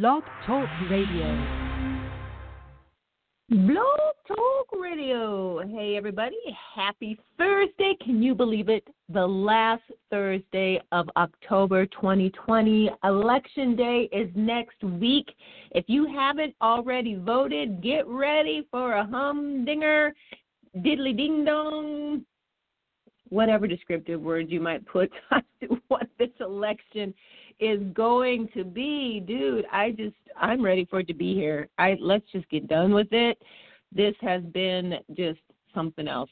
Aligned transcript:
Blog 0.00 0.22
Talk 0.46 0.70
Radio. 0.90 1.46
Blog 3.50 4.14
Talk 4.26 4.80
Radio. 4.80 5.60
Hey, 5.68 5.98
everybody. 5.98 6.38
Happy 6.74 7.18
Thursday. 7.36 7.94
Can 8.02 8.22
you 8.22 8.34
believe 8.34 8.70
it? 8.70 8.88
The 9.10 9.26
last 9.26 9.82
Thursday 10.10 10.80
of 10.92 11.10
October 11.18 11.84
2020. 11.84 12.90
Election 13.04 13.76
Day 13.76 14.08
is 14.12 14.30
next 14.34 14.82
week. 14.82 15.28
If 15.72 15.84
you 15.88 16.06
haven't 16.06 16.54
already 16.62 17.16
voted, 17.16 17.82
get 17.82 18.06
ready 18.06 18.66
for 18.70 18.94
a 18.94 19.04
humdinger, 19.04 20.14
diddly 20.78 21.14
ding 21.14 21.44
dong, 21.44 22.24
whatever 23.28 23.66
descriptive 23.66 24.22
words 24.22 24.50
you 24.50 24.60
might 24.60 24.86
put 24.86 25.10
to 25.60 25.78
what 25.88 26.06
this 26.18 26.30
election 26.40 27.12
is 27.62 27.80
going 27.94 28.48
to 28.54 28.64
be. 28.64 29.22
Dude, 29.26 29.64
I 29.70 29.92
just 29.92 30.16
I'm 30.40 30.62
ready 30.62 30.84
for 30.84 31.00
it 31.00 31.08
to 31.08 31.14
be 31.14 31.34
here. 31.34 31.68
I 31.78 31.96
let's 32.00 32.24
just 32.32 32.48
get 32.50 32.66
done 32.66 32.92
with 32.92 33.12
it. 33.12 33.38
This 33.94 34.14
has 34.20 34.42
been 34.42 34.94
just 35.16 35.40
something 35.74 36.08
else. 36.08 36.30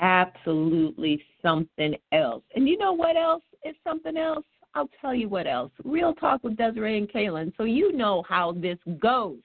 Absolutely 0.00 1.22
something 1.42 1.96
else. 2.12 2.44
And 2.54 2.68
you 2.68 2.78
know 2.78 2.92
what 2.92 3.16
else 3.16 3.42
is 3.64 3.74
something 3.84 4.16
else? 4.16 4.44
I'll 4.74 4.90
tell 5.00 5.14
you 5.14 5.28
what 5.28 5.46
else. 5.46 5.72
Real 5.84 6.14
talk 6.14 6.44
with 6.44 6.56
Desiree 6.56 6.98
and 6.98 7.10
Kaelin. 7.10 7.52
So 7.56 7.64
you 7.64 7.92
know 7.92 8.24
how 8.28 8.52
this 8.52 8.78
goes. 9.00 9.38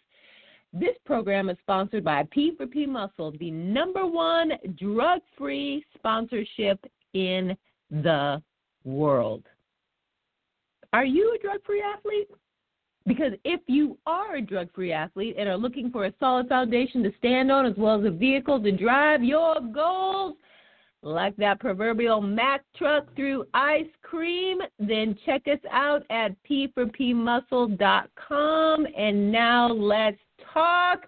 This 0.71 0.95
program 1.05 1.49
is 1.49 1.57
sponsored 1.61 2.03
by 2.03 2.23
P4P 2.23 2.87
Muscle, 2.87 3.33
the 3.39 3.51
number 3.51 4.05
one 4.05 4.51
drug 4.77 5.21
free 5.37 5.83
sponsorship 5.95 6.79
in 7.13 7.57
the 7.89 8.41
world. 8.83 9.43
Are 10.93 11.05
you 11.05 11.35
a 11.35 11.41
drug 11.41 11.59
free 11.65 11.81
athlete? 11.81 12.29
Because 13.05 13.33
if 13.45 13.61
you 13.67 13.97
are 14.05 14.35
a 14.35 14.41
drug 14.41 14.69
free 14.73 14.91
athlete 14.91 15.35
and 15.39 15.47
are 15.47 15.57
looking 15.57 15.91
for 15.91 16.05
a 16.05 16.13
solid 16.19 16.49
foundation 16.49 17.03
to 17.03 17.11
stand 17.17 17.49
on 17.51 17.65
as 17.65 17.75
well 17.77 17.99
as 17.99 18.05
a 18.05 18.11
vehicle 18.11 18.61
to 18.61 18.71
drive 18.71 19.23
your 19.23 19.55
goals, 19.73 20.35
like 21.03 21.35
that 21.37 21.59
proverbial 21.59 22.21
Mack 22.21 22.63
truck 22.75 23.15
through 23.15 23.45
ice 23.53 23.85
cream, 24.01 24.57
then 24.77 25.17
check 25.25 25.43
us 25.47 25.59
out 25.71 26.03
at 26.09 26.35
p4pmuscle.com. 26.49 28.87
And 28.97 29.31
now 29.31 29.71
let's 29.71 30.19
talk. 30.53 31.05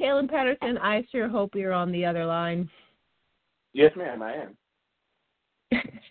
Kaelin 0.00 0.28
Patterson, 0.28 0.76
I 0.78 1.06
sure 1.12 1.28
hope 1.28 1.54
you're 1.54 1.72
on 1.72 1.92
the 1.92 2.04
other 2.04 2.26
line. 2.26 2.68
Yes, 3.72 3.92
ma'am, 3.96 4.22
I 4.22 4.34
am. 4.34 4.56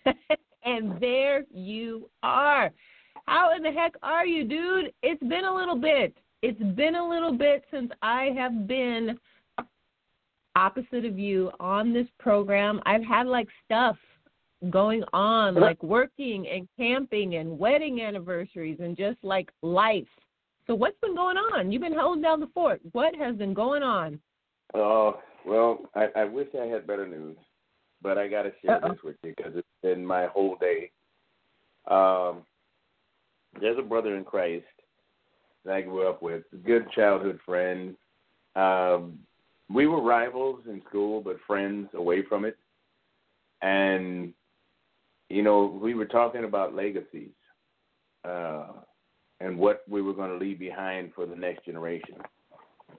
and 0.64 1.00
there 1.00 1.44
you 1.52 2.08
are. 2.22 2.70
How 3.26 3.54
in 3.56 3.62
the 3.62 3.70
heck 3.70 3.94
are 4.02 4.26
you, 4.26 4.44
dude? 4.44 4.92
It's 5.02 5.22
been 5.22 5.44
a 5.44 5.54
little 5.54 5.76
bit. 5.76 6.14
It's 6.42 6.62
been 6.74 6.96
a 6.96 7.08
little 7.08 7.36
bit 7.36 7.64
since 7.70 7.90
I 8.02 8.30
have 8.36 8.66
been 8.66 9.18
opposite 10.56 11.04
of 11.04 11.18
you 11.18 11.50
on 11.60 11.92
this 11.92 12.06
program. 12.18 12.80
I've 12.84 13.04
had 13.04 13.26
like 13.26 13.48
stuff 13.64 13.96
going 14.70 15.02
on, 15.12 15.54
like 15.54 15.82
working 15.82 16.46
and 16.48 16.68
camping 16.76 17.36
and 17.36 17.58
wedding 17.58 18.00
anniversaries 18.00 18.78
and 18.80 18.96
just 18.96 19.18
like 19.22 19.50
life. 19.62 20.06
So 20.66 20.74
what's 20.74 20.98
been 21.00 21.16
going 21.16 21.36
on? 21.36 21.72
You've 21.72 21.82
been 21.82 21.98
holding 21.98 22.22
down 22.22 22.40
the 22.40 22.48
fort. 22.54 22.80
What 22.92 23.14
has 23.16 23.36
been 23.36 23.54
going 23.54 23.82
on? 23.82 24.20
Oh, 24.74 25.08
uh, 25.08 25.20
well, 25.44 25.78
I, 25.94 26.06
I 26.16 26.24
wish 26.24 26.46
I 26.60 26.66
had 26.66 26.86
better 26.86 27.06
news, 27.06 27.36
but 28.02 28.18
I 28.18 28.28
got 28.28 28.42
to 28.42 28.52
share 28.64 28.76
Uh-oh. 28.76 28.90
this 28.90 29.02
with 29.04 29.16
you 29.22 29.34
because 29.36 29.52
it's 29.56 29.66
been 29.82 30.04
my 30.04 30.26
whole 30.26 30.56
day. 30.60 30.90
Um, 31.88 32.42
there's 33.60 33.78
a 33.78 33.82
brother 33.82 34.16
in 34.16 34.24
Christ 34.24 34.64
that 35.64 35.74
I 35.74 35.82
grew 35.82 36.08
up 36.08 36.22
with, 36.22 36.42
a 36.52 36.56
good 36.56 36.90
childhood 36.90 37.38
friend. 37.44 37.94
Um, 38.56 39.18
we 39.72 39.86
were 39.86 40.02
rivals 40.02 40.60
in 40.68 40.82
school, 40.88 41.20
but 41.20 41.36
friends 41.46 41.88
away 41.94 42.22
from 42.28 42.44
it. 42.44 42.56
And, 43.62 44.32
you 45.28 45.42
know, 45.42 45.78
we 45.80 45.94
were 45.94 46.06
talking 46.06 46.44
about 46.44 46.74
legacies 46.74 47.30
uh, 48.24 48.66
and 49.40 49.56
what 49.56 49.82
we 49.88 50.02
were 50.02 50.12
going 50.12 50.30
to 50.30 50.44
leave 50.44 50.58
behind 50.58 51.12
for 51.14 51.26
the 51.26 51.36
next 51.36 51.64
generation. 51.64 52.16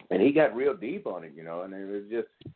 And 0.09 0.21
he 0.21 0.31
got 0.31 0.55
real 0.55 0.75
deep 0.75 1.05
on 1.05 1.23
it, 1.23 1.33
you 1.35 1.43
know, 1.43 1.61
and 1.61 1.73
it 1.73 1.85
was 1.85 2.03
just 2.09 2.53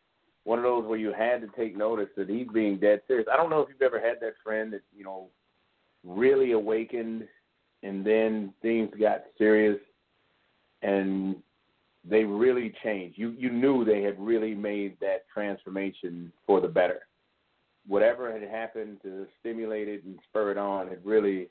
one 0.48 0.60
of 0.60 0.64
those 0.64 0.86
where 0.86 0.98
you 0.98 1.12
had 1.12 1.42
to 1.42 1.48
take 1.58 1.76
notice 1.76 2.08
that 2.16 2.30
he's 2.30 2.48
being 2.54 2.78
dead 2.78 3.02
serious. 3.06 3.28
I 3.30 3.36
don't 3.36 3.50
know 3.50 3.60
if 3.60 3.68
you've 3.68 3.82
ever 3.82 4.00
had 4.00 4.22
that 4.22 4.36
friend 4.42 4.72
that, 4.72 4.82
you 4.96 5.04
know, 5.04 5.28
really 6.06 6.54
awakened 6.54 7.28
and 7.84 8.06
then 8.06 8.54
things 8.62 8.90
got 8.98 9.24
serious 9.38 9.78
and 10.84 11.36
they 12.10 12.24
really 12.24 12.74
changed. 12.82 13.18
You 13.18 13.36
you 13.38 13.50
knew 13.50 13.84
they 13.84 14.02
had 14.02 14.18
really 14.18 14.56
made 14.56 14.98
that 15.02 15.26
transformation 15.34 16.32
for 16.46 16.62
the 16.62 16.70
better. 16.70 17.02
Whatever 17.86 18.32
had 18.32 18.50
happened 18.50 19.00
to 19.04 19.28
stimulate 19.42 19.90
it 19.90 20.06
and 20.06 20.18
spur 20.30 20.52
it 20.52 20.58
on 20.58 20.88
had 20.88 21.06
really 21.06 21.50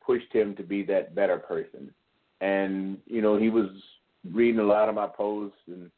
pushed 0.00 0.32
him 0.32 0.56
to 0.56 0.62
be 0.62 0.82
that 0.84 1.14
better 1.14 1.36
person. 1.36 1.92
And 2.40 2.96
you 3.04 3.20
know 3.20 3.36
he 3.36 3.50
was 3.50 3.68
reading 4.32 4.60
a 4.60 4.64
lot 4.64 4.88
of 4.88 4.94
my 4.94 5.08
posts 5.08 5.58
and 5.66 5.90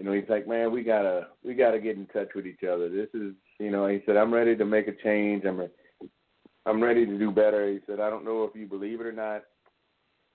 you 0.00 0.06
know 0.06 0.14
he's 0.14 0.28
like, 0.30 0.48
man, 0.48 0.72
we 0.72 0.82
gotta 0.82 1.28
we 1.44 1.52
gotta 1.52 1.78
get 1.78 1.96
in 1.96 2.06
touch 2.06 2.30
with 2.34 2.46
each 2.46 2.64
other. 2.64 2.88
This 2.88 3.08
is 3.12 3.34
you 3.58 3.70
know 3.70 3.86
he 3.86 4.00
said 4.06 4.16
I'm 4.16 4.32
ready 4.32 4.56
to 4.56 4.64
make 4.64 4.88
a 4.88 4.94
change. 5.04 5.44
I'm 5.44 5.60
ready 5.60 5.72
I'm 6.66 6.82
ready 6.82 7.06
to 7.06 7.18
do 7.18 7.30
better. 7.30 7.70
He 7.70 7.80
said, 7.86 8.00
I 8.00 8.10
don't 8.10 8.24
know 8.24 8.44
if 8.44 8.54
you 8.54 8.66
believe 8.66 9.00
it 9.00 9.06
or 9.06 9.12
not, 9.12 9.42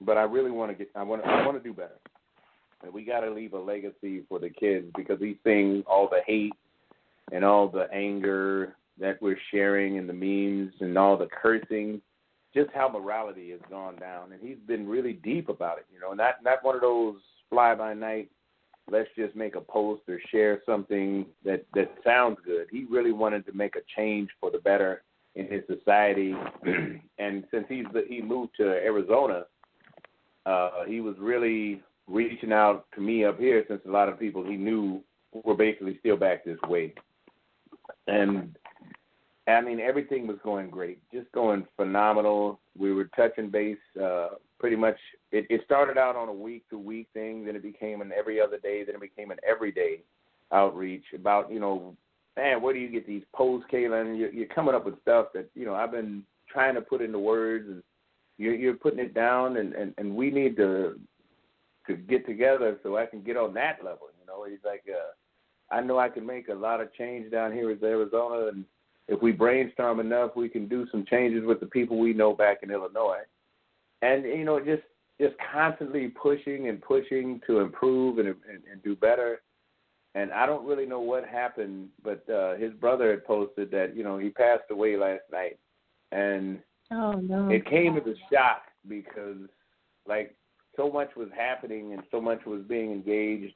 but 0.02 0.18
I 0.18 0.24
really 0.24 0.52
want 0.52 0.72
to 0.72 0.78
get. 0.78 0.90
I 0.96 1.04
want. 1.04 1.24
I 1.26 1.46
want 1.46 1.62
to 1.62 1.68
do 1.68 1.74
better. 1.74 2.00
And 2.84 2.94
we 2.94 3.04
got 3.04 3.22
to 3.22 3.32
leave 3.32 3.54
a 3.54 3.60
legacy 3.60 4.24
for 4.28 4.40
the 4.40 4.50
kids 4.50 4.88
because 4.96 5.20
he's 5.20 5.38
seeing 5.44 5.84
all 5.88 6.08
the 6.10 6.22
hate 6.28 6.54
and 7.32 7.44
all 7.44 7.68
the 7.68 7.88
anger 7.94 8.76
that 9.00 9.22
we're 9.22 9.40
sharing 9.52 9.98
and 9.98 10.08
the 10.08 10.14
memes 10.14 10.74
and 10.80 10.98
all 10.98 11.18
the 11.18 11.28
cursing, 11.42 12.02
just 12.54 12.70
how 12.74 12.90
morality 12.90 13.52
has 13.52 13.62
gone 13.70 13.96
down. 13.96 14.32
And 14.32 14.42
he's 14.42 14.60
been 14.68 14.88
really 14.88 15.14
deep 15.14 15.50
about 15.50 15.78
it. 15.78 15.86
You 15.94 16.00
know, 16.00 16.14
not 16.14 16.44
not 16.44 16.64
one 16.64 16.76
of 16.76 16.82
those 16.82 17.16
fly 17.50 17.76
by 17.76 17.94
night. 17.94 18.30
Let's 18.90 19.10
just 19.18 19.36
make 19.36 19.56
a 19.56 19.62
post 19.62 20.04
or 20.08 20.20
share 20.32 20.62
something 20.66 21.26
that 21.44 21.66
that 21.74 21.92
sounds 22.04 22.38
good. 22.46 22.68
He 22.72 22.86
really 22.90 23.12
wanted 23.12 23.46
to 23.48 23.54
make 23.54 23.76
a 23.76 23.82
change 23.96 24.30
for 24.40 24.52
the 24.52 24.60
better 24.60 25.02
in 25.36 25.48
his 25.48 25.64
society. 25.68 26.34
and 27.18 27.44
since 27.52 27.66
he's 27.68 27.86
he 28.08 28.22
moved 28.22 28.52
to 28.58 28.64
Arizona, 28.64 29.46
uh, 30.46 30.86
he 30.88 31.02
was 31.02 31.16
really 31.20 31.82
reaching 32.08 32.54
out 32.54 32.86
to 32.94 33.02
me 33.02 33.26
up 33.26 33.40
here 33.40 33.66
since 33.68 33.82
a 33.86 33.92
lot 33.92 34.08
of 34.10 34.20
people 34.20 34.44
he 34.44 34.56
knew 34.56 35.02
were 35.44 35.56
basically 35.56 35.98
still 36.00 36.18
back 36.18 36.46
this 36.46 36.60
way. 36.68 36.94
And 38.08 38.56
I 39.48 39.62
mean 39.62 39.80
everything 39.80 40.28
was 40.28 40.38
going 40.44 40.70
great, 40.70 41.00
just 41.12 41.32
going 41.32 41.66
phenomenal. 41.76 42.60
We 42.78 42.94
were 42.94 43.10
touching 43.16 43.50
base 43.50 43.78
uh 44.02 44.30
pretty 44.60 44.76
much 44.76 44.98
it, 45.32 45.46
it 45.50 45.62
started 45.66 45.98
out 45.98 46.16
on 46.16 46.30
a 46.30 46.34
week 46.34 46.68
to 46.70 46.78
week 46.78 47.08
thing, 47.14 47.46
then 47.46 47.56
it 47.56 47.64
became 47.64 48.02
an 48.02 48.12
every 48.18 48.40
other 48.40 48.58
day, 48.58 48.84
then 48.84 48.96
it 48.96 49.02
became 49.02 49.32
an 49.32 49.38
everyday 49.48 50.02
outreach 50.52 51.06
about, 51.14 51.52
you 51.52 51.60
know, 51.60 51.96
man, 52.38 52.62
where 52.62 52.74
do 52.74 52.80
you 52.80 52.90
get 52.90 53.08
these 53.08 53.24
posts, 53.34 53.68
Kaelin? 53.72 54.18
You're, 54.18 54.32
you're 54.32 54.48
coming 54.48 54.76
up 54.76 54.86
with 54.86 55.02
stuff 55.02 55.28
that 55.34 55.50
you 55.56 55.66
know 55.66 55.76
I've 55.76 55.92
been 55.92 56.24
trying 56.50 56.76
to 56.76 56.82
put 56.82 57.02
into 57.02 57.20
words, 57.20 57.68
and 57.70 57.84
you're, 58.38 58.56
you're 58.56 58.76
putting 58.76 59.00
it 59.00 59.14
down, 59.14 59.58
and, 59.58 59.74
and 59.74 59.94
and 59.98 60.16
we 60.16 60.32
need 60.32 60.56
to 60.58 61.00
to 61.88 61.96
get 61.96 62.26
together 62.26 62.80
so 62.84 62.98
I 62.98 63.06
can 63.06 63.22
get 63.22 63.38
on 63.38 63.54
that 63.54 63.78
level. 63.84 64.08
You 64.20 64.26
know, 64.26 64.46
he's 64.50 64.64
like, 64.66 64.84
uh, 64.90 65.76
I 65.76 65.82
know 65.82 66.00
I 66.00 66.10
can 66.10 66.26
make 66.26 66.50
a 66.50 66.54
lot 66.54 66.82
of 66.82 66.94
change 66.94 67.32
down 67.32 67.52
here 67.52 67.72
in 67.72 67.84
Arizona, 67.84 68.48
and 68.48 68.66
if 69.08 69.22
we 69.22 69.32
brainstorm 69.32 70.00
enough, 70.00 70.32
we 70.36 70.50
can 70.50 70.68
do 70.68 70.88
some 70.92 71.06
changes 71.06 71.46
with 71.46 71.60
the 71.60 71.68
people 71.68 72.00
we 72.00 72.14
know 72.14 72.34
back 72.34 72.60
in 72.64 72.72
Illinois, 72.72 73.22
and 74.02 74.24
you 74.24 74.46
know, 74.46 74.60
just 74.60 74.84
just 75.20 75.36
constantly 75.54 76.08
pushing 76.10 76.70
and 76.70 76.82
pushing 76.82 77.42
to 77.48 77.60
improve 77.60 78.20
and 78.20 78.28
and, 78.28 78.64
and 78.72 78.84
do 78.84 78.96
better. 78.96 79.42
And 80.14 80.32
I 80.32 80.46
don't 80.46 80.66
really 80.66 80.86
know 80.86 81.02
what 81.02 81.26
happened, 81.28 81.90
but 82.02 82.28
uh, 82.30 82.56
his 82.56 82.72
brother 82.74 83.12
had 83.12 83.26
posted 83.26 83.70
that 83.72 83.96
you 83.96 84.04
know 84.04 84.18
he 84.18 84.30
passed 84.30 84.72
away 84.72 84.98
last 84.98 85.24
night, 85.32 85.60
and 86.12 86.60
oh 86.92 87.14
no, 87.14 87.50
it 87.50 87.66
came 87.66 87.98
as 87.98 88.04
a 88.06 88.16
shock 88.34 88.64
because 88.88 89.38
like 90.08 90.36
so 90.76 90.90
much 90.90 91.16
was 91.16 91.30
happening 91.36 91.94
and 91.94 92.04
so 92.12 92.22
much 92.22 92.46
was 92.46 92.62
being 92.68 92.92
engaged 92.92 93.54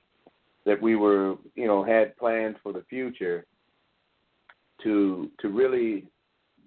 that 0.65 0.81
we 0.81 0.95
were, 0.95 1.35
you 1.55 1.67
know, 1.67 1.83
had 1.83 2.15
plans 2.17 2.55
for 2.61 2.73
the 2.73 2.83
future 2.89 3.45
to 4.83 5.29
to 5.39 5.49
really 5.49 6.05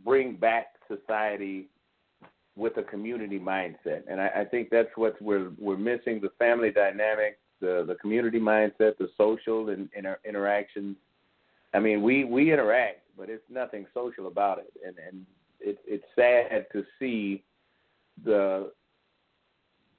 bring 0.04 0.36
back 0.36 0.66
society 0.88 1.68
with 2.56 2.76
a 2.76 2.82
community 2.82 3.38
mindset. 3.38 4.02
And 4.08 4.20
I, 4.20 4.30
I 4.40 4.44
think 4.44 4.68
that's 4.70 4.90
what 4.96 5.20
we're 5.20 5.50
we're 5.58 5.76
missing 5.76 6.20
the 6.20 6.30
family 6.38 6.70
dynamic, 6.70 7.38
the 7.60 7.84
the 7.86 7.94
community 7.96 8.40
mindset, 8.40 8.98
the 8.98 9.08
social 9.16 9.70
and 9.70 9.88
inter- 9.96 10.20
interactions. 10.24 10.96
I 11.74 11.80
mean, 11.80 12.02
we 12.02 12.24
we 12.24 12.52
interact, 12.52 13.00
but 13.16 13.30
it's 13.30 13.44
nothing 13.50 13.86
social 13.94 14.26
about 14.26 14.58
it, 14.58 14.72
and 14.86 14.96
and 14.98 15.26
it, 15.60 15.78
it's 15.86 16.04
sad 16.16 16.66
to 16.72 16.84
see 16.98 17.42
the 18.24 18.72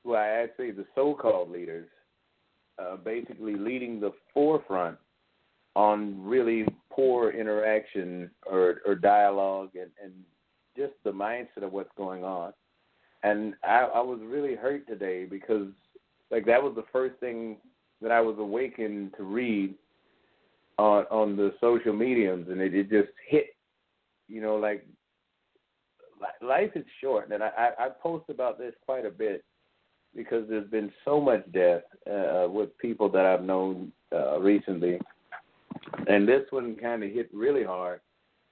well, 0.03 0.19
I 0.19 0.47
say 0.57 0.71
the 0.71 0.85
so-called 0.95 1.50
leaders 1.50 1.88
uh, 2.77 2.97
basically 2.97 3.55
leading 3.55 4.00
the 4.00 4.11
forefront 4.33 4.97
on 5.75 6.21
really 6.23 6.65
poor 6.91 7.31
interaction 7.31 8.29
or, 8.45 8.81
or 8.85 8.95
dialogue 8.95 9.69
and, 9.75 9.89
and 10.03 10.13
just 10.75 10.94
the 11.04 11.12
mindset 11.12 11.64
of 11.64 11.74
what's 11.74 11.92
going 11.98 12.24
on. 12.24 12.54
And 13.24 13.54
I, 13.64 13.90
I 13.96 14.02
was 14.02 14.20
really 14.24 14.56
hurt 14.56 14.88
today 14.88 15.25
because 15.25 15.68
like 16.31 16.46
that 16.46 16.62
was 16.62 16.74
the 16.75 16.86
first 16.92 17.20
thing 17.20 17.58
that 18.02 18.12
I 18.12 18.20
was 18.20 18.36
awakened 18.38 19.14
to 19.18 19.24
read 19.24 19.75
on 20.78 21.06
on 21.06 21.36
the 21.36 21.54
social 21.62 21.94
mediums, 21.94 22.48
and 22.50 22.60
it, 22.60 22.74
it 22.74 22.90
just 22.90 23.10
hit, 23.28 23.56
you 24.28 24.42
know, 24.42 24.56
like 24.56 24.86
life 26.42 26.72
is 26.75 26.86
short, 27.02 27.31
and 27.31 27.44
I, 27.44 27.70
I 27.78 27.90
post 28.02 28.25
about 28.30 28.58
this 28.58 28.74
quite 28.86 29.06
a 29.06 29.12
bit 29.12 29.44
because 30.16 30.48
there's 30.50 30.70
been 30.70 30.92
so 31.06 31.20
much 31.20 31.44
death 31.52 31.84
uh, 32.12 32.48
with 32.50 32.78
people 32.78 33.10
that 33.10 33.25
I've 33.25 33.44
known 33.44 33.92
uh, 34.14 34.40
recently, 34.40 35.00
and 36.08 36.28
this 36.28 36.44
one 36.50 36.75
kind 36.75 37.04
of 37.04 37.12
hit 37.12 37.30
really 37.34 37.64
hard 37.64 38.02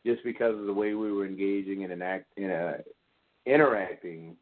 just 0.06 0.24
because 0.24 0.57
of 0.57 0.65
the 0.65 0.74
way 0.74 0.94
we 0.94 1.12
were 1.12 1.25
engaging 1.25 1.83
and 1.83 1.94
enact, 1.94 2.25
in 2.38 2.50
a, 2.50 2.77
interacting 3.45 4.36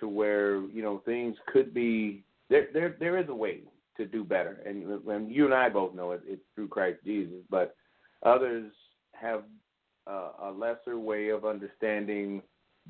to 0.00 0.08
where 0.08 0.60
you 0.68 0.82
know 0.82 1.02
things 1.04 1.36
could 1.52 1.72
be 1.72 2.24
there. 2.50 2.68
There 2.72 2.96
there 2.98 3.18
is 3.18 3.28
a 3.28 3.34
way 3.34 3.60
to 3.96 4.06
do 4.06 4.24
better, 4.24 4.62
and 4.66 5.04
when 5.04 5.28
you 5.28 5.44
and 5.44 5.54
I 5.54 5.68
both 5.68 5.94
know 5.94 6.12
it, 6.12 6.22
it's 6.26 6.42
through 6.54 6.68
Christ 6.68 6.98
Jesus. 7.04 7.42
But 7.50 7.76
others 8.24 8.72
have 9.12 9.44
a 10.06 10.52
lesser 10.54 10.98
way 10.98 11.30
of 11.30 11.46
understanding 11.46 12.42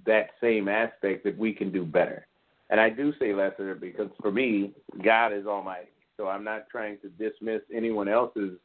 that 0.06 0.30
same 0.40 0.68
aspect 0.68 1.24
that 1.24 1.38
we 1.38 1.52
can 1.52 1.70
do 1.70 1.84
better. 1.84 2.26
And 2.70 2.80
I 2.80 2.90
do 2.90 3.12
say 3.20 3.32
lesser 3.32 3.74
because 3.74 4.10
for 4.20 4.32
me, 4.32 4.72
God 5.04 5.32
is 5.32 5.46
almighty. 5.46 5.92
So 6.16 6.28
I'm 6.28 6.44
not 6.44 6.68
trying 6.70 6.98
to 7.00 7.08
dismiss 7.08 7.60
anyone 7.72 8.08
else's 8.08 8.58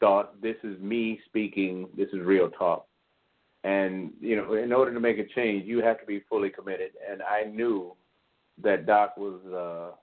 thought. 0.00 0.40
This 0.40 0.56
is 0.64 0.80
me 0.80 1.20
speaking. 1.26 1.88
This 1.96 2.08
is 2.12 2.20
real 2.20 2.50
talk. 2.50 2.86
And, 3.62 4.12
you 4.20 4.36
know, 4.36 4.54
in 4.54 4.72
order 4.72 4.92
to 4.94 5.00
make 5.00 5.18
a 5.18 5.26
change, 5.34 5.66
you 5.66 5.82
have 5.82 6.00
to 6.00 6.06
be 6.06 6.22
fully 6.28 6.50
committed. 6.50 6.92
And 7.08 7.22
I 7.22 7.44
knew 7.44 7.94
that 8.62 8.86
Doc 8.86 9.16
was 9.16 9.40
uh, 9.46 9.96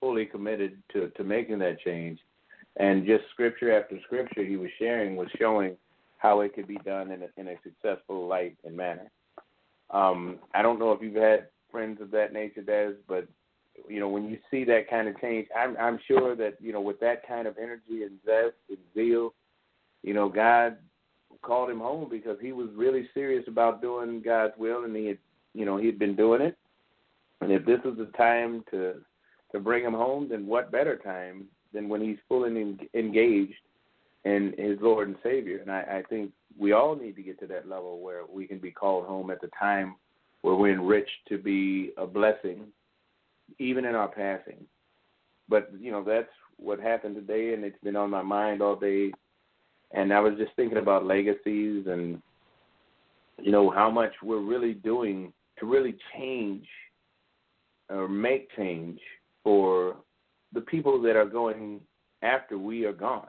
fully 0.00 0.24
committed 0.24 0.82
to, 0.92 1.10
to 1.10 1.24
making 1.24 1.58
that 1.60 1.80
change. 1.80 2.18
And 2.76 3.06
just 3.06 3.24
scripture 3.30 3.78
after 3.78 3.98
scripture 4.04 4.44
he 4.44 4.56
was 4.56 4.70
sharing 4.78 5.16
was 5.16 5.28
showing 5.38 5.76
how 6.18 6.40
it 6.40 6.54
could 6.54 6.66
be 6.66 6.78
done 6.84 7.10
in 7.10 7.22
a, 7.22 7.28
in 7.36 7.48
a 7.48 7.56
successful 7.62 8.26
light 8.26 8.56
and 8.64 8.76
manner. 8.76 9.10
Um, 9.90 10.38
I 10.54 10.62
don't 10.62 10.78
know 10.78 10.92
if 10.92 11.02
you've 11.02 11.14
had 11.14 11.48
friends 11.70 12.00
of 12.00 12.10
that 12.12 12.32
nature, 12.32 12.62
Des, 12.62 12.94
but 13.06 13.28
you 13.88 14.00
know 14.00 14.08
when 14.08 14.28
you 14.28 14.38
see 14.50 14.64
that 14.64 14.88
kind 14.88 15.08
of 15.08 15.20
change, 15.20 15.48
I'm 15.56 15.76
I'm 15.78 15.98
sure 16.06 16.34
that 16.36 16.54
you 16.60 16.72
know 16.72 16.80
with 16.80 17.00
that 17.00 17.26
kind 17.26 17.46
of 17.46 17.56
energy 17.58 18.02
and 18.02 18.18
zest 18.24 18.56
and 18.68 18.78
zeal, 18.94 19.34
you 20.02 20.14
know 20.14 20.28
God 20.28 20.76
called 21.42 21.70
him 21.70 21.80
home 21.80 22.08
because 22.10 22.38
he 22.40 22.52
was 22.52 22.68
really 22.74 23.08
serious 23.14 23.44
about 23.48 23.82
doing 23.82 24.22
God's 24.24 24.54
will, 24.58 24.84
and 24.84 24.94
he 24.96 25.06
had 25.06 25.18
you 25.54 25.64
know 25.64 25.76
he 25.76 25.86
had 25.86 25.98
been 25.98 26.16
doing 26.16 26.42
it. 26.42 26.56
And 27.40 27.52
if 27.52 27.64
this 27.66 27.80
is 27.84 27.98
the 27.98 28.10
time 28.16 28.64
to 28.70 28.94
to 29.52 29.60
bring 29.60 29.84
him 29.84 29.94
home, 29.94 30.28
then 30.28 30.46
what 30.46 30.72
better 30.72 30.96
time 30.96 31.44
than 31.72 31.88
when 31.88 32.00
he's 32.00 32.18
fully 32.28 32.76
engaged 32.94 33.54
in 34.24 34.54
his 34.58 34.78
Lord 34.80 35.08
and 35.08 35.16
Savior? 35.22 35.58
And 35.58 35.70
I, 35.70 35.80
I 35.80 36.02
think 36.08 36.32
we 36.58 36.72
all 36.72 36.96
need 36.96 37.16
to 37.16 37.22
get 37.22 37.38
to 37.40 37.46
that 37.48 37.68
level 37.68 38.00
where 38.00 38.22
we 38.26 38.46
can 38.46 38.58
be 38.58 38.70
called 38.70 39.06
home 39.06 39.30
at 39.30 39.40
the 39.40 39.50
time 39.58 39.96
where 40.42 40.54
we're 40.54 40.74
enriched 40.74 41.26
to 41.28 41.38
be 41.38 41.92
a 41.96 42.06
blessing, 42.06 42.66
even 43.58 43.84
in 43.84 43.94
our 43.94 44.08
passing. 44.08 44.64
But 45.48 45.70
you 45.78 45.90
know 45.90 46.02
that's 46.02 46.28
what 46.56 46.80
happened 46.80 47.16
today, 47.16 47.54
and 47.54 47.64
it's 47.64 47.78
been 47.82 47.96
on 47.96 48.10
my 48.10 48.22
mind 48.22 48.62
all 48.62 48.76
day. 48.76 49.12
And 49.92 50.12
I 50.12 50.20
was 50.20 50.34
just 50.38 50.52
thinking 50.56 50.78
about 50.78 51.06
legacies 51.06 51.86
and 51.86 52.20
you 53.40 53.52
know 53.52 53.70
how 53.70 53.90
much 53.90 54.12
we're 54.22 54.40
really 54.40 54.74
doing 54.74 55.32
to 55.58 55.66
really 55.66 55.96
change 56.16 56.66
or 57.90 58.08
make 58.08 58.48
change 58.56 58.98
for 59.42 59.96
the 60.52 60.60
people 60.60 61.00
that 61.02 61.16
are 61.16 61.26
going 61.26 61.80
after 62.22 62.58
we 62.58 62.84
are 62.84 62.92
gone. 62.92 63.28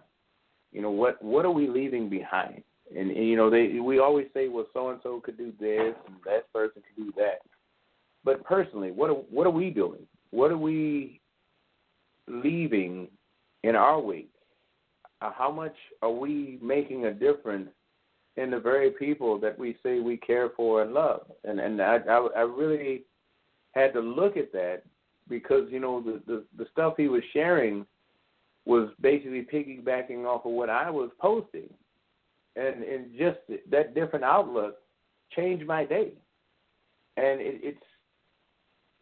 You 0.71 0.81
know 0.81 0.91
what 0.91 1.21
what 1.21 1.45
are 1.45 1.51
we 1.51 1.67
leaving 1.67 2.09
behind? 2.09 2.63
And, 2.95 3.09
and 3.11 3.27
you 3.27 3.35
know, 3.35 3.49
they 3.49 3.79
we 3.79 3.99
always 3.99 4.27
say, 4.33 4.47
well, 4.47 4.67
so 4.73 4.89
and 4.89 4.99
so 5.03 5.19
could 5.19 5.37
do 5.37 5.51
this, 5.59 5.95
and 6.07 6.15
that 6.25 6.51
person 6.53 6.81
could 6.83 7.05
do 7.05 7.11
that. 7.17 7.39
But 8.25 8.43
personally, 8.43 8.91
what 8.91 9.11
are, 9.11 9.13
what 9.13 9.45
are 9.45 9.51
we 9.51 9.69
doing? 9.69 10.01
What 10.31 10.51
are 10.51 10.57
we 10.57 11.21
leaving 12.27 13.07
in 13.63 13.75
our 13.75 14.01
wake? 14.01 14.31
Uh, 15.21 15.31
how 15.31 15.51
much 15.51 15.75
are 16.01 16.11
we 16.11 16.59
making 16.61 17.05
a 17.05 17.13
difference 17.13 17.69
in 18.35 18.49
the 18.49 18.59
very 18.59 18.89
people 18.91 19.39
that 19.39 19.57
we 19.57 19.77
say 19.81 19.99
we 19.99 20.17
care 20.17 20.49
for 20.57 20.81
and 20.81 20.93
love? 20.93 21.21
And 21.45 21.59
and 21.59 21.81
I 21.81 21.97
I, 22.09 22.27
I 22.35 22.41
really 22.41 23.03
had 23.71 23.93
to 23.93 24.01
look 24.01 24.35
at 24.35 24.51
that 24.51 24.81
because 25.29 25.67
you 25.69 25.79
know 25.79 26.01
the, 26.01 26.21
the 26.27 26.43
the 26.57 26.65
stuff 26.71 26.95
he 26.97 27.07
was 27.07 27.23
sharing 27.31 27.85
was 28.65 28.89
basically 28.99 29.47
piggybacking 29.53 30.25
off 30.25 30.45
of 30.45 30.51
what 30.51 30.69
I 30.69 30.89
was 30.89 31.11
posting 31.19 31.69
and 32.55 32.83
and 32.83 33.05
just 33.17 33.37
that 33.69 33.93
different 33.93 34.25
outlook 34.25 34.77
changed 35.35 35.65
my 35.65 35.85
day. 35.85 36.13
And 37.17 37.39
it, 37.39 37.61
it's 37.63 37.83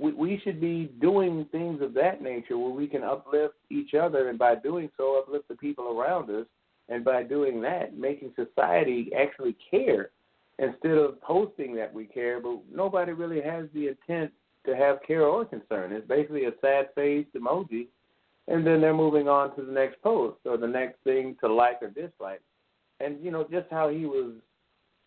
we 0.03 0.11
we 0.13 0.41
should 0.43 0.59
be 0.59 0.91
doing 1.01 1.45
things 1.51 1.81
of 1.81 1.93
that 1.95 2.21
nature 2.21 2.57
where 2.57 2.71
we 2.71 2.87
can 2.87 3.03
uplift 3.03 3.55
each 3.69 3.93
other, 3.93 4.29
and 4.29 4.37
by 4.37 4.55
doing 4.55 4.89
so, 4.97 5.19
uplift 5.19 5.47
the 5.47 5.55
people 5.55 5.99
around 5.99 6.29
us. 6.29 6.45
And 6.89 7.05
by 7.05 7.23
doing 7.23 7.61
that, 7.61 7.97
making 7.97 8.33
society 8.35 9.09
actually 9.17 9.55
care 9.71 10.09
instead 10.59 10.97
of 10.97 11.19
posting 11.21 11.73
that 11.75 11.93
we 11.93 12.03
care, 12.03 12.41
but 12.41 12.57
nobody 12.71 13.13
really 13.13 13.41
has 13.41 13.67
the 13.73 13.87
intent 13.87 14.31
to 14.65 14.75
have 14.75 14.97
care 15.07 15.23
or 15.23 15.45
concern. 15.45 15.93
It's 15.93 16.05
basically 16.05 16.43
a 16.43 16.51
sad 16.59 16.89
face 16.93 17.25
emoji, 17.37 17.87
and 18.49 18.67
then 18.67 18.81
they're 18.81 18.93
moving 18.93 19.29
on 19.29 19.55
to 19.55 19.63
the 19.63 19.71
next 19.71 20.01
post 20.01 20.39
or 20.43 20.57
the 20.57 20.67
next 20.67 20.97
thing 21.05 21.37
to 21.39 21.51
like 21.51 21.81
or 21.81 21.89
dislike 21.89 22.41
and 23.03 23.23
you 23.23 23.31
know 23.31 23.45
just 23.49 23.67
how 23.69 23.89
he 23.89 24.05
was 24.05 24.31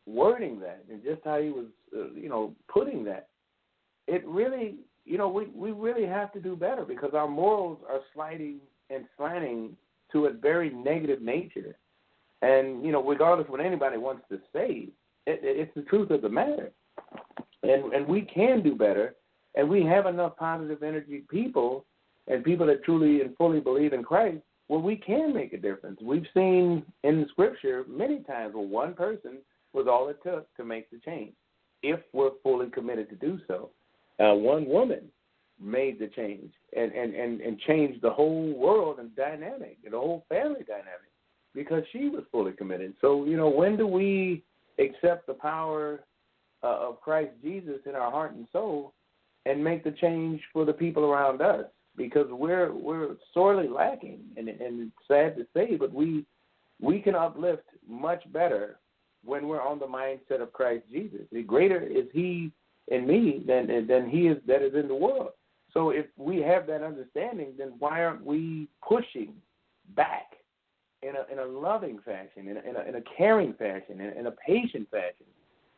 wording 0.07 0.61
that 0.61 0.85
and 0.91 1.03
just 1.03 1.21
how 1.25 1.41
he 1.41 1.51
was 1.51 1.67
uh, 1.97 2.11
you 2.15 2.29
know 2.29 2.55
putting 2.69 3.05
that 3.05 3.29
it 4.07 4.27
really 4.27 4.77
you 5.05 5.19
know 5.19 5.29
we 5.29 5.47
we 5.47 5.73
really 5.73 6.07
have 6.07 6.33
to 6.33 6.41
do 6.41 6.57
better 6.57 6.85
because 6.85 7.13
our 7.15 7.29
morals 7.29 7.79
are 7.89 8.01
sliding 8.15 8.59
and 8.91 9.05
slanting 9.17 9.77
to 10.13 10.27
a 10.27 10.33
very 10.33 10.71
negative 10.71 11.23
nature 11.23 11.77
and 12.43 12.85
you 12.85 12.93
know 12.93 13.03
regardless 13.03 13.49
what 13.49 13.61
anybody 13.61 13.97
wants 13.97 14.23
to 14.29 14.39
say 14.53 14.89
it, 15.27 15.41
it's 15.43 15.75
the 15.75 15.83
truth 15.83 16.11
of 16.11 16.23
the 16.23 16.29
matter 16.29 16.71
and 17.63 17.93
and 17.93 18.07
we 18.07 18.23
can 18.23 18.63
do 18.63 18.75
better 18.75 19.15
and 19.55 19.69
we 19.69 19.85
have 19.85 20.07
enough 20.07 20.37
positive 20.37 20.83
energy 20.83 21.25
people 21.31 21.85
and 22.29 22.45
people 22.45 22.67
that 22.67 22.85
truly 22.85 23.21
and 23.21 23.37
fully 23.37 23.61
believe 23.61 23.93
in 23.93 24.03
Christ 24.03 24.43
well, 24.69 24.83
we 24.83 24.97
can 24.97 25.33
make 25.33 25.53
a 25.53 25.59
difference. 25.59 26.01
We've 26.03 26.27
seen 26.35 26.85
in 27.05 27.21
the 27.21 27.29
scripture 27.31 27.85
many 27.89 28.21
times 28.21 28.55
where 28.55 28.67
one 28.67 28.95
person 28.95 29.39
was 29.73 29.87
all 29.89 30.09
it 30.09 30.19
took 30.23 30.53
to 30.57 30.65
make 30.65 30.91
the 30.91 30.99
change, 30.99 31.35
if 31.83 32.01
we're 32.13 32.31
fully 32.43 32.69
committed 32.71 33.09
to 33.11 33.17
do 33.17 33.39
so. 33.47 33.71
Uh, 34.19 34.35
one 34.35 34.67
woman 34.67 35.03
made 35.61 35.99
the 35.99 36.09
change 36.09 36.53
and, 36.77 36.93
and, 36.93 37.15
and, 37.15 37.41
and 37.41 37.59
changed 37.61 38.03
the 38.03 38.11
whole 38.11 38.53
world 38.55 38.99
and 38.99 39.15
dynamic, 39.17 39.79
the 39.83 39.91
whole 39.97 40.25
family 40.29 40.63
dynamic, 40.67 41.11
because 41.55 41.83
she 41.93 42.09
was 42.09 42.25
fully 42.31 42.53
committed. 42.53 42.95
So, 43.01 43.25
you 43.25 43.37
know, 43.37 43.49
when 43.49 43.77
do 43.77 43.87
we 43.87 44.43
accept 44.79 45.27
the 45.27 45.35
power 45.35 46.05
uh, 46.63 46.89
of 46.89 47.01
Christ 47.01 47.33
Jesus 47.43 47.81
in 47.87 47.95
our 47.95 48.11
heart 48.11 48.33
and 48.33 48.47
soul 48.53 48.93
and 49.47 49.63
make 49.63 49.85
the 49.85 49.93
change 49.93 50.41
for 50.53 50.65
the 50.65 50.73
people 50.73 51.05
around 51.05 51.41
us? 51.41 51.67
because 51.97 52.27
we're 52.31 52.73
we're 52.73 53.17
sorely 53.33 53.69
lacking, 53.69 54.21
and 54.37 54.49
and 54.49 54.93
sad 55.09 55.37
to 55.37 55.47
say, 55.55 55.77
but 55.77 55.93
we 55.93 56.25
we 56.81 57.01
can 57.01 57.15
uplift 57.15 57.65
much 57.89 58.23
better 58.33 58.79
when 59.25 59.49
we're 59.49 59.63
on 59.63 59.79
the 59.79 59.87
mindset 59.87 60.43
of 60.43 60.53
Christ 60.53 60.85
Jesus. 60.91 61.23
The 61.33 61.43
greater 61.43 61.83
is 61.83 62.05
He 62.13 62.53
in 62.89 63.07
me 63.07 63.43
than 63.47 63.87
than 63.87 64.09
He 64.09 64.29
is 64.29 64.39
that 64.47 64.63
is 64.63 64.75
in 64.75 64.89
the 64.89 64.95
world. 64.95 65.31
So 65.73 65.91
if 65.91 66.07
we 66.17 66.41
have 66.41 66.67
that 66.69 66.83
understanding, 66.83 67.53
then 67.59 67.75
why 67.79 68.03
aren't 68.03 68.25
we 68.25 68.69
pushing 68.87 69.35
back 69.95 70.33
in 71.03 71.15
a 71.17 71.33
in 71.33 71.39
a 71.39 71.45
loving 71.45 71.99
fashion, 72.05 72.49
in 72.49 72.57
a, 72.57 72.61
in 72.61 72.77
a, 72.77 72.89
in 72.89 72.95
a 72.97 73.03
caring 73.17 73.53
fashion, 73.55 74.01
in, 74.01 74.19
in 74.19 74.27
a 74.27 74.31
patient 74.31 74.89
fashion, 74.91 75.27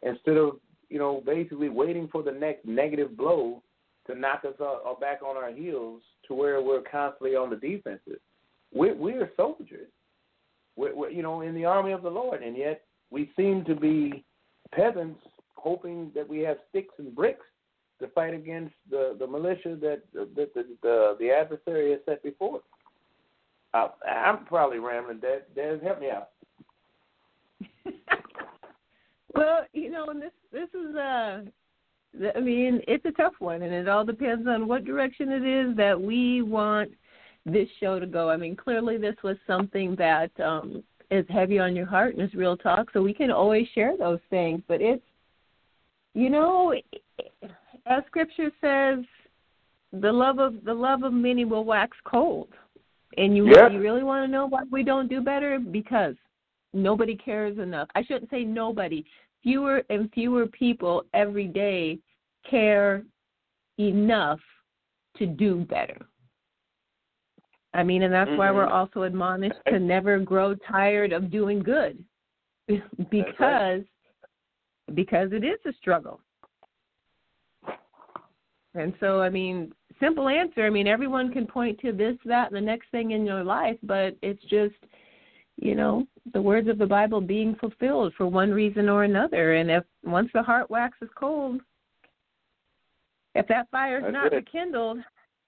instead 0.03 0.37
of 0.37 0.59
you 0.89 0.99
know 0.99 1.23
basically 1.25 1.69
waiting 1.69 2.09
for 2.11 2.23
the 2.23 2.33
next 2.33 2.65
negative 2.65 3.17
blow 3.17 3.63
to 4.07 4.15
knock 4.15 4.45
us 4.45 4.55
all, 4.61 4.97
back 5.01 5.21
on 5.23 5.37
our 5.37 5.51
heels 5.51 6.01
to 6.27 6.35
where 6.35 6.63
we're 6.63 6.83
constantly 6.83 7.37
on 7.37 7.51
the 7.51 7.57
defensive. 7.57 8.21
We're, 8.73 8.95
we're 8.95 9.31
soldiers. 9.37 9.89
We're, 10.77 10.95
we're 10.95 11.11
you 11.11 11.23
know 11.23 11.41
in 11.41 11.55
the 11.55 11.65
army 11.65 11.93
of 11.93 12.03
the 12.03 12.11
Lord, 12.11 12.43
and 12.43 12.57
yet 12.57 12.83
we 13.11 13.31
seem 13.37 13.65
to 13.65 13.75
be 13.75 14.25
peasants 14.75 15.21
hoping 15.59 16.11
that 16.15 16.29
we 16.29 16.41
have 16.41 16.59
sticks 16.71 16.95
and 16.99 17.15
bricks 17.15 17.47
to 18.01 18.09
fight 18.09 18.35
against 18.35 18.75
the 18.91 19.17
the 19.19 19.27
militia 19.27 19.77
that 19.81 20.03
that 20.13 20.55
the 20.55 20.67
the, 20.83 21.17
the 21.19 21.31
adversary 21.31 21.93
has 21.93 22.01
set 22.07 22.23
before. 22.23 22.61
Uh, 23.75 23.89
I'm 24.09 24.47
probably 24.47 24.79
rambling. 24.79 25.19
Dad, 25.19 25.43
Dad, 25.55 25.81
help 25.83 26.01
me 26.01 26.11
out. 26.11 26.31
well, 29.35 29.67
you 29.73 29.91
know, 29.91 30.07
and 30.07 30.23
this 30.23 30.33
this 30.53 30.69
is 30.75 30.97
uh 30.97 31.43
I 32.35 32.41
mean, 32.41 32.81
it's 32.89 33.05
a 33.05 33.13
tough 33.13 33.35
one, 33.39 33.63
and 33.63 33.73
it 33.73 33.89
all 33.89 34.05
depends 34.05 34.49
on 34.49 34.67
what 34.67 34.85
direction 34.85 35.31
it 35.31 35.45
is 35.45 35.77
that 35.77 36.01
we 36.01 36.43
want 36.43 36.91
this 37.45 37.69
show 37.81 37.99
to 37.99 38.07
go. 38.07 38.31
I 38.31 38.37
mean, 38.37 38.57
clearly 38.57 38.97
this 38.97 39.15
was 39.23 39.37
something 39.47 39.95
that 39.97 40.31
um, 40.41 40.83
is 41.11 41.27
heavy 41.29 41.59
on 41.59 41.77
your 41.77 41.87
heart 41.87 42.15
and 42.15 42.23
is 42.23 42.35
real 42.35 42.57
talk, 42.57 42.89
so 42.93 43.03
we 43.03 43.15
can 43.15 43.31
always 43.31 43.67
share 43.75 43.97
those 43.97 44.21
things. 44.31 44.63
But 44.69 44.81
it's, 44.81 45.03
you 46.19 46.31
know, 46.31 46.75
as 47.87 48.03
Scripture 48.09 48.51
says, 48.61 49.05
the 49.93 50.11
love 50.11 50.41
of 50.41 50.65
the 50.65 50.75
love 50.75 51.05
of 51.05 51.13
many 51.13 51.45
will 51.45 51.65
wax 51.65 51.97
cold. 52.05 52.49
And 53.17 53.37
you 53.37 53.49
yeah. 53.49 53.71
you 53.71 53.79
really 53.79 54.03
want 54.03 54.27
to 54.27 54.31
know 54.31 54.47
why 54.47 54.63
we 54.69 54.83
don't 54.83 55.09
do 55.09 55.21
better? 55.21 55.61
Because 55.61 56.17
nobody 56.75 57.15
cares 57.15 57.59
enough. 57.59 57.89
I 57.95 58.03
shouldn't 58.03 58.31
say 58.31 58.43
nobody. 58.43 59.05
Fewer 59.45 59.85
and 59.91 60.11
fewer 60.13 60.47
people 60.47 61.05
every 61.15 61.47
day 61.47 62.01
care 62.51 63.05
enough 63.79 64.41
to 65.19 65.27
do 65.27 65.65
better. 65.67 65.99
I 67.75 67.85
mean, 67.85 68.03
and 68.03 68.13
that's 68.13 68.29
mm-hmm. 68.29 68.39
why 68.39 68.51
we're 68.51 68.67
also 68.67 69.05
admonished 69.05 69.61
to 69.69 69.79
never 69.79 70.19
grow 70.19 70.57
tired 70.69 71.13
of 71.13 71.31
doing 71.31 71.61
good 71.61 72.03
because 72.69 73.31
right. 73.39 73.85
Because 74.95 75.31
it 75.33 75.45
is 75.45 75.59
a 75.67 75.73
struggle. 75.81 76.21
And 78.75 78.93
so, 79.01 79.21
I 79.21 79.29
mean, 79.29 79.73
simple 79.99 80.29
answer. 80.29 80.65
I 80.65 80.71
mean, 80.71 80.87
everyone 80.87 81.33
can 81.33 81.47
point 81.47 81.81
to 81.81 81.93
this, 81.93 82.17
that, 82.25 82.49
and 82.49 82.57
the 82.57 82.61
next 82.61 82.91
thing 82.91 83.11
in 83.13 83.25
your 83.25 83.43
life, 83.43 83.77
but 83.83 84.17
it's 84.23 84.43
just, 84.45 84.75
you 85.57 85.75
know, 85.75 86.07
the 86.33 86.41
words 86.41 86.69
of 86.69 86.79
the 86.79 86.87
Bible 86.87 87.21
being 87.21 87.57
fulfilled 87.57 88.13
for 88.17 88.27
one 88.27 88.51
reason 88.51 88.89
or 88.89 89.05
another. 89.05 89.55
And 89.55 89.71
if 89.71 89.85
once 90.05 90.31
the 90.33 90.43
heart 90.43 90.71
waxes 90.71 91.09
cold, 91.17 91.61
if 93.35 93.47
that 93.49 93.71
fire 93.71 94.07
is 94.07 94.13
not 94.13 94.33
rekindled, 94.33 94.99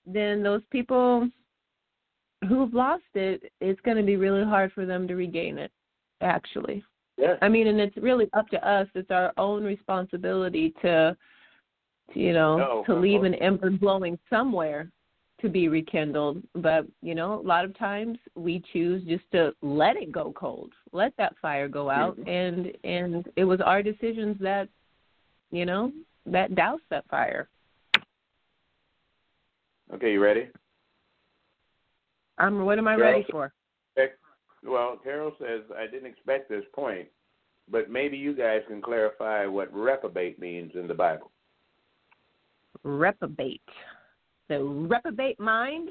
then 0.06 0.42
those 0.42 0.62
people 0.70 1.28
who've 2.49 2.73
lost 2.73 3.02
it, 3.14 3.52
it's 3.61 3.80
going 3.82 3.97
to 3.97 4.02
be 4.02 4.16
really 4.16 4.44
hard 4.44 4.73
for 4.73 4.87
them 4.87 5.06
to 5.09 5.14
regain 5.14 5.59
it. 5.59 5.70
Actually, 6.23 6.85
I 7.42 7.48
mean, 7.48 7.66
and 7.66 7.80
it's 7.80 7.96
really 7.96 8.28
up 8.32 8.48
to 8.48 8.68
us. 8.68 8.88
It's 8.94 9.10
our 9.10 9.32
own 9.36 9.64
responsibility 9.64 10.74
to 10.82 11.16
you 12.14 12.32
know, 12.32 12.56
no, 12.58 12.84
to 12.86 12.94
leave 12.94 13.22
an 13.22 13.34
ember 13.34 13.70
glowing 13.70 14.18
somewhere 14.28 14.90
to 15.40 15.48
be 15.48 15.68
rekindled. 15.68 16.42
But, 16.54 16.86
you 17.02 17.14
know, 17.14 17.40
a 17.40 17.46
lot 17.46 17.64
of 17.64 17.76
times 17.78 18.18
we 18.34 18.62
choose 18.72 19.04
just 19.04 19.24
to 19.32 19.52
let 19.62 19.96
it 19.96 20.12
go 20.12 20.32
cold, 20.32 20.72
let 20.92 21.12
that 21.18 21.34
fire 21.40 21.68
go 21.68 21.90
out 21.90 22.18
mm-hmm. 22.18 22.28
and 22.28 22.72
and 22.84 23.28
it 23.36 23.44
was 23.44 23.60
our 23.60 23.82
decisions 23.82 24.36
that, 24.40 24.68
you 25.50 25.66
know, 25.66 25.92
that 26.26 26.54
doused 26.54 26.82
that 26.90 27.08
fire. 27.08 27.48
Okay, 29.94 30.12
you 30.12 30.20
ready? 30.20 30.48
I'm 32.38 32.64
what 32.64 32.78
am 32.78 32.88
I 32.88 32.94
ready 32.94 33.26
for? 33.30 33.52
Well, 34.64 34.98
Carol 35.02 35.32
says 35.38 35.62
I 35.76 35.86
didn't 35.86 36.06
expect 36.06 36.48
this 36.48 36.64
point, 36.74 37.08
but 37.70 37.90
maybe 37.90 38.16
you 38.16 38.34
guys 38.34 38.60
can 38.68 38.82
clarify 38.82 39.46
what 39.46 39.72
reprobate 39.72 40.38
means 40.38 40.72
in 40.74 40.86
the 40.86 40.94
Bible 40.94 41.30
reprobate. 42.82 43.62
The 44.48 44.62
reprobate 44.62 45.38
mind? 45.38 45.90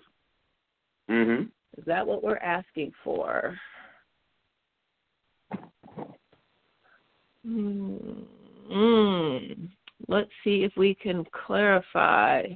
Mm-hmm. 1.09 1.43
Is 1.77 1.85
that 1.85 2.05
what 2.05 2.23
we're 2.23 2.37
asking 2.37 2.91
for? 3.03 3.57
Mm. 7.47 8.25
Let's 10.07 10.29
see 10.43 10.63
if 10.63 10.73
we 10.75 10.93
can 10.93 11.25
clarify. 11.45 12.47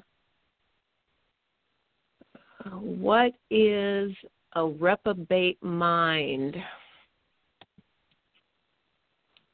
What 2.80 3.34
is 3.50 4.12
a 4.56 4.66
reprobate 4.66 5.62
mind? 5.64 6.56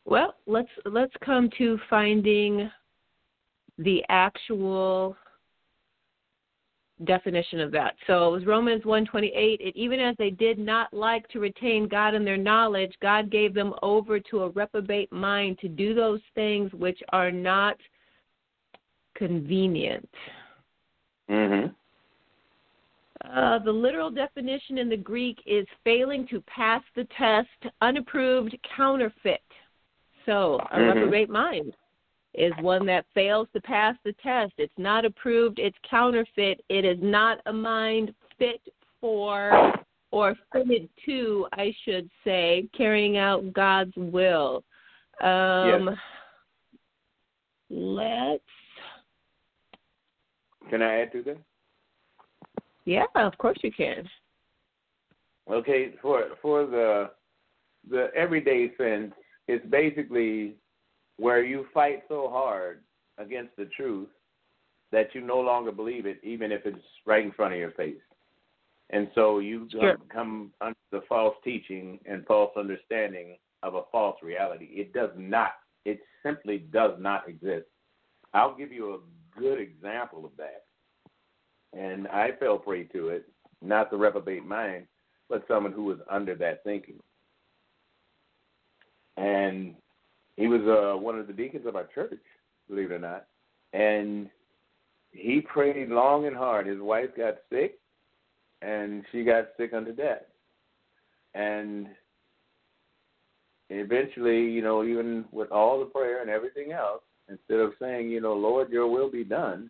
Well, 0.06 0.36
let's 0.48 0.70
let's 0.86 1.14
come 1.24 1.50
to 1.58 1.80
finding 1.90 2.70
the 3.78 4.04
actual 4.10 5.16
definition 7.06 7.62
of 7.62 7.72
that. 7.72 7.96
So 8.08 8.28
it 8.28 8.32
was 8.32 8.46
Romans 8.46 8.84
128. 8.86 9.62
It, 9.62 9.76
even 9.76 10.00
as 10.00 10.16
they 10.18 10.32
did 10.32 10.60
not 10.60 10.94
like 10.94 11.28
to 11.30 11.40
retain 11.40 11.88
God 11.88 12.14
in 12.14 12.26
their 12.26 12.38
knowledge, 12.38 12.94
God 13.02 13.32
gave 13.32 13.54
them 13.54 13.74
over 13.82 14.20
to 14.20 14.44
a 14.44 14.50
reprobate 14.50 15.12
mind 15.12 15.60
to 15.60 15.70
do 15.70 15.94
those 15.94 16.22
things 16.36 16.72
which 16.74 17.00
are 17.14 17.32
not 17.32 17.78
convenient. 19.16 20.10
Mm-hmm. 21.30 21.68
Uh, 23.26 23.60
the 23.60 23.72
literal 23.72 24.10
definition 24.10 24.78
in 24.78 24.90
the 24.90 24.98
Greek 24.98 25.38
is 25.46 25.68
failing 25.84 26.26
to 26.28 26.42
pass 26.42 26.82
the 26.96 27.08
test, 27.18 27.74
unapproved, 27.82 28.58
counterfeit. 28.76 29.42
So, 30.26 30.60
a 30.72 30.78
mm-hmm. 30.78 30.98
reprobate 31.00 31.30
mind 31.30 31.76
is 32.34 32.54
one 32.62 32.86
that 32.86 33.06
fails 33.14 33.48
to 33.54 33.62
pass 33.62 33.96
the 34.06 34.14
test. 34.24 34.54
It's 34.58 34.72
not 34.78 35.04
approved, 35.04 35.60
it's 35.60 35.78
counterfeit. 35.90 36.64
It 36.70 36.86
is 36.86 36.98
not 37.02 37.40
a 37.46 37.54
mind 37.54 38.14
fit 38.38 38.62
for 39.02 39.74
or 40.12 40.36
fitted 40.54 40.90
to, 41.06 41.48
I 41.54 41.74
should 41.86 42.10
say, 42.24 42.68
carrying 42.76 43.18
out 43.18 43.54
God's 43.54 43.94
will. 43.96 44.64
Um, 45.22 45.90
yes. 45.90 45.98
Let's. 47.70 48.44
Can 50.70 50.82
I 50.82 51.02
add 51.02 51.12
to 51.12 51.24
that? 51.24 51.38
Yeah, 52.90 53.06
of 53.14 53.38
course 53.38 53.60
you 53.62 53.72
can. 53.72 54.10
Okay, 55.48 55.94
for 56.02 56.24
for 56.42 56.66
the 56.66 57.12
the 57.88 58.08
everyday 58.16 58.72
sense, 58.78 59.14
it's 59.48 59.64
basically 59.68 60.56
where 61.18 61.44
you 61.44 61.68
fight 61.72 62.02
so 62.08 62.30
hard 62.32 62.82
against 63.20 63.56
the 63.58 63.66
truth 63.78 64.10
that 64.92 65.14
you 65.14 65.22
no 65.22 65.40
longer 65.40 65.72
believe 65.72 66.08
it, 66.08 66.20
even 66.24 66.52
if 66.52 66.66
it's 66.66 66.84
right 67.06 67.24
in 67.24 67.32
front 67.32 67.54
of 67.54 67.60
your 67.60 67.74
face. 67.74 68.02
And 68.90 69.08
so 69.14 69.38
you 69.38 69.68
sure. 69.72 69.98
come 70.12 70.52
under 70.60 70.76
the 70.92 71.02
false 71.08 71.36
teaching 71.44 72.00
and 72.08 72.26
false 72.26 72.54
understanding 72.58 73.38
of 73.62 73.76
a 73.76 73.84
false 73.92 74.18
reality. 74.24 74.66
It 74.72 74.94
does 74.94 75.12
not, 75.16 75.52
it 75.86 76.00
simply 76.26 76.66
does 76.74 76.94
not 76.98 77.30
exist. 77.30 77.68
I'll 78.34 78.56
give 78.56 78.72
you 78.72 78.96
a 78.96 79.40
good 79.40 79.60
example 79.60 80.26
of 80.26 80.32
that. 80.38 80.64
And 81.78 82.08
I 82.08 82.32
fell 82.40 82.58
prey 82.58 82.84
to 82.86 83.10
it, 83.10 83.26
not 83.62 83.92
the 83.92 83.98
reprobate 83.98 84.46
mind, 84.46 84.86
but 85.30 85.46
someone 85.48 85.72
who 85.72 85.84
was 85.84 86.00
under 86.10 86.36
that 86.36 86.64
thinking. 86.64 87.00
And 89.18 89.76
he 90.36 90.48
was 90.48 90.62
uh, 90.62 90.98
one 90.98 91.20
of 91.20 91.28
the 91.28 91.34
deacons 91.34 91.66
of 91.66 91.76
our 91.76 91.88
church, 91.94 92.20
believe 92.70 92.92
it 92.92 92.96
or 92.96 93.00
not, 93.00 93.26
and 93.74 94.30
he 95.12 95.42
prayed 95.42 95.90
long 95.90 96.26
and 96.26 96.36
hard. 96.36 96.66
His 96.66 96.80
wife 96.80 97.10
got 97.18 97.36
sick, 97.52 97.78
and 98.62 99.04
she 99.12 99.24
got 99.24 99.50
sick 99.58 99.74
unto 99.74 99.94
death, 99.94 100.24
and 101.36 101.88
eventually, 103.70 104.40
you 104.50 104.62
know, 104.62 104.84
even 104.84 105.26
with 105.32 105.52
all 105.52 105.80
the 105.80 105.86
prayer 105.86 106.22
and 106.22 106.30
everything 106.30 106.72
else, 106.72 107.02
instead 107.30 107.60
of 107.60 107.74
saying, 107.80 108.10
you 108.10 108.22
know, 108.22 108.34
Lord, 108.34 108.72
Your 108.72 108.88
will 108.88 109.12
be 109.12 109.24
done, 109.24 109.70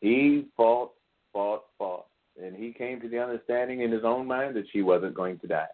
he 0.00 0.46
fought, 0.56 0.92
fought, 1.32 1.64
fought, 1.78 2.06
and 2.42 2.54
he 2.54 2.72
came 2.72 3.00
to 3.00 3.08
the 3.08 3.18
understanding 3.18 3.80
in 3.82 3.90
his 3.90 4.04
own 4.04 4.26
mind 4.26 4.56
that 4.56 4.66
she 4.72 4.82
wasn't 4.82 5.14
going 5.14 5.38
to 5.40 5.46
die, 5.46 5.66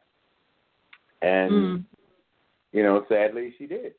and. 1.23 1.53
Mm. 1.53 1.85
You 2.73 2.83
know, 2.83 3.07
sadly, 3.09 3.55
she 3.57 3.67
did 3.67 3.95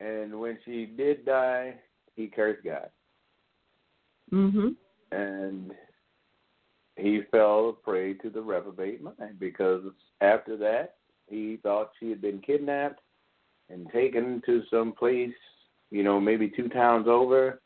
and 0.00 0.38
when 0.38 0.58
she 0.64 0.86
did 0.86 1.24
die, 1.24 1.74
he 2.14 2.26
cursed 2.28 2.64
God. 2.64 2.90
Mhm. 4.32 4.74
and 5.12 5.72
he 6.96 7.22
fell 7.30 7.72
prey 7.72 8.14
to 8.14 8.28
the 8.28 8.42
reprobate 8.42 9.00
mind 9.00 9.38
because 9.38 9.84
after 10.20 10.56
that 10.56 10.96
he 11.28 11.58
thought 11.58 11.92
she 12.00 12.10
had 12.10 12.20
been 12.20 12.40
kidnapped 12.40 13.00
and 13.68 13.88
taken 13.92 14.42
to 14.42 14.64
some 14.64 14.92
place, 14.92 15.34
you 15.90 16.02
know, 16.02 16.18
maybe 16.20 16.48
two 16.48 16.68
towns 16.68 17.06
over. 17.06 17.62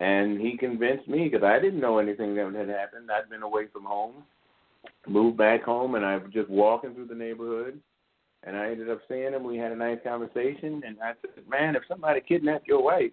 And 0.00 0.40
he 0.40 0.56
convinced 0.56 1.08
me 1.08 1.28
because 1.28 1.44
I 1.44 1.58
didn't 1.60 1.80
know 1.80 1.98
anything 1.98 2.34
that 2.34 2.52
had 2.54 2.68
happened. 2.68 3.10
I'd 3.10 3.30
been 3.30 3.42
away 3.42 3.66
from 3.72 3.84
home, 3.84 4.24
moved 5.06 5.38
back 5.38 5.62
home, 5.62 5.94
and 5.94 6.04
I 6.04 6.16
was 6.16 6.32
just 6.32 6.50
walking 6.50 6.94
through 6.94 7.06
the 7.06 7.14
neighborhood. 7.14 7.80
And 8.42 8.56
I 8.56 8.70
ended 8.70 8.90
up 8.90 9.00
seeing 9.08 9.32
him. 9.32 9.44
We 9.44 9.56
had 9.56 9.72
a 9.72 9.76
nice 9.76 9.98
conversation, 10.04 10.82
and 10.84 10.96
I 11.02 11.12
said, 11.22 11.48
"Man, 11.48 11.76
if 11.76 11.82
somebody 11.88 12.20
kidnapped 12.20 12.66
your 12.66 12.82
wife, 12.82 13.12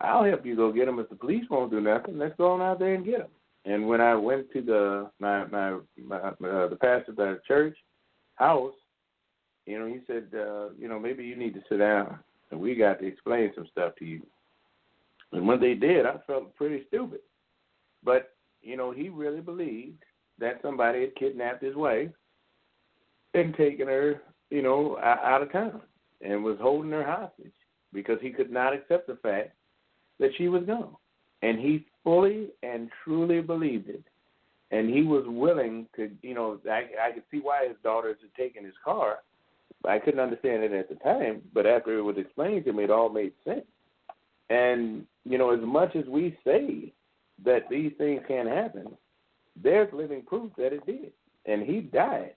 I'll 0.00 0.24
help 0.24 0.46
you 0.46 0.56
go 0.56 0.72
get 0.72 0.88
him. 0.88 0.98
If 0.98 1.10
the 1.10 1.16
police 1.16 1.44
won't 1.50 1.70
do 1.70 1.80
nothing, 1.80 2.18
let's 2.18 2.36
go 2.36 2.52
on 2.52 2.62
out 2.62 2.78
there 2.78 2.94
and 2.94 3.04
get 3.04 3.20
him." 3.20 3.30
And 3.64 3.86
when 3.86 4.00
I 4.00 4.14
went 4.14 4.50
to 4.52 4.62
the 4.62 5.10
my 5.20 5.44
my, 5.46 5.78
my 5.98 6.16
uh, 6.16 6.68
the 6.68 6.78
pastor 6.80 7.10
of 7.10 7.16
the 7.16 7.40
church 7.46 7.76
house, 8.36 8.74
you 9.66 9.78
know, 9.78 9.86
he 9.86 10.00
said, 10.06 10.28
uh, 10.34 10.70
you 10.78 10.88
know, 10.88 10.98
maybe 10.98 11.24
you 11.24 11.36
need 11.36 11.54
to 11.54 11.62
sit 11.68 11.78
down 11.78 12.18
and 12.50 12.60
we 12.60 12.74
got 12.74 12.98
to 13.00 13.06
explain 13.06 13.52
some 13.54 13.66
stuff 13.70 13.94
to 13.98 14.04
you. 14.04 14.22
And 15.32 15.46
when 15.46 15.60
they 15.60 15.74
did, 15.74 16.06
I 16.06 16.16
felt 16.26 16.54
pretty 16.56 16.84
stupid. 16.88 17.20
But, 18.04 18.34
you 18.60 18.76
know, 18.76 18.90
he 18.90 19.08
really 19.08 19.40
believed 19.40 20.02
that 20.38 20.60
somebody 20.62 21.02
had 21.02 21.16
kidnapped 21.16 21.62
his 21.62 21.74
wife 21.74 22.10
and 23.34 23.54
taken 23.56 23.88
her, 23.88 24.22
you 24.50 24.62
know, 24.62 24.98
out 24.98 25.42
of 25.42 25.52
town 25.52 25.80
and 26.20 26.44
was 26.44 26.58
holding 26.60 26.90
her 26.90 27.04
hostage 27.04 27.52
because 27.92 28.18
he 28.20 28.30
could 28.30 28.50
not 28.50 28.74
accept 28.74 29.06
the 29.06 29.16
fact 29.16 29.52
that 30.18 30.30
she 30.36 30.48
was 30.48 30.64
gone. 30.64 30.96
And 31.42 31.58
he 31.58 31.86
fully 32.04 32.48
and 32.62 32.90
truly 33.02 33.40
believed 33.40 33.88
it. 33.88 34.04
And 34.70 34.88
he 34.88 35.02
was 35.02 35.24
willing 35.26 35.86
to, 35.96 36.10
you 36.22 36.34
know, 36.34 36.58
I, 36.70 37.08
I 37.08 37.12
could 37.12 37.24
see 37.30 37.38
why 37.38 37.66
his 37.68 37.76
daughters 37.82 38.16
had 38.22 38.34
taken 38.34 38.64
his 38.64 38.74
car 38.84 39.18
I 39.84 39.98
couldn't 39.98 40.20
understand 40.20 40.62
it 40.62 40.72
at 40.72 40.88
the 40.88 40.94
time, 40.96 41.42
but 41.52 41.66
after 41.66 41.98
it 41.98 42.02
was 42.02 42.16
explained 42.16 42.64
to 42.66 42.72
me, 42.72 42.84
it 42.84 42.90
all 42.90 43.08
made 43.08 43.32
sense. 43.44 43.66
And 44.50 45.06
you 45.24 45.38
know, 45.38 45.52
as 45.52 45.60
much 45.62 45.94
as 45.96 46.04
we 46.06 46.36
say 46.44 46.92
that 47.44 47.68
these 47.70 47.92
things 47.98 48.22
can't 48.26 48.48
happen, 48.48 48.88
there's 49.60 49.92
living 49.92 50.22
proof 50.22 50.50
that 50.56 50.72
it 50.72 50.84
did. 50.86 51.12
And 51.46 51.62
he 51.62 51.80
died 51.80 52.34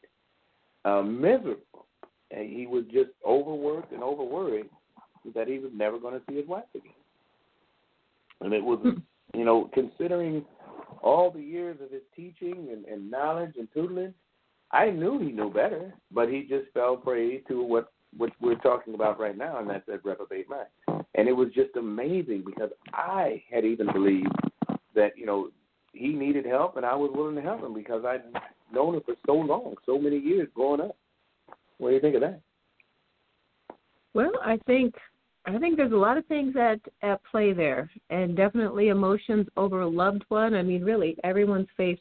uh, 0.83 1.01
miserable, 1.01 1.87
and 2.31 2.49
he 2.49 2.67
was 2.67 2.85
just 2.85 3.11
overworked 3.25 3.91
and 3.91 4.03
overworried 4.03 4.69
that 5.33 5.47
he 5.47 5.59
was 5.59 5.71
never 5.73 5.99
going 5.99 6.13
to 6.13 6.21
see 6.29 6.37
his 6.37 6.47
wife 6.47 6.63
again. 6.75 6.91
And 8.41 8.53
it 8.53 8.63
was, 8.63 8.79
you 9.33 9.45
know, 9.45 9.69
considering 9.73 10.45
all 11.01 11.31
the 11.31 11.41
years 11.41 11.77
of 11.83 11.91
his 11.91 12.01
teaching 12.15 12.67
and, 12.71 12.85
and 12.85 13.09
knowledge 13.09 13.53
and 13.57 13.67
tutelage, 13.73 14.13
I 14.71 14.89
knew 14.89 15.19
he 15.19 15.31
knew 15.31 15.51
better, 15.51 15.93
but 16.11 16.29
he 16.29 16.41
just 16.41 16.71
fell 16.73 16.97
prey 16.97 17.37
to 17.47 17.63
what 17.63 17.91
what 18.17 18.31
we're 18.39 18.55
talking 18.55 18.93
about 18.93 19.19
right 19.19 19.37
now, 19.37 19.59
and 19.59 19.69
that's 19.69 19.85
that 19.87 20.05
reprobate 20.05 20.49
mind. 20.49 20.94
And 21.17 21.27
it 21.27 21.33
was 21.33 21.49
just 21.53 21.75
amazing 21.77 22.43
because 22.45 22.69
I 22.93 23.41
had 23.51 23.65
even 23.65 23.91
believed 23.91 24.27
that 24.95 25.17
you 25.17 25.25
know 25.25 25.49
he 25.93 26.09
needed 26.09 26.45
help, 26.45 26.77
and 26.77 26.85
I 26.85 26.95
was 26.95 27.11
willing 27.13 27.35
to 27.35 27.41
help 27.41 27.61
him 27.61 27.73
because 27.73 28.03
I'd 28.05 28.23
known 28.73 28.95
him 28.95 29.01
for 29.05 29.15
so 29.25 29.33
long, 29.33 29.75
so 29.85 29.97
many 29.97 30.17
years 30.17 30.49
growing 30.53 30.81
up. 30.81 30.95
What 31.77 31.89
do 31.89 31.95
you 31.95 32.01
think 32.01 32.15
of 32.15 32.21
that? 32.21 32.41
Well, 34.13 34.31
I 34.43 34.57
think 34.65 34.95
I 35.45 35.57
think 35.57 35.77
there's 35.77 35.91
a 35.91 35.97
lot 35.97 36.17
of 36.17 36.25
things 36.25 36.55
at 36.55 36.79
at 37.01 37.23
play 37.29 37.53
there, 37.53 37.89
and 38.09 38.35
definitely 38.35 38.89
emotions 38.89 39.47
over 39.57 39.81
a 39.81 39.87
loved 39.87 40.23
one. 40.29 40.53
I 40.53 40.63
mean, 40.63 40.83
really, 40.83 41.17
everyone's 41.23 41.67
faith 41.77 41.99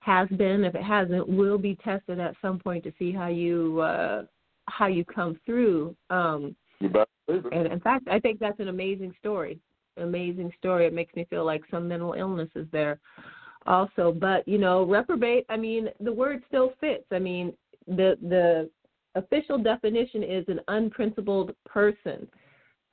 has 0.00 0.28
been, 0.36 0.64
if 0.64 0.74
it 0.74 0.82
hasn't, 0.82 1.26
will 1.26 1.56
be 1.56 1.76
tested 1.76 2.20
at 2.20 2.34
some 2.42 2.58
point 2.58 2.84
to 2.84 2.92
see 2.98 3.10
how 3.10 3.28
you 3.28 3.80
uh, 3.80 4.24
how 4.66 4.86
you 4.86 5.04
come 5.04 5.38
through. 5.46 5.96
Um, 6.10 6.54
and 7.28 7.66
in 7.66 7.80
fact, 7.80 8.08
I 8.08 8.20
think 8.20 8.38
that's 8.38 8.60
an 8.60 8.68
amazing 8.68 9.14
story. 9.18 9.58
Amazing 9.96 10.52
story. 10.58 10.86
It 10.86 10.92
makes 10.92 11.14
me 11.14 11.26
feel 11.30 11.44
like 11.44 11.62
some 11.70 11.88
mental 11.88 12.14
illness 12.14 12.50
is 12.54 12.66
there 12.72 12.98
also. 13.66 14.12
But 14.12 14.46
you 14.46 14.58
know, 14.58 14.84
reprobate. 14.84 15.46
I 15.48 15.56
mean, 15.56 15.88
the 16.00 16.12
word 16.12 16.42
still 16.48 16.72
fits. 16.80 17.04
I 17.12 17.18
mean, 17.18 17.52
the 17.86 18.18
the 18.22 18.70
official 19.14 19.58
definition 19.58 20.22
is 20.22 20.44
an 20.48 20.60
unprincipled 20.68 21.54
person. 21.64 22.26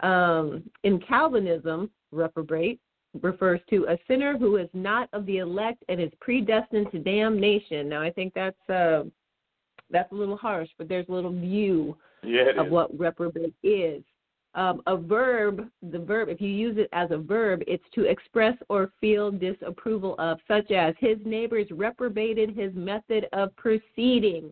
Um, 0.01 0.63
in 0.83 0.99
Calvinism, 0.99 1.89
reprobate 2.11 2.79
refers 3.21 3.59
to 3.69 3.85
a 3.89 3.97
sinner 4.07 4.37
who 4.37 4.57
is 4.57 4.69
not 4.73 5.09
of 5.13 5.25
the 5.25 5.39
elect 5.39 5.83
and 5.89 5.99
is 5.99 6.11
predestined 6.19 6.91
to 6.91 6.99
damnation. 6.99 7.89
Now, 7.89 8.01
I 8.01 8.11
think 8.11 8.33
that's 8.33 8.69
uh, 8.69 9.03
that's 9.89 10.11
a 10.11 10.15
little 10.15 10.37
harsh, 10.37 10.69
but 10.77 10.87
there's 10.87 11.07
a 11.09 11.11
little 11.11 11.33
view 11.33 11.97
yeah, 12.23 12.51
of 12.57 12.69
what 12.69 12.97
reprobate 12.97 13.53
is. 13.63 14.03
Um, 14.53 14.81
a 14.85 14.97
verb, 14.97 15.69
the 15.81 15.99
verb, 15.99 16.27
if 16.27 16.41
you 16.41 16.49
use 16.49 16.77
it 16.77 16.89
as 16.91 17.09
a 17.11 17.17
verb, 17.17 17.61
it's 17.67 17.85
to 17.95 18.03
express 18.03 18.57
or 18.67 18.91
feel 18.99 19.31
disapproval 19.31 20.15
of, 20.19 20.39
such 20.45 20.71
as 20.71 20.93
his 20.99 21.17
neighbors 21.23 21.67
reprobated 21.71 22.55
his 22.55 22.73
method 22.73 23.27
of 23.31 23.55
proceeding. 23.55 24.51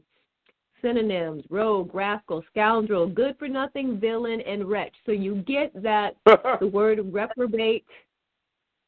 Synonyms: 0.82 1.44
rogue, 1.50 1.94
rascal, 1.94 2.42
scoundrel, 2.50 3.08
good 3.08 3.38
for 3.38 3.50
nothing, 3.50 4.00
villain, 4.00 4.40
and 4.42 4.64
wretch. 4.70 4.96
So 5.06 5.12
you 5.12 5.44
get 5.46 5.72
that 5.84 6.16
the 6.62 6.68
word 6.68 7.00
reprobate 7.14 7.86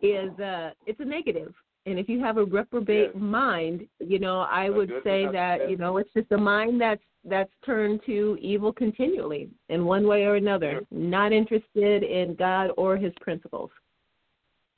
is 0.01 0.31
uh 0.39 0.71
it's 0.85 0.99
a 0.99 1.05
negative. 1.05 1.53
and 1.85 1.99
if 1.99 2.09
you 2.09 2.19
have 2.19 2.37
a 2.37 2.45
reprobate 2.45 3.11
yes. 3.13 3.21
mind 3.21 3.85
you 3.99 4.19
know 4.19 4.41
i 4.41 4.69
would 4.69 4.91
say 5.03 5.27
that 5.31 5.69
you 5.69 5.77
know 5.77 5.97
it's 5.97 6.11
just 6.13 6.31
a 6.31 6.37
mind 6.37 6.79
that's 6.81 7.03
that's 7.23 7.51
turned 7.65 8.01
to 8.05 8.37
evil 8.41 8.73
continually 8.73 9.49
in 9.69 9.85
one 9.85 10.07
way 10.07 10.23
or 10.23 10.35
another 10.35 10.81
not 10.91 11.31
interested 11.31 12.03
in 12.03 12.35
god 12.35 12.71
or 12.77 12.97
his 12.97 13.13
principles. 13.21 13.69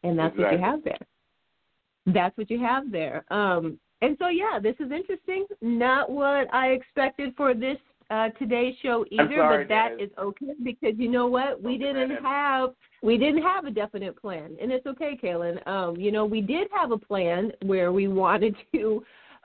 And 0.03 0.19
that's 0.19 0.33
exactly. 0.35 0.57
what 0.57 0.65
you 0.65 0.71
have 0.71 0.83
there. 0.83 1.07
That's 2.05 2.37
what 2.37 2.49
you 2.49 2.59
have 2.59 2.91
there. 2.91 3.23
Um 3.31 3.79
and 4.01 4.17
so 4.19 4.27
yeah 4.27 4.59
this 4.61 4.75
is 4.79 4.91
interesting. 4.91 5.45
Not 5.61 6.09
what 6.09 6.53
i 6.53 6.67
expected 6.67 7.33
for 7.37 7.53
this 7.53 7.77
uh 8.09 8.29
today's 8.37 8.75
show 8.81 9.05
either 9.11 9.35
sorry, 9.37 9.63
but 9.63 9.69
that 9.69 9.91
is 9.99 10.09
okay 10.19 10.53
because 10.63 10.93
you 10.97 11.09
know 11.09 11.27
what? 11.27 11.61
We 11.61 11.77
didn't 11.77 12.21
have 12.23 12.71
we 13.01 13.17
didn't 13.17 13.43
have 13.43 13.65
a 13.65 13.71
definite 13.71 14.19
plan, 14.19 14.55
and 14.61 14.71
it's 14.71 14.85
okay, 14.85 15.17
Kaelin. 15.21 15.65
Um, 15.67 15.97
you 15.97 16.11
know, 16.11 16.25
we 16.25 16.41
did 16.41 16.67
have 16.73 16.91
a 16.91 16.97
plan 16.97 17.51
where 17.63 17.91
we 17.91 18.07
wanted 18.07 18.55
to 18.73 19.03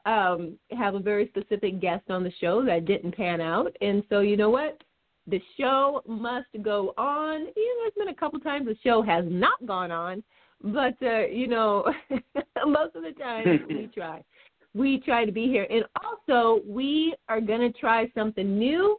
um, 0.09 0.59
have 0.77 0.94
a 0.94 0.99
very 0.99 1.29
specific 1.29 1.81
guest 1.81 2.05
on 2.09 2.25
the 2.25 2.33
show 2.40 2.64
that 2.64 2.87
didn't 2.87 3.14
pan 3.14 3.42
out, 3.42 3.77
and 3.83 4.03
so 4.09 4.21
you 4.21 4.37
know 4.37 4.49
what? 4.49 4.81
The 5.27 5.40
show 5.61 6.03
must 6.07 6.49
go 6.62 6.94
on. 6.97 7.40
You 7.40 7.44
know, 7.44 7.83
there's 7.83 8.07
been 8.07 8.09
a 8.09 8.18
couple 8.18 8.40
times 8.40 8.66
the 8.66 8.77
show 8.83 9.03
has 9.03 9.27
not 9.29 9.64
gone 9.66 9.90
on, 9.90 10.23
but 10.62 10.94
uh, 11.03 11.27
you 11.27 11.47
know, 11.47 11.85
most 12.66 12.97
of 12.97 13.03
the 13.03 13.12
time 13.18 13.64
we 13.68 13.90
try. 13.94 14.25
We 14.75 15.01
try 15.01 15.27
to 15.27 15.33
be 15.33 15.47
here, 15.47 15.66
and 15.68 15.85
also 16.03 16.62
we 16.66 17.14
are 17.29 17.40
going 17.40 17.61
to 17.61 17.79
try 17.79 18.11
something 18.14 18.59
new. 18.59 18.99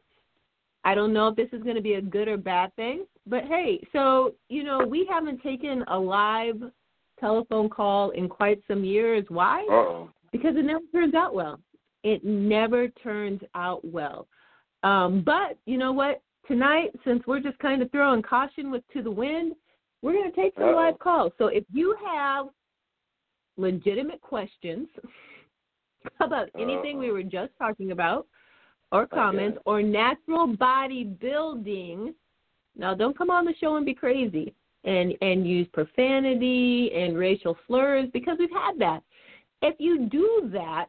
I 0.86 0.93
don't 0.93 1.12
know 1.12 1.30
if 1.30 1.36
this 1.36 1.50
is 1.52 1.63
going 1.63 1.76
to 1.76 1.82
be 1.82 1.95
a 1.95 2.02
good 2.02 2.28
or 2.28 2.38
bad 2.38 2.76
thing, 2.76 3.06
but 3.26 3.45
hey, 3.45 3.82
so 3.93 4.36
you 4.48 4.63
know 4.63 4.86
we 4.86 5.08
haven't 5.10 5.41
taken 5.41 5.84
a 5.88 5.98
live 5.98 6.62
telephone 7.19 7.67
call 7.67 8.12
in 8.12 8.30
quite 8.30 8.62
some 8.67 8.84
years. 8.84 9.26
Why? 9.30 9.62
Uh-oh. 9.63 10.10
Because 10.31 10.55
it 10.55 10.65
never 10.65 10.85
turns 10.91 11.15
out 11.15 11.33
well. 11.33 11.59
It 12.03 12.23
never 12.23 12.87
turns 12.87 13.41
out 13.55 13.83
well. 13.83 14.27
Um, 14.83 15.23
but 15.25 15.57
you 15.65 15.77
know 15.77 15.91
what? 15.91 16.21
Tonight, 16.47 16.91
since 17.05 17.21
we're 17.27 17.41
just 17.41 17.59
kind 17.59 17.81
of 17.81 17.91
throwing 17.91 18.21
caution 18.21 18.71
with 18.71 18.83
to 18.93 19.03
the 19.03 19.11
wind, 19.11 19.53
we're 20.01 20.13
going 20.13 20.31
to 20.31 20.35
take 20.35 20.53
some 20.55 20.69
Uh-oh. 20.69 20.75
live 20.75 20.99
calls. 20.99 21.31
So 21.37 21.47
if 21.47 21.63
you 21.71 21.95
have 22.05 22.47
legitimate 23.57 24.21
questions 24.21 24.87
about 26.21 26.49
anything 26.55 26.95
Uh-oh. 26.95 26.99
we 26.99 27.11
were 27.11 27.23
just 27.23 27.51
talking 27.57 27.91
about, 27.91 28.27
or 28.91 29.05
comments, 29.05 29.59
or 29.65 29.83
natural 29.83 30.47
body 30.47 31.03
building 31.03 32.15
now, 32.79 32.93
don't 32.93 33.17
come 33.17 33.29
on 33.29 33.45
the 33.45 33.53
show 33.59 33.75
and 33.75 33.85
be 33.85 33.93
crazy 33.93 34.55
and 34.85 35.13
and 35.21 35.45
use 35.45 35.67
profanity 35.73 36.91
and 36.95 37.17
racial 37.17 37.57
slurs 37.67 38.07
because 38.13 38.37
we've 38.39 38.49
had 38.51 38.79
that 38.79 39.03
if 39.62 39.76
you 39.80 40.08
do 40.08 40.50
that, 40.54 40.88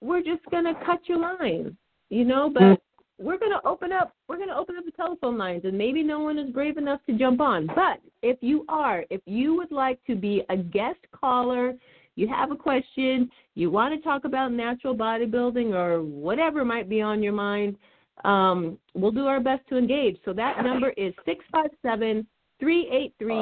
we're 0.00 0.22
just 0.22 0.44
going 0.50 0.64
to 0.64 0.74
cut 0.84 1.00
your 1.06 1.18
line, 1.18 1.76
you 2.10 2.24
know, 2.24 2.50
but 2.52 2.62
mm. 2.62 2.76
we're 3.18 3.38
going 3.38 3.52
to 3.52 3.66
open 3.66 3.92
up 3.92 4.12
we're 4.28 4.36
going 4.36 4.48
to 4.48 4.56
open 4.56 4.76
up 4.76 4.84
the 4.84 4.90
telephone 4.92 5.38
lines 5.38 5.62
and 5.64 5.76
maybe 5.76 6.02
no 6.02 6.20
one 6.20 6.38
is 6.38 6.50
brave 6.50 6.76
enough 6.76 7.00
to 7.06 7.16
jump 7.16 7.40
on. 7.40 7.66
But 7.66 8.00
if 8.22 8.38
you 8.40 8.64
are, 8.68 9.04
if 9.10 9.20
you 9.26 9.56
would 9.56 9.72
like 9.72 10.02
to 10.06 10.14
be 10.14 10.42
a 10.50 10.56
guest 10.56 10.98
caller, 11.12 11.74
you 12.16 12.28
have 12.28 12.50
a 12.50 12.56
question, 12.56 13.30
you 13.54 13.70
want 13.70 13.94
to 13.94 14.00
talk 14.00 14.24
about 14.24 14.52
natural 14.52 14.94
bodybuilding 14.94 15.74
or 15.74 16.02
whatever 16.02 16.64
might 16.64 16.88
be 16.88 17.00
on 17.00 17.22
your 17.22 17.32
mind, 17.32 17.76
um, 18.24 18.78
we'll 18.94 19.10
do 19.10 19.26
our 19.26 19.40
best 19.40 19.66
to 19.68 19.76
engage. 19.76 20.18
So 20.24 20.32
that 20.32 20.62
number 20.62 20.90
is 20.90 21.12
657 21.24 22.26
383 22.60 23.34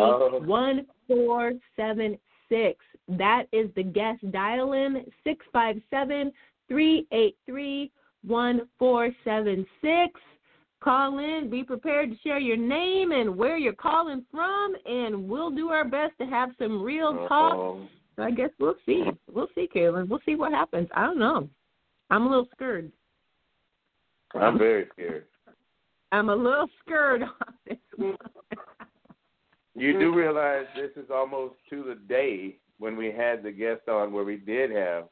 1476 0.47 2.21
six. 2.53 2.85
That 3.09 3.45
is 3.53 3.71
the 3.75 3.83
guest 3.83 4.31
dial 4.31 4.75
in 4.75 5.05
six 5.25 5.45
five 5.53 5.77
seven 5.91 6.33
three 6.69 7.07
eight 7.13 7.37
three 7.47 7.91
one 8.25 8.63
four 8.79 9.11
seven 9.25 9.67
six. 9.81 10.21
Call 10.83 11.19
in, 11.21 11.49
be 11.49 11.63
prepared 11.63 12.11
to 12.11 12.17
share 12.25 12.41
your 12.41 12.57
name 12.57 13.13
and 13.13 13.37
where 13.37 13.57
you're 13.57 13.73
calling 13.73 14.25
from, 14.33 14.75
and 14.85 15.29
we'll 15.29 15.51
do 15.51 15.69
our 15.69 15.85
best 15.85 16.13
to 16.19 16.27
have 16.27 16.51
some 16.59 16.83
real 16.83 17.27
talk. 17.29 17.79
So 18.17 18.23
I 18.23 18.33
guess 18.33 18.51
we'll 18.59 18.75
see. 18.85 19.05
We'll 19.33 19.49
see, 19.55 19.69
Caitlin. 19.73 20.09
We'll 20.09 20.21
see 20.27 20.35
what 20.35 20.53
happens. 20.53 20.89
I 20.95 21.07
don't 21.07 21.21
know. 21.21 21.49
I'm 22.11 22.27
a 22.27 22.29
little 22.29 22.49
scared. 22.53 22.91
I'm 24.35 24.59
very 24.59 24.89
scared. 24.93 25.27
I'm 26.11 26.29
a 26.29 26.37
little 26.37 26.69
scared 26.85 27.23
on 27.47 27.55
this 27.67 27.79
one. 27.97 28.17
You 29.75 29.99
do 29.99 30.15
realize 30.15 30.67
this 30.77 30.91
is 31.03 31.11
almost 31.11 31.55
to 31.71 31.83
the 31.83 31.95
day 31.95 32.59
when 32.79 32.97
we 32.97 33.11
had 33.11 33.43
the 33.43 33.51
guest 33.51 33.89
on 33.89 34.13
where 34.13 34.25
we 34.25 34.37
did 34.37 34.71
have 34.71 35.05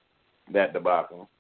that 0.53 0.73
debacle. 0.73 1.31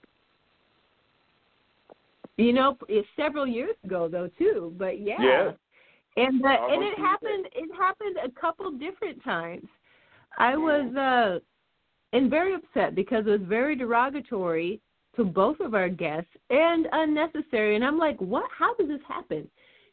You 2.38 2.54
know, 2.54 2.78
it's 2.88 3.06
several 3.16 3.46
years 3.46 3.76
ago 3.84 4.08
though 4.08 4.30
too. 4.38 4.74
But 4.78 5.00
yeah, 5.00 5.20
Yeah. 5.20 5.52
and 6.16 6.44
uh, 6.44 6.66
and 6.70 6.82
it 6.82 6.98
happened. 6.98 7.46
It 7.54 7.70
happened 7.76 8.16
a 8.24 8.30
couple 8.40 8.70
different 8.72 9.22
times. 9.22 9.68
I 10.38 10.56
was 10.56 10.94
uh 10.96 11.40
and 12.16 12.30
very 12.30 12.54
upset 12.54 12.94
because 12.94 13.26
it 13.26 13.30
was 13.30 13.40
very 13.42 13.76
derogatory 13.76 14.80
to 15.16 15.24
both 15.24 15.60
of 15.60 15.74
our 15.74 15.88
guests 15.88 16.30
and 16.48 16.86
unnecessary. 16.92 17.76
And 17.76 17.84
I'm 17.84 17.98
like, 17.98 18.18
what? 18.20 18.48
How 18.56 18.74
does 18.74 18.88
this 18.88 19.00
happen? 19.06 19.48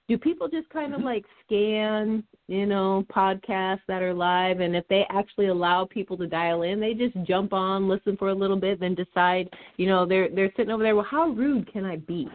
Do 0.08 0.18
people 0.18 0.48
just 0.48 0.70
kind 0.70 0.94
of 0.94 1.00
mm-hmm. 1.00 1.08
like 1.08 1.26
scan, 1.46 2.24
you 2.48 2.66
know, 2.66 3.06
podcasts 3.14 3.82
that 3.88 4.02
are 4.02 4.14
live, 4.14 4.62
and 4.62 4.76
if 4.76 4.88
they 4.88 5.06
actually 5.10 5.48
allow 5.48 5.86
people 5.86 6.18
to 6.18 6.28
dial 6.28 6.62
in, 6.62 6.80
they 6.80 6.94
just 6.94 7.16
jump 7.24 7.52
on, 7.52 7.90
listen 7.90 8.16
for 8.16 8.30
a 8.30 8.36
little 8.36 8.56
bit, 8.56 8.80
then 8.80 8.96
decide, 8.96 9.50
you 9.76 9.86
know, 9.88 10.06
they're 10.06 10.30
they're 10.30 10.52
sitting 10.56 10.72
over 10.72 10.84
there. 10.84 10.96
Well, 10.96 11.08
how 11.10 11.30
rude 11.30 11.72
can 11.72 11.84
I 11.84 11.98
be? 11.98 12.30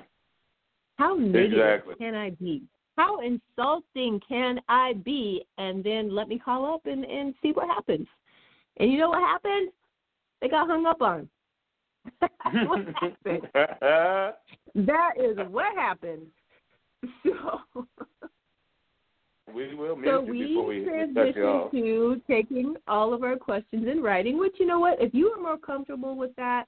How 0.97 1.15
negative 1.15 1.53
Exactly. 1.53 1.95
can 1.97 2.15
I 2.15 2.31
be? 2.31 2.63
How 2.97 3.21
insulting 3.21 4.21
can 4.29 4.61
I 4.69 4.93
be? 5.05 5.45
And 5.57 5.83
then 5.83 6.15
let 6.15 6.29
me 6.29 6.39
call 6.39 6.75
up 6.75 6.85
and 6.85 7.05
and 7.05 7.35
see 7.43 7.53
what 7.53 7.69
happens. 7.69 8.07
And 8.79 8.93
you 8.93 8.99
know 8.99 9.11
what 9.11 9.21
happened? 9.21 9.71
They 10.41 10.49
got 10.49 10.69
hung 10.69 10.87
up 10.87 11.01
on. 11.01 11.29
What 12.67 12.87
happened. 13.01 13.49
That 14.75 15.13
is 15.19 15.37
what 15.51 15.75
happened. 15.77 16.27
So, 17.25 17.87
we 19.55 19.75
will 19.75 19.97
mute 19.97 20.11
so 20.11 20.21
we 20.21 20.47
before 20.47 20.67
we 20.67 21.43
off. 21.43 21.71
to 21.73 22.23
taking 22.27 22.75
all 22.89 23.13
of 23.13 23.23
our 23.23 23.37
questions 23.37 23.87
in 23.87 24.03
writing. 24.03 24.39
Which 24.39 24.55
you 24.59 24.67
know 24.67 24.81
what, 24.81 25.01
if 25.01 25.13
you 25.13 25.31
are 25.31 25.43
more 25.43 25.59
comfortable 25.59 26.17
with 26.17 26.35
that, 26.37 26.65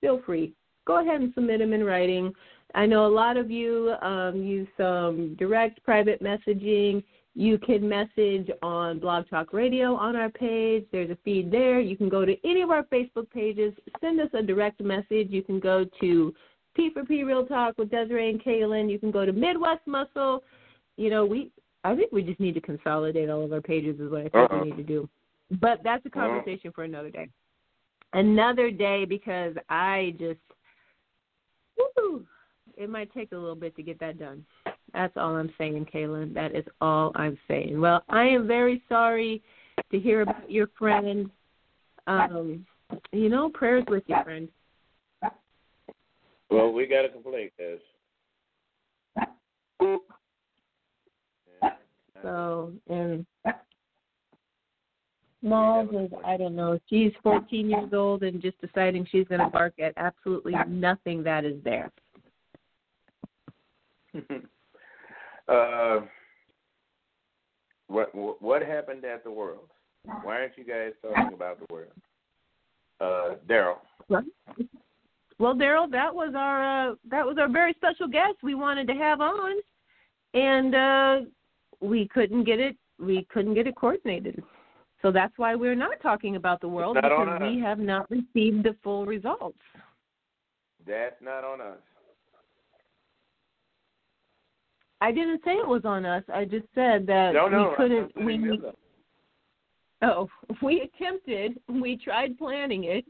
feel 0.00 0.20
free. 0.26 0.52
Go 0.86 1.00
ahead 1.00 1.20
and 1.20 1.32
submit 1.34 1.60
them 1.60 1.72
in 1.72 1.84
writing. 1.84 2.32
I 2.74 2.86
know 2.86 3.06
a 3.06 3.08
lot 3.08 3.36
of 3.36 3.50
you 3.50 3.94
um, 4.02 4.42
use 4.42 4.68
some 4.76 5.34
direct 5.38 5.82
private 5.82 6.22
messaging. 6.22 7.02
You 7.34 7.58
can 7.58 7.88
message 7.88 8.50
on 8.62 8.98
Blog 8.98 9.28
Talk 9.28 9.52
Radio 9.52 9.94
on 9.94 10.16
our 10.16 10.30
page. 10.30 10.86
There's 10.92 11.10
a 11.10 11.18
feed 11.24 11.50
there. 11.50 11.80
You 11.80 11.96
can 11.96 12.08
go 12.08 12.24
to 12.24 12.36
any 12.44 12.62
of 12.62 12.70
our 12.70 12.84
Facebook 12.84 13.30
pages, 13.30 13.74
send 14.00 14.20
us 14.20 14.28
a 14.32 14.42
direct 14.42 14.80
message. 14.80 15.28
You 15.30 15.42
can 15.42 15.60
go 15.60 15.84
to 16.00 16.34
P 16.76 16.90
for 16.92 17.04
P 17.04 17.24
Real 17.24 17.46
Talk 17.46 17.78
with 17.78 17.90
Desiree 17.90 18.30
and 18.30 18.42
Kaelin. 18.42 18.90
You 18.90 18.98
can 18.98 19.10
go 19.10 19.24
to 19.24 19.32
Midwest 19.32 19.86
Muscle. 19.86 20.44
You 20.96 21.10
know, 21.10 21.24
we 21.24 21.50
I 21.84 21.94
think 21.96 22.12
we 22.12 22.22
just 22.22 22.40
need 22.40 22.54
to 22.54 22.60
consolidate 22.60 23.30
all 23.30 23.42
of 23.44 23.52
our 23.52 23.60
pages 23.60 23.98
is 23.98 24.10
what 24.10 24.20
I 24.20 24.28
think 24.28 24.34
Uh-uh. 24.50 24.58
we 24.62 24.70
need 24.70 24.76
to 24.76 24.82
do. 24.82 25.08
But 25.60 25.80
that's 25.82 26.04
a 26.04 26.10
conversation 26.10 26.72
for 26.72 26.84
another 26.84 27.10
day. 27.10 27.28
Another 28.12 28.70
day 28.70 29.04
because 29.04 29.54
I 29.68 30.14
just 30.18 30.40
woo, 31.96 32.24
it 32.76 32.90
might 32.90 33.12
take 33.14 33.32
a 33.32 33.36
little 33.36 33.54
bit 33.56 33.74
to 33.76 33.82
get 33.82 33.98
that 34.00 34.18
done. 34.18 34.44
That's 34.92 35.16
all 35.16 35.36
I'm 35.36 35.52
saying, 35.58 35.86
Kaelin. 35.92 36.34
That 36.34 36.54
is 36.54 36.64
all 36.80 37.12
I'm 37.14 37.38
saying. 37.48 37.80
Well, 37.80 38.02
I 38.08 38.24
am 38.24 38.46
very 38.46 38.82
sorry 38.88 39.42
to 39.90 39.98
hear 39.98 40.22
about 40.22 40.50
your 40.50 40.68
friend. 40.78 41.30
Um, 42.06 42.64
you 43.12 43.28
know, 43.28 43.50
prayers 43.50 43.84
with 43.88 44.04
your 44.06 44.22
friend. 44.22 44.48
Well, 46.50 46.72
we 46.72 46.86
got 46.86 47.04
a 47.04 47.08
complaint, 47.08 47.52
Des. 47.58 47.78
So, 52.22 52.72
and 52.88 53.26
Smalls 55.42 55.90
is, 55.92 56.10
I 56.24 56.36
don't 56.36 56.56
know, 56.56 56.78
she's 56.88 57.12
14 57.22 57.70
years 57.70 57.90
old 57.92 58.22
and 58.22 58.40
just 58.42 58.60
deciding 58.60 59.06
she's 59.10 59.28
going 59.28 59.40
to 59.40 59.48
bark 59.48 59.74
at 59.78 59.92
absolutely 59.96 60.54
nothing 60.66 61.22
that 61.22 61.44
is 61.44 61.62
there. 61.62 61.92
uh, 65.48 66.00
what 67.88 68.14
what 68.14 68.62
happened 68.62 69.04
at 69.04 69.22
the 69.22 69.30
World? 69.30 69.70
Why 70.22 70.40
aren't 70.40 70.56
you 70.56 70.64
guys 70.64 70.92
talking 71.02 71.34
about 71.34 71.58
the 71.60 71.66
World? 71.72 71.92
Uh, 73.00 73.34
Daryl. 73.48 73.76
Well, 75.38 75.54
Daryl, 75.54 75.90
that 75.90 76.14
was 76.14 76.32
our 76.34 76.90
uh, 76.90 76.94
that 77.10 77.26
was 77.26 77.36
our 77.38 77.48
very 77.48 77.74
special 77.74 78.08
guest 78.08 78.36
we 78.42 78.54
wanted 78.54 78.86
to 78.88 78.94
have 78.94 79.20
on, 79.20 79.56
and 80.34 80.74
uh, 80.74 81.28
we 81.80 82.08
couldn't 82.08 82.44
get 82.44 82.58
it 82.58 82.76
we 82.98 83.26
couldn't 83.30 83.54
get 83.54 83.66
it 83.66 83.76
coordinated. 83.76 84.42
So 85.02 85.12
that's 85.12 85.34
why 85.36 85.54
we're 85.54 85.74
not 85.74 86.00
talking 86.02 86.36
about 86.36 86.60
the 86.60 86.68
world 86.68 86.96
because 86.96 87.28
us. 87.28 87.42
we 87.42 87.60
have 87.60 87.78
not 87.78 88.10
received 88.10 88.64
the 88.64 88.74
full 88.82 89.04
results. 89.04 89.58
That's 90.86 91.16
not 91.20 91.44
on 91.44 91.60
us. 91.60 91.78
I 95.02 95.12
didn't 95.12 95.42
say 95.44 95.52
it 95.52 95.68
was 95.68 95.82
on 95.84 96.06
us. 96.06 96.22
I 96.32 96.46
just 96.46 96.64
said 96.74 97.06
that 97.06 97.32
No, 97.34 97.48
no, 97.48 97.70
we 97.70 97.76
couldn't. 97.76 98.24
We. 98.24 98.60
Oh, 100.02 100.28
we 100.62 100.82
attempted. 100.82 101.58
We 101.68 101.96
tried 101.96 102.38
planning 102.38 102.84
it. 102.84 103.06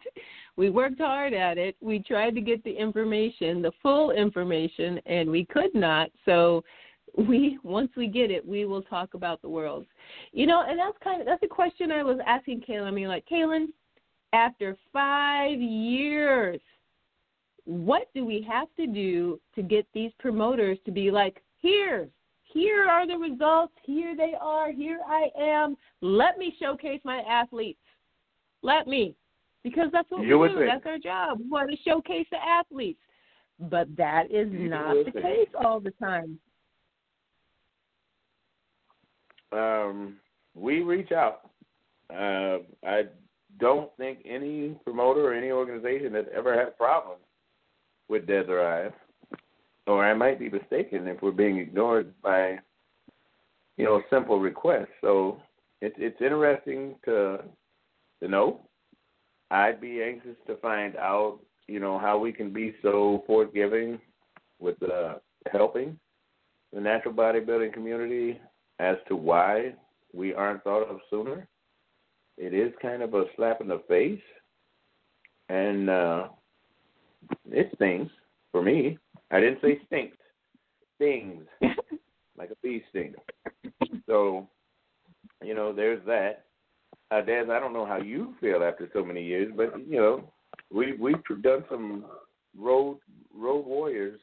We 0.56 0.70
worked 0.70 1.00
hard 1.00 1.32
at 1.32 1.58
it. 1.58 1.76
We 1.80 1.98
tried 2.00 2.34
to 2.34 2.40
get 2.40 2.62
the 2.64 2.72
information, 2.72 3.62
the 3.62 3.72
full 3.82 4.12
information, 4.12 5.00
and 5.06 5.30
we 5.30 5.44
could 5.44 5.74
not. 5.74 6.10
So 6.24 6.64
we 7.16 7.58
once 7.62 7.90
we 7.96 8.06
get 8.06 8.30
it, 8.30 8.46
we 8.46 8.64
will 8.64 8.82
talk 8.82 9.14
about 9.14 9.42
the 9.42 9.48
world. 9.48 9.86
You 10.32 10.46
know, 10.46 10.64
and 10.66 10.78
that's 10.78 10.98
kind 11.02 11.20
of 11.20 11.26
that's 11.26 11.42
a 11.42 11.48
question 11.48 11.90
I 11.90 12.02
was 12.02 12.18
asking 12.26 12.62
Kaelin. 12.68 12.86
I 12.86 12.90
mean, 12.90 13.08
like 13.08 13.26
Kaelin, 13.30 13.66
after 14.32 14.76
five 14.92 15.60
years, 15.60 16.60
what 17.64 18.08
do 18.14 18.24
we 18.24 18.46
have 18.48 18.68
to 18.76 18.86
do 18.86 19.40
to 19.54 19.62
get 19.62 19.86
these 19.92 20.12
promoters 20.18 20.78
to 20.84 20.92
be 20.92 21.10
like, 21.10 21.42
here, 21.58 22.08
here 22.56 22.86
are 22.88 23.06
the 23.06 23.16
results, 23.16 23.72
here 23.84 24.16
they 24.16 24.34
are, 24.40 24.72
here 24.72 25.00
I 25.06 25.28
am. 25.38 25.76
Let 26.00 26.38
me 26.38 26.54
showcase 26.58 27.00
my 27.04 27.18
athletes. 27.20 27.78
Let 28.62 28.86
me. 28.86 29.14
Because 29.62 29.88
that's 29.92 30.10
what 30.10 30.24
You 30.24 30.38
we 30.38 30.48
do. 30.48 30.54
think. 30.58 30.70
That's 30.70 30.86
our 30.86 30.98
job. 30.98 31.38
We 31.40 31.48
want 31.48 31.70
to 31.70 31.76
showcase 31.84 32.26
the 32.30 32.38
athletes. 32.38 33.00
But 33.58 33.88
that 33.96 34.30
is 34.30 34.50
You 34.52 34.68
not 34.68 34.94
the 35.04 35.10
think. 35.10 35.24
case 35.24 35.48
all 35.62 35.80
the 35.80 35.90
time. 35.92 36.38
Um, 39.52 40.16
we 40.54 40.80
reach 40.82 41.12
out. 41.12 41.50
Uh, 42.10 42.58
I 42.86 43.04
don't 43.58 43.90
think 43.96 44.18
any 44.24 44.78
promoter 44.84 45.26
or 45.30 45.34
any 45.34 45.50
organization 45.50 46.14
has 46.14 46.26
ever 46.34 46.56
had 46.56 46.76
problems 46.76 47.22
with 48.08 48.26
Desiree. 48.26 48.90
Or 49.86 50.04
I 50.04 50.14
might 50.14 50.38
be 50.38 50.48
mistaken 50.48 51.06
if 51.06 51.22
we're 51.22 51.30
being 51.30 51.58
ignored 51.58 52.12
by, 52.22 52.58
you 53.76 53.84
know, 53.84 54.02
simple 54.10 54.40
requests. 54.40 54.88
So 55.00 55.40
it's 55.80 55.96
it's 55.98 56.20
interesting 56.20 56.96
to 57.04 57.38
to 58.22 58.28
know. 58.28 58.60
I'd 59.50 59.80
be 59.80 60.02
anxious 60.02 60.36
to 60.48 60.56
find 60.56 60.96
out, 60.96 61.38
you 61.68 61.78
know, 61.78 61.98
how 61.98 62.18
we 62.18 62.32
can 62.32 62.52
be 62.52 62.74
so 62.82 63.22
forgiving 63.26 64.00
with 64.58 64.82
uh, 64.82 65.14
helping 65.52 65.98
the 66.72 66.80
natural 66.80 67.14
bodybuilding 67.14 67.72
community 67.72 68.40
as 68.80 68.96
to 69.08 69.14
why 69.14 69.74
we 70.12 70.34
aren't 70.34 70.64
thought 70.64 70.88
of 70.88 70.98
sooner. 71.10 71.46
It 72.36 72.54
is 72.54 72.72
kind 72.82 73.02
of 73.02 73.14
a 73.14 73.24
slap 73.36 73.60
in 73.60 73.68
the 73.68 73.82
face, 73.88 74.20
and 75.48 75.88
uh, 75.88 76.28
it 77.50 77.70
stings 77.76 78.10
for 78.52 78.62
me. 78.62 78.98
I 79.30 79.40
didn't 79.40 79.60
say 79.60 79.80
stinks, 79.86 80.16
stings 80.96 81.44
like 82.38 82.50
a 82.50 82.56
bee 82.62 82.82
sting. 82.90 83.14
So, 84.06 84.48
you 85.42 85.54
know, 85.54 85.72
there's 85.72 86.04
that. 86.06 86.44
Uh, 87.10 87.22
Daz, 87.22 87.46
I 87.50 87.60
don't 87.60 87.72
know 87.72 87.86
how 87.86 87.98
you 87.98 88.34
feel 88.40 88.62
after 88.62 88.88
so 88.92 89.04
many 89.04 89.22
years, 89.22 89.52
but 89.56 89.74
you 89.88 89.98
know, 89.98 90.32
we 90.72 90.94
we've 90.94 91.16
done 91.42 91.64
some 91.70 92.04
road 92.56 92.98
road 93.34 93.64
warriors 93.64 94.18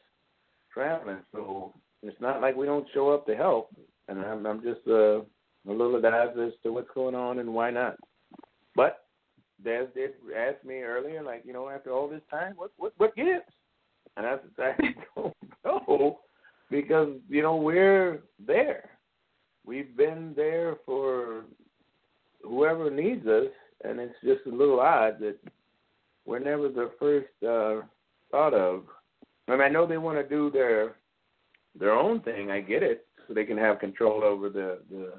traveling, 0.74 1.20
so 1.34 1.74
it's 2.02 2.20
not 2.20 2.42
like 2.42 2.56
we 2.56 2.66
don't 2.66 2.88
show 2.94 3.10
up 3.12 3.26
to 3.28 3.36
help. 3.36 3.70
And 4.10 4.20
I'm 4.20 4.46
I'm 4.46 4.62
just 4.62 4.82
uh, 4.88 5.20
a 5.20 5.24
little 5.66 5.96
advised 5.96 6.38
as 6.40 6.52
to 6.64 6.74
what's 6.74 6.90
going 6.94 7.16
on 7.16 7.40
and 7.40 7.54
why 7.54 7.72
not. 7.72 7.96
But 8.76 9.06
Des 9.64 9.86
did 9.96 10.12
ask 10.36 10.64
me 10.66 10.82
earlier, 10.82 11.24
like 11.24 11.44
you 11.46 11.54
know, 11.54 11.70
after 11.70 11.92
all 11.92 12.10
this 12.10 12.22
time, 12.30 12.54
what 12.58 12.72
what 12.78 12.94
what 12.98 13.16
gives? 13.16 13.44
And 14.16 14.26
said, 14.56 14.76
I 14.80 14.94
don't 15.16 15.34
know, 15.66 16.20
because 16.70 17.10
you 17.30 17.42
know 17.42 17.56
we're 17.56 18.22
there. 18.46 18.90
We've 19.66 19.96
been 19.96 20.34
there 20.36 20.78
for 20.86 21.46
whoever 22.44 22.92
needs 22.92 23.26
us, 23.26 23.48
and 23.84 24.00
it's 24.00 24.16
just 24.24 24.46
a 24.46 24.56
little 24.56 24.80
odd 24.80 25.20
that 25.20 25.38
we're 26.26 26.40
never 26.40 26.70
the 26.70 26.92
first 27.00 27.28
uh, 27.44 27.86
thought 28.32 28.54
of. 28.54 28.84
I 29.48 29.52
mean, 29.52 29.62
I 29.62 29.70
know 29.70 29.86
they 29.86 29.98
want 29.98 30.18
to 30.18 30.28
do 30.28 30.52
their 30.52 30.96
their 31.80 31.94
own 31.94 32.22
thing. 32.22 32.52
I 32.52 32.62
get 32.62 32.84
it, 32.84 33.06
so 33.28 33.34
they 33.34 33.46
can 33.46 33.58
have 33.58 33.80
control 33.80 34.24
over 34.24 34.50
the 34.50 34.80
the, 34.90 35.14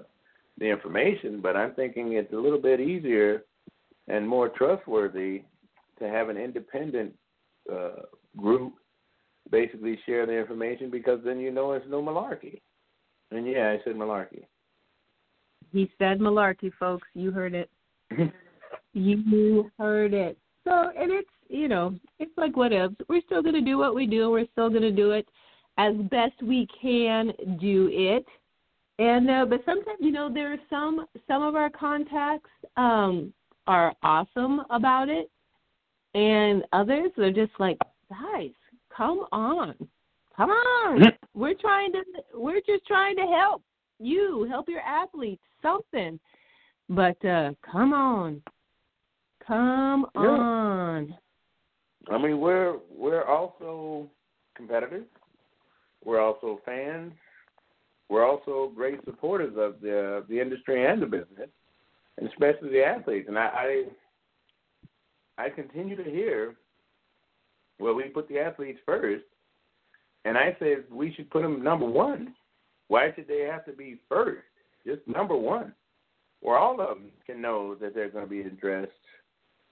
the 0.59 0.66
information. 0.66 1.40
But 1.40 1.57
I'm 1.57 1.74
thinking 1.74 2.12
it's 2.12 2.33
a 2.33 2.37
little 2.37 2.61
bit 2.61 2.80
easier 2.80 3.44
and 4.09 4.28
more 4.28 4.48
trustworthy 4.50 5.42
to 5.98 6.09
have 6.09 6.28
an 6.28 6.37
independent 6.37 7.12
uh, 7.72 8.02
group 8.37 8.74
basically 9.50 9.98
share 10.07 10.26
the 10.26 10.33
information 10.33 10.90
because 10.90 11.20
then 11.24 11.38
you 11.38 11.50
know 11.50 11.72
it's 11.72 11.87
no 11.88 12.02
malarkey. 12.02 12.61
And 13.30 13.46
yeah, 13.46 13.70
I 13.70 13.83
said 13.85 13.96
malarkey. 13.96 14.44
He 15.72 15.90
said 15.98 16.20
malarkey, 16.20 16.72
folks. 16.78 17.07
You 17.14 17.30
heard 17.30 17.54
it. 17.54 17.70
you 18.92 19.70
heard 19.78 20.14
it. 20.14 20.38
So, 20.64 20.90
and 20.96 21.11
it's 21.11 21.28
you 21.48 21.68
know, 21.68 21.94
it's 22.18 22.37
like 22.37 22.54
whatevs. 22.54 22.96
We're 23.09 23.22
still 23.26 23.42
gonna 23.42 23.61
do 23.61 23.78
what 23.78 23.94
we 23.94 24.07
do. 24.07 24.30
We're 24.30 24.46
still 24.52 24.70
gonna 24.70 24.90
do 24.90 25.12
it 25.12 25.28
as 25.78 25.94
best 26.11 26.40
we 26.42 26.68
can 26.80 27.33
do 27.61 27.88
it. 27.92 28.24
And 28.98 29.28
uh, 29.28 29.44
but 29.46 29.61
sometimes 29.66 29.98
you 30.00 30.12
know 30.12 30.33
there 30.33 30.52
are 30.52 30.59
some 30.70 31.07
some 31.26 31.42
of 31.42 31.54
our 31.57 31.70
contacts 31.70 32.50
um, 32.76 33.33
are 33.66 33.92
awesome 34.02 34.62
about 34.70 35.09
it, 35.09 35.30
and 36.14 36.62
others 36.72 37.11
are 37.18 37.33
just 37.33 37.52
like, 37.59 37.78
guys, 38.09 38.50
come 38.96 39.24
on, 39.33 39.74
come 40.37 40.50
on. 40.50 41.02
we're 41.35 41.54
trying 41.54 41.92
to 41.92 42.02
we're 42.35 42.61
just 42.61 42.87
trying 42.87 43.16
to 43.16 43.22
help 43.22 43.62
you 43.98 44.46
help 44.50 44.68
your 44.68 44.80
athletes 44.80 45.42
something, 45.62 46.18
but 46.88 47.22
uh, 47.24 47.52
come 47.70 47.92
on, 47.92 48.42
come 49.46 50.07
Yeah. 50.14 50.20
on. 50.20 51.18
I 52.11 52.18
mean, 52.18 52.40
we're 52.40 52.78
we're 52.90 53.24
also 53.24 54.11
competitors. 54.54 55.07
We're 56.04 56.20
also 56.20 56.61
fans. 56.66 57.12
We're 58.11 58.26
also 58.26 58.70
great 58.74 59.02
supporters 59.04 59.54
of 59.57 59.80
the 59.80 60.24
the 60.28 60.40
industry 60.40 60.85
and 60.87 61.00
the 61.00 61.07
business, 61.07 61.48
and 62.18 62.28
especially 62.28 62.70
the 62.70 62.85
athletes. 62.85 63.28
And 63.28 63.38
I 63.38 63.85
I, 65.38 65.44
I 65.46 65.50
continue 65.50 65.96
to 65.96 66.04
hear, 66.04 66.57
well, 67.78 67.94
we 67.94 68.04
put 68.04 68.28
the 68.28 68.38
athletes 68.38 68.78
first, 68.87 69.24
and 70.24 70.38
I 70.38 70.56
said 70.58 70.84
we 70.90 71.12
should 71.14 71.30
put 71.30 71.42
them 71.42 71.62
number 71.62 71.87
one. 71.87 72.34
Why 72.88 73.12
should 73.14 73.28
they 73.28 73.40
have 73.50 73.64
to 73.66 73.72
be 73.72 74.00
first? 74.08 74.44
Just 74.87 75.00
number 75.06 75.37
one, 75.37 75.72
where 76.40 76.58
all 76.58 76.80
of 76.80 76.88
them 76.88 77.10
can 77.26 77.40
know 77.40 77.74
that 77.76 77.94
they're 77.94 78.10
going 78.10 78.24
to 78.24 78.30
be 78.30 78.42
addressed 78.42 78.90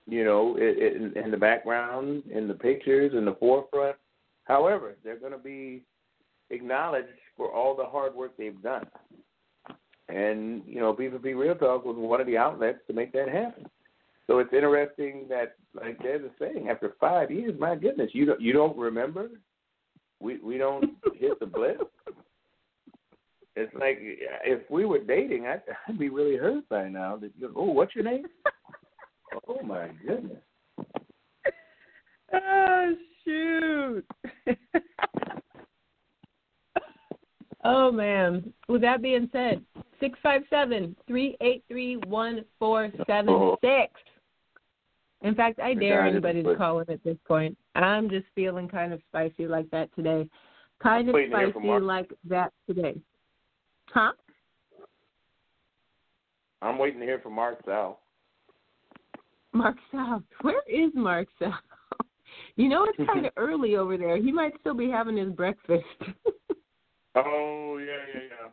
you 0.06 0.24
know, 0.24 0.56
in, 0.56 1.12
in 1.16 1.30
the 1.30 1.36
background, 1.36 2.24
in 2.30 2.48
the 2.48 2.54
pictures, 2.54 3.12
in 3.14 3.24
the 3.24 3.36
forefront. 3.36 3.96
However, 4.44 4.96
they're 5.04 5.18
going 5.18 5.32
to 5.32 5.38
be 5.38 5.82
acknowledged 6.50 7.08
for 7.36 7.52
all 7.52 7.76
the 7.76 7.84
hard 7.84 8.14
work 8.14 8.36
they've 8.36 8.60
done. 8.62 8.86
And, 10.08 10.62
you 10.66 10.80
know, 10.80 10.92
B2B 10.92 11.36
Real 11.36 11.54
Talk 11.54 11.84
was 11.84 11.96
one 11.96 12.20
of 12.20 12.26
the 12.26 12.36
outlets 12.36 12.80
to 12.88 12.92
make 12.92 13.12
that 13.12 13.28
happen. 13.28 13.66
So 14.26 14.38
it's 14.38 14.52
interesting 14.52 15.26
that, 15.28 15.56
like 15.74 16.00
Des 16.02 16.16
is 16.16 16.30
saying, 16.38 16.68
after 16.70 16.94
five 17.00 17.30
years, 17.30 17.54
my 17.58 17.74
goodness, 17.74 18.10
you 18.12 18.24
don't 18.24 18.40
you 18.40 18.52
don't 18.52 18.76
remember? 18.76 19.30
We 20.20 20.38
we 20.38 20.58
don't 20.58 20.84
hit 21.18 21.38
the 21.40 21.46
blip. 21.46 21.90
It's 23.54 23.74
like 23.74 23.98
if 24.00 24.70
we 24.70 24.86
were 24.86 25.00
dating, 25.00 25.46
I'd, 25.46 25.62
I'd 25.88 25.98
be 25.98 26.08
really 26.08 26.36
hurt 26.36 26.68
by 26.68 26.88
now. 26.88 27.16
That 27.16 27.32
you, 27.38 27.52
oh, 27.56 27.70
what's 27.70 27.94
your 27.94 28.04
name? 28.04 28.24
Oh 29.48 29.62
my 29.62 29.88
goodness. 30.06 30.38
Oh 32.32 32.94
shoot. 33.24 34.04
oh 37.64 37.90
man. 37.92 38.52
With 38.68 38.82
that 38.82 39.02
being 39.02 39.28
said, 39.32 39.62
six 40.00 40.18
five 40.22 40.42
seven 40.48 40.96
three 41.06 41.36
eight 41.40 41.64
three 41.68 41.96
one 41.96 42.44
four 42.58 42.90
seven 43.06 43.56
six. 43.60 43.92
In 45.22 45.34
fact, 45.34 45.60
I 45.60 45.74
dare 45.74 46.04
anybody 46.04 46.42
to 46.42 46.56
call 46.56 46.80
in 46.80 46.90
at 46.90 47.02
this 47.04 47.16
point. 47.26 47.56
I'm 47.74 48.10
just 48.10 48.26
feeling 48.34 48.68
kind 48.68 48.92
of 48.92 49.00
spicy 49.08 49.46
like 49.46 49.70
that 49.70 49.94
today. 49.94 50.28
Kind 50.82 51.08
of 51.08 51.14
Waiting 51.14 51.30
to 51.30 51.38
hear 51.38 51.50
spicy 51.50 51.80
like 51.80 52.10
that 52.28 52.52
today. 52.66 53.00
Huh? 53.86 54.12
I'm 56.60 56.78
waiting 56.78 57.00
to 57.00 57.06
hear 57.06 57.20
from 57.20 57.34
Mark 57.34 57.58
Sal. 57.64 58.00
Mark 59.52 59.76
South. 59.92 60.22
Where 60.42 60.62
is 60.68 60.90
Mark 60.94 61.28
South? 61.38 61.54
You 62.56 62.68
know 62.68 62.86
it's 62.86 63.10
kind 63.12 63.26
of 63.26 63.32
early 63.36 63.76
over 63.76 63.98
there. 63.98 64.16
He 64.16 64.32
might 64.32 64.52
still 64.60 64.74
be 64.74 64.88
having 64.88 65.16
his 65.16 65.30
breakfast. 65.30 65.84
Oh 67.14 67.76
yeah, 67.78 67.92
yeah, 68.14 68.20
yeah. 68.22 68.48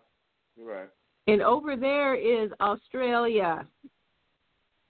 You're 0.57 0.67
right. 0.67 0.89
and 1.27 1.41
over 1.41 1.77
there 1.77 2.13
is 2.15 2.51
Australia. 2.59 3.65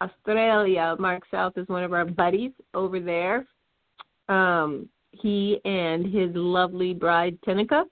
Australia. 0.01 0.95
Mark 0.99 1.23
South 1.31 1.57
is 1.57 1.67
one 1.67 1.83
of 1.83 1.93
our 1.93 2.05
buddies 2.05 2.51
over 2.73 2.99
there. 2.99 3.45
Um, 4.27 4.87
he 5.11 5.59
and 5.65 6.05
his 6.05 6.29
lovely 6.33 6.93
bride 6.93 7.37
Tenica. 7.45 7.83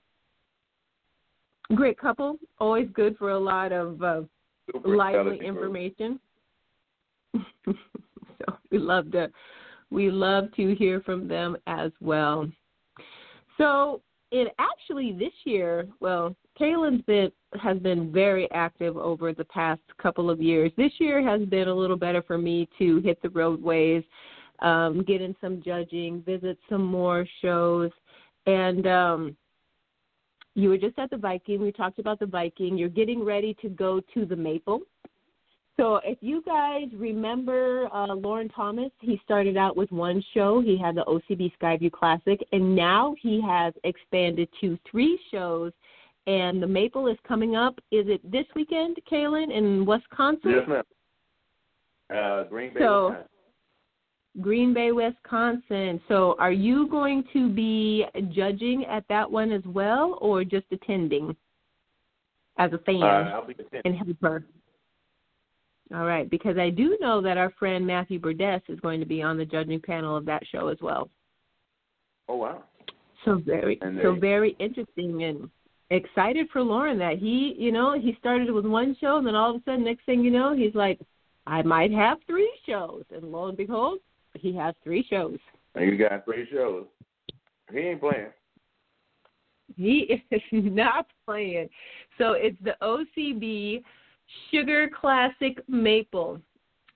Great 1.74 1.98
couple. 1.98 2.38
Always 2.58 2.88
good 2.94 3.16
for 3.18 3.30
a 3.30 3.38
lot 3.38 3.72
of 3.72 4.02
uh, 4.02 4.20
lively 4.84 5.40
information. 5.44 6.18
so 7.64 7.74
we 8.70 8.78
love 8.78 9.10
to 9.12 9.30
we 9.90 10.10
love 10.10 10.52
to 10.56 10.74
hear 10.74 11.00
from 11.00 11.28
them 11.28 11.56
as 11.66 11.90
well. 12.00 12.48
So 13.56 14.02
it 14.30 14.54
actually 14.58 15.12
this 15.12 15.32
year, 15.44 15.86
well, 16.00 16.36
Kaylin's 16.58 17.02
been 17.02 17.30
has 17.60 17.78
been 17.78 18.12
very 18.12 18.50
active 18.52 18.96
over 18.96 19.32
the 19.32 19.44
past 19.44 19.80
couple 20.00 20.30
of 20.30 20.40
years. 20.40 20.70
This 20.76 20.92
year 20.98 21.22
has 21.26 21.46
been 21.48 21.68
a 21.68 21.74
little 21.74 21.96
better 21.96 22.22
for 22.22 22.38
me 22.38 22.68
to 22.78 23.00
hit 23.00 23.20
the 23.22 23.30
roadways, 23.30 24.04
um, 24.60 25.02
get 25.04 25.22
in 25.22 25.34
some 25.40 25.62
judging, 25.64 26.22
visit 26.22 26.58
some 26.68 26.84
more 26.84 27.26
shows, 27.40 27.90
and 28.46 28.86
um, 28.86 29.36
you 30.54 30.68
were 30.68 30.78
just 30.78 30.98
at 30.98 31.10
the 31.10 31.16
Viking. 31.16 31.60
We 31.60 31.72
talked 31.72 31.98
about 31.98 32.18
the 32.18 32.26
Viking. 32.26 32.76
You're 32.76 32.88
getting 32.88 33.24
ready 33.24 33.54
to 33.62 33.68
go 33.68 34.00
to 34.14 34.26
the 34.26 34.36
Maple. 34.36 34.80
So 35.78 36.00
if 36.04 36.18
you 36.20 36.42
guys 36.44 36.88
remember 36.96 37.88
uh, 37.94 38.12
Lauren 38.12 38.48
Thomas, 38.48 38.90
he 38.98 39.20
started 39.24 39.56
out 39.56 39.76
with 39.76 39.92
one 39.92 40.24
show. 40.34 40.60
He 40.60 40.76
had 40.76 40.96
the 40.96 41.04
OCB 41.04 41.52
Skyview 41.62 41.92
Classic, 41.92 42.40
and 42.50 42.74
now 42.74 43.14
he 43.20 43.40
has 43.40 43.72
expanded 43.84 44.48
to 44.60 44.76
three 44.90 45.20
shows. 45.30 45.70
And 46.28 46.62
the 46.62 46.66
Maple 46.66 47.06
is 47.08 47.16
coming 47.26 47.56
up. 47.56 47.78
Is 47.90 48.06
it 48.06 48.20
this 48.30 48.44
weekend, 48.54 48.98
Kaelin, 49.10 49.50
in 49.50 49.86
Wisconsin? 49.86 50.50
Yes, 50.50 50.68
ma'am. 50.68 50.82
Uh, 52.14 52.44
Green 52.44 52.74
Bay. 52.74 52.80
So- 52.80 53.08
Wisconsin. 53.08 53.28
Green 54.42 54.72
Bay, 54.74 54.92
Wisconsin. 54.92 56.00
So 56.06 56.36
are 56.38 56.52
you 56.52 56.86
going 56.88 57.24
to 57.32 57.48
be 57.48 58.04
judging 58.30 58.84
at 58.84 59.04
that 59.08 59.28
one 59.28 59.50
as 59.50 59.62
well, 59.66 60.16
or 60.20 60.44
just 60.44 60.66
attending 60.70 61.34
as 62.58 62.72
a 62.72 62.78
fan? 62.78 63.02
Uh, 63.02 63.30
I'll 63.34 63.44
be 63.46 63.54
attending. 63.54 63.80
and 63.84 63.96
helper. 63.96 64.44
All 65.92 66.04
right, 66.04 66.28
because 66.30 66.56
I 66.58 66.70
do 66.70 66.98
know 67.00 67.20
that 67.22 67.38
our 67.38 67.50
friend 67.58 67.84
Matthew 67.84 68.20
Burdess 68.20 68.60
is 68.68 68.78
going 68.80 69.00
to 69.00 69.06
be 69.06 69.22
on 69.22 69.38
the 69.38 69.44
judging 69.46 69.80
panel 69.80 70.16
of 70.16 70.26
that 70.26 70.42
show 70.52 70.68
as 70.68 70.78
well. 70.82 71.08
Oh 72.28 72.36
wow. 72.36 72.62
So 73.24 73.42
very, 73.44 73.80
so 74.02 74.14
very 74.14 74.54
interesting 74.60 75.24
and 75.24 75.50
excited 75.90 76.48
for 76.52 76.62
Lauren 76.62 76.98
that 76.98 77.18
he, 77.18 77.54
you 77.58 77.72
know, 77.72 77.98
he 77.98 78.16
started 78.18 78.50
with 78.50 78.66
one 78.66 78.96
show 79.00 79.18
and 79.18 79.26
then 79.26 79.34
all 79.34 79.54
of 79.54 79.56
a 79.60 79.64
sudden, 79.64 79.84
next 79.84 80.04
thing 80.04 80.22
you 80.22 80.30
know, 80.30 80.54
he's 80.56 80.74
like, 80.74 81.00
I 81.46 81.62
might 81.62 81.90
have 81.92 82.18
three 82.26 82.52
shows, 82.66 83.04
and 83.10 83.32
lo 83.32 83.46
and 83.46 83.56
behold, 83.56 84.00
he 84.34 84.54
has 84.56 84.74
three 84.84 85.04
shows. 85.08 85.38
And 85.74 85.90
you 85.90 85.96
got 85.96 86.24
three 86.26 86.46
shows. 86.52 86.84
He 87.72 87.78
ain't 87.78 88.00
playing. 88.00 88.28
He 89.76 90.22
is 90.30 90.42
not 90.52 91.06
playing. 91.24 91.68
So 92.18 92.32
it's 92.32 92.58
the 92.62 92.76
OCB 92.82 93.82
Sugar 94.50 94.90
Classic 95.00 95.58
Maple. 95.68 96.40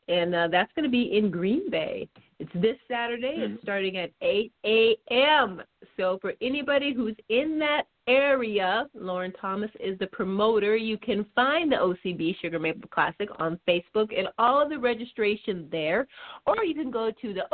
And 0.09 0.35
uh, 0.35 0.49
that's 0.49 0.73
going 0.75 0.85
to 0.85 0.91
be 0.91 1.17
in 1.17 1.31
Green 1.31 1.71
Bay. 1.71 2.09
It's 2.43 2.51
this 2.55 2.77
Saturday. 2.91 3.37
It's 3.39 3.63
starting 3.63 3.99
at 3.99 4.11
8 4.21 4.53
a.m. 4.65 5.63
So 5.97 6.19
for 6.21 6.33
anybody 6.41 6.93
who's 6.93 7.15
in 7.29 7.61
that 7.61 7.87
area. 8.09 8.89
Lauren 8.95 9.33
Thomas 9.41 9.71
is 9.79 9.97
the 10.01 10.09
promoter. 10.09 10.77
You 10.77 10.99
can 10.99 11.25
find 11.37 11.71
the 11.71 11.77
OCB 11.77 12.35
Sugar 12.41 12.59
Maple 12.59 12.89
Classic 12.91 13.29
on 13.39 13.61
Facebook 13.69 14.19
and 14.19 14.27
all 14.39 14.61
of 14.61 14.71
the 14.71 14.79
registration 14.79 15.69
there, 15.71 16.09
or 16.47 16.65
you 16.65 16.75
can 16.75 16.91
go 16.91 17.13
to 17.23 17.33
the 17.33 17.45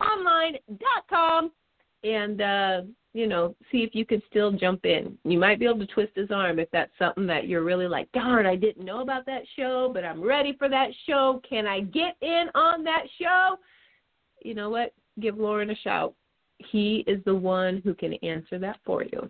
OCBOnline.com 0.00 1.52
and 2.02 2.40
uh, 2.40 2.82
you 3.14 3.26
know 3.28 3.54
see 3.70 3.78
if 3.78 3.94
you 3.94 4.04
can 4.04 4.20
still 4.28 4.50
jump 4.50 4.84
in. 4.84 5.16
You 5.22 5.38
might 5.38 5.60
be 5.60 5.66
able 5.66 5.78
to 5.78 5.86
twist 5.86 6.16
his 6.16 6.32
arm 6.32 6.58
if 6.58 6.68
that's 6.72 6.90
something 6.98 7.28
that 7.28 7.46
you're 7.46 7.62
really 7.62 7.86
like, 7.86 8.10
darn, 8.10 8.46
I 8.46 8.56
didn't 8.56 8.84
know 8.84 9.00
about 9.00 9.26
that 9.26 9.42
show, 9.56 9.92
but 9.94 10.04
I'm 10.04 10.20
ready 10.20 10.56
for 10.58 10.68
that 10.68 10.90
show. 11.06 11.40
Can 11.48 11.68
I 11.68 11.82
get 11.82 12.16
in 12.20 12.46
on 12.56 12.82
that 12.82 13.04
show? 13.20 13.58
You 14.42 14.54
know 14.54 14.70
what? 14.70 14.92
Give 15.20 15.38
Lauren 15.38 15.70
a 15.70 15.76
shout. 15.76 16.14
He 16.70 17.04
is 17.06 17.22
the 17.24 17.34
one 17.34 17.80
who 17.84 17.94
can 17.94 18.14
answer 18.14 18.58
that 18.58 18.78
for 18.84 19.04
you. 19.04 19.28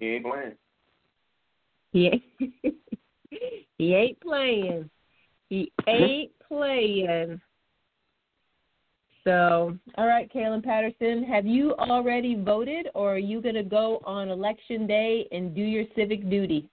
He 0.00 0.06
ain't 0.06 0.24
playing. 0.24 0.52
He 1.92 2.06
ain't, 2.06 2.74
he 3.78 3.94
ain't 3.94 4.20
playing. 4.20 4.90
He 5.48 5.72
ain't 5.86 6.32
playing. 6.48 7.40
So, 9.22 9.76
all 9.96 10.06
right, 10.06 10.30
Kaelin 10.32 10.62
Patterson, 10.62 11.24
have 11.24 11.46
you 11.46 11.74
already 11.76 12.34
voted, 12.34 12.88
or 12.94 13.14
are 13.14 13.18
you 13.18 13.40
going 13.40 13.54
to 13.54 13.62
go 13.62 14.02
on 14.04 14.28
election 14.28 14.86
day 14.86 15.26
and 15.32 15.54
do 15.54 15.62
your 15.62 15.84
civic 15.96 16.28
duty? 16.28 16.68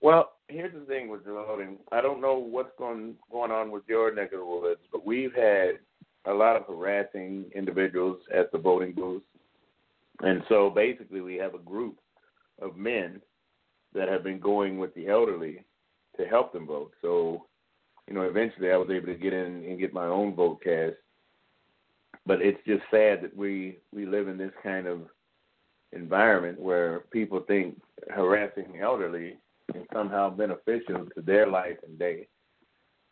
Well, 0.00 0.31
here's 0.48 0.72
the 0.72 0.86
thing 0.86 1.08
with 1.08 1.24
voting. 1.24 1.78
I 1.90 2.00
don't 2.00 2.20
know 2.20 2.38
what's 2.38 2.72
going 2.78 3.14
going 3.30 3.50
on 3.50 3.70
with 3.70 3.82
your 3.88 4.14
neck 4.14 4.32
of 4.32 4.40
the 4.40 4.46
woods, 4.46 4.80
but 4.90 5.06
we've 5.06 5.34
had 5.34 5.78
a 6.26 6.32
lot 6.32 6.56
of 6.56 6.66
harassing 6.66 7.46
individuals 7.54 8.18
at 8.34 8.52
the 8.52 8.58
voting 8.58 8.92
booth, 8.92 9.22
and 10.20 10.42
so 10.48 10.70
basically 10.70 11.20
we 11.20 11.36
have 11.36 11.54
a 11.54 11.58
group 11.58 11.98
of 12.60 12.76
men 12.76 13.20
that 13.94 14.08
have 14.08 14.22
been 14.22 14.38
going 14.38 14.78
with 14.78 14.94
the 14.94 15.08
elderly 15.08 15.64
to 16.16 16.24
help 16.26 16.52
them 16.52 16.66
vote. 16.66 16.92
So 17.02 17.46
you 18.08 18.14
know, 18.14 18.22
eventually 18.22 18.70
I 18.70 18.76
was 18.76 18.90
able 18.90 19.06
to 19.06 19.14
get 19.14 19.32
in 19.32 19.64
and 19.64 19.78
get 19.78 19.94
my 19.94 20.06
own 20.06 20.34
vote 20.34 20.62
cast. 20.62 20.96
But 22.26 22.40
it's 22.40 22.60
just 22.66 22.82
sad 22.90 23.22
that 23.22 23.36
we 23.36 23.78
we 23.92 24.06
live 24.06 24.28
in 24.28 24.38
this 24.38 24.52
kind 24.62 24.86
of 24.86 25.02
environment 25.92 26.60
where 26.60 27.00
people 27.10 27.40
think 27.46 27.80
harassing 28.10 28.72
the 28.72 28.80
elderly 28.80 29.36
is 29.74 29.86
somehow 29.92 30.30
beneficial 30.30 31.06
to 31.14 31.22
their 31.22 31.46
life 31.46 31.76
and 31.86 31.98
day. 31.98 32.26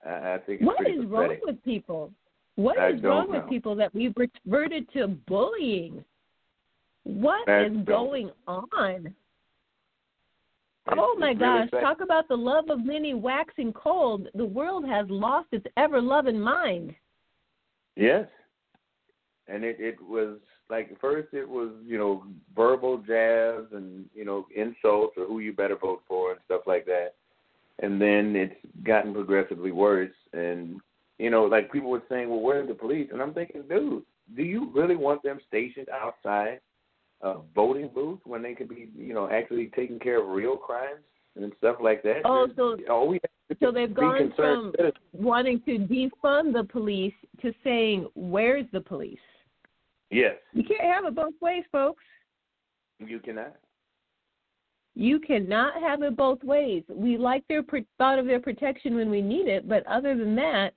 I, 0.07 0.35
I 0.35 0.39
think 0.47 0.61
it's 0.61 0.67
what 0.67 0.79
pathetic. 0.79 1.01
wrong 1.09 1.37
with 1.43 1.65
people? 1.65 2.13
What 2.57 2.79
I 2.79 2.91
is 2.91 3.03
wrong 3.03 3.27
don't 3.27 3.41
with 3.43 3.49
people 3.49 3.75
that 3.77 3.95
we've 3.95 4.15
reverted 4.17 4.91
to 4.93 5.09
bullying? 5.09 6.05
What 7.05 7.49
is 7.49 7.77
going 7.85 8.31
on? 8.47 9.07
It's- 9.07 9.13
oh 10.99 11.17
my 11.19 11.29
really 11.29 11.39
gosh, 11.39 11.71
talk 11.81 12.01
about 12.01 12.29
the 12.29 12.37
love 12.37 12.69
of 12.69 12.85
many 12.85 13.15
waxing 13.15 13.73
cold. 13.73 14.29
The 14.35 14.45
world 14.45 14.87
has 14.87 15.09
lost 15.09 15.49
its 15.53 15.67
ever 15.77 16.01
loving 16.01 16.41
mind. 16.41 16.95
Yes. 17.97 18.27
And 19.47 19.65
it, 19.65 19.77
it 19.79 20.01
was 20.01 20.39
like 20.71 20.99
first 21.01 21.29
it 21.33 21.49
was, 21.49 21.71
you 21.85 21.99
know, 21.99 22.25
verbal 22.55 22.99
jabs 22.99 23.73
and, 23.73 24.07
you 24.15 24.25
know, 24.25 24.47
insults 24.55 25.15
or 25.17 25.27
who 25.27 25.41
you 25.41 25.53
better 25.53 25.77
vote 25.77 26.03
for 26.07 26.33
and 26.33 26.41
stuff 26.45 26.63
like 26.67 26.87
that. 26.87 27.15
And 27.83 28.01
then 28.01 28.37
it's 28.37 28.55
gotten 28.85 29.13
progressively 29.13 29.73
worse 29.73 30.13
and 30.33 30.81
you 31.21 31.29
know, 31.29 31.45
like 31.45 31.71
people 31.71 31.91
were 31.91 32.03
saying, 32.09 32.31
Well, 32.31 32.41
where's 32.41 32.67
the 32.67 32.75
police? 32.75 33.09
And 33.13 33.21
I'm 33.21 33.35
thinking, 33.35 33.65
dude, 33.69 34.03
do 34.35 34.43
you 34.43 34.71
really 34.75 34.97
want 34.97 35.23
them 35.23 35.39
stationed 35.47 35.89
outside 35.91 36.61
a 37.21 37.37
voting 37.55 37.91
booth 37.95 38.21
when 38.25 38.43
they 38.43 38.55
could 38.55 38.71
be, 38.71 38.89
you 38.97 39.13
know, 39.13 39.29
actually 39.31 39.71
taking 39.77 39.99
care 39.99 40.23
of 40.23 40.29
real 40.29 40.57
crimes 40.57 41.01
and 41.37 41.53
stuff 41.59 41.77
like 41.83 42.03
that? 42.05 42.23
Oh, 42.25 42.49
so 42.57 42.79
all 42.91 43.07
we 43.07 43.21
have 43.23 43.59
to 43.59 43.67
so 43.67 43.71
they've 43.71 43.93
gone 43.93 44.33
from 44.35 44.73
citizens. 44.77 44.95
wanting 45.13 45.61
to 45.67 45.79
defund 45.79 46.55
the 46.55 46.65
police 46.65 47.15
to 47.43 47.53
saying, 47.63 48.09
"Where's 48.15 48.67
the 48.73 48.81
police?" 48.81 49.19
Yes, 50.11 50.35
You 50.53 50.65
can't 50.65 50.83
have 50.93 51.05
it 51.05 51.15
both 51.15 51.35
ways, 51.41 51.65
folks. 51.71 52.03
you 52.99 53.21
cannot. 53.21 53.55
You 54.97 55.21
cannot 55.21 55.81
have 55.81 56.03
it 56.03 56.17
both 56.17 56.43
ways. 56.43 56.83
We 56.89 57.17
like 57.17 57.45
their 57.49 57.63
pro- 57.63 57.85
thought 57.97 58.19
of 58.19 58.27
their 58.27 58.41
protection 58.41 58.97
when 58.97 59.09
we 59.09 59.23
need 59.23 59.47
it, 59.47 59.69
but 59.69 59.87
other 59.87 60.17
than 60.17 60.35
that, 60.37 60.75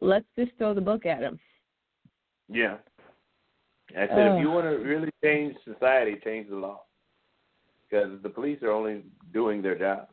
let's 0.00 0.24
just 0.38 0.52
throw 0.56 0.72
the 0.72 0.80
book 0.80 1.04
at 1.04 1.20
them. 1.20 1.38
Yeah. 2.48 2.76
I 3.96 4.06
said, 4.08 4.36
if 4.36 4.40
you 4.40 4.50
want 4.50 4.64
to 4.64 4.82
really 4.84 5.10
change 5.22 5.54
society, 5.64 6.16
change 6.24 6.48
the 6.48 6.56
law. 6.56 6.82
Because 7.88 8.20
the 8.22 8.28
police 8.28 8.62
are 8.62 8.72
only 8.72 9.02
doing 9.32 9.62
their 9.62 9.78
job. 9.78 10.08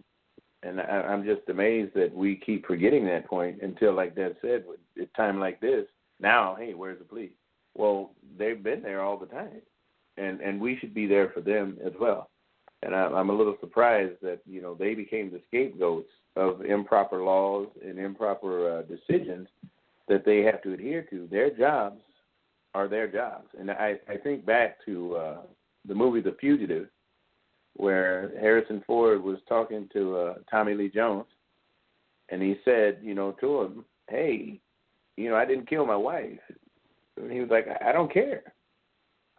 And 0.62 0.80
I, 0.80 0.84
I'm 0.84 1.24
just 1.24 1.42
amazed 1.50 1.94
that 1.96 2.14
we 2.14 2.36
keep 2.36 2.68
forgetting 2.68 3.06
that 3.06 3.26
point 3.26 3.62
until, 3.64 3.94
like 3.94 4.16
Dad 4.16 4.36
said, 4.42 4.66
with 4.68 4.80
a 5.02 5.06
time 5.18 5.40
like 5.40 5.60
this, 5.60 5.86
now, 6.20 6.56
hey, 6.60 6.74
where's 6.74 7.00
the 7.00 7.06
police? 7.06 7.32
Well, 7.76 8.12
they've 8.38 8.62
been 8.62 8.82
there 8.82 9.02
all 9.02 9.18
the 9.18 9.26
time. 9.26 9.62
And, 10.18 10.42
and 10.42 10.62
we 10.62 10.78
should 10.78 10.94
be 10.94 11.08
there 11.08 11.32
for 11.34 11.42
them 11.42 11.78
as 11.84 11.94
well. 12.00 12.30
And 12.84 12.94
I, 12.94 13.06
I'm 13.06 13.30
a 13.30 13.36
little 13.36 13.58
surprised 13.60 14.18
that, 14.22 14.42
you 14.46 14.62
know, 14.62 14.76
they 14.76 14.94
became 14.94 15.32
the 15.32 15.42
scapegoats 15.48 16.10
of 16.36 16.64
improper 16.66 17.24
laws 17.24 17.68
and 17.84 17.98
improper 17.98 18.80
uh, 18.80 18.82
decisions 18.84 19.48
that 20.08 20.26
they 20.26 20.42
have 20.42 20.62
to 20.64 20.74
adhere 20.74 21.04
to. 21.10 21.28
Their 21.32 21.50
jobs 21.50 22.02
are 22.76 22.88
their 22.88 23.08
jobs. 23.08 23.48
And 23.58 23.72
I, 23.72 23.96
I 24.08 24.18
think 24.18 24.46
back 24.46 24.78
to 24.86 25.16
uh, 25.16 25.38
the 25.88 25.96
movie 25.96 26.22
The 26.22 26.36
Fugitive, 26.40 26.88
where 27.76 28.32
Harrison 28.40 28.84
Ford 28.86 29.24
was 29.24 29.38
talking 29.48 29.90
to 29.94 30.18
uh, 30.18 30.34
Tommy 30.50 30.76
Lee 30.76 30.90
Jones, 30.90 31.26
and 32.30 32.42
he 32.42 32.56
said, 32.64 33.00
you 33.02 33.16
know, 33.16 33.32
to 33.42 33.62
him, 33.62 33.86
hey, 34.10 34.60
you 35.18 35.30
know, 35.30 35.36
I 35.36 35.46
didn't 35.46 35.70
kill 35.70 35.86
my 35.86 35.96
wife. 35.96 36.40
And 37.18 37.32
he 37.32 37.40
was 37.40 37.50
like, 37.50 37.68
I 37.86 37.92
don't 37.92 38.12
care. 38.12 38.44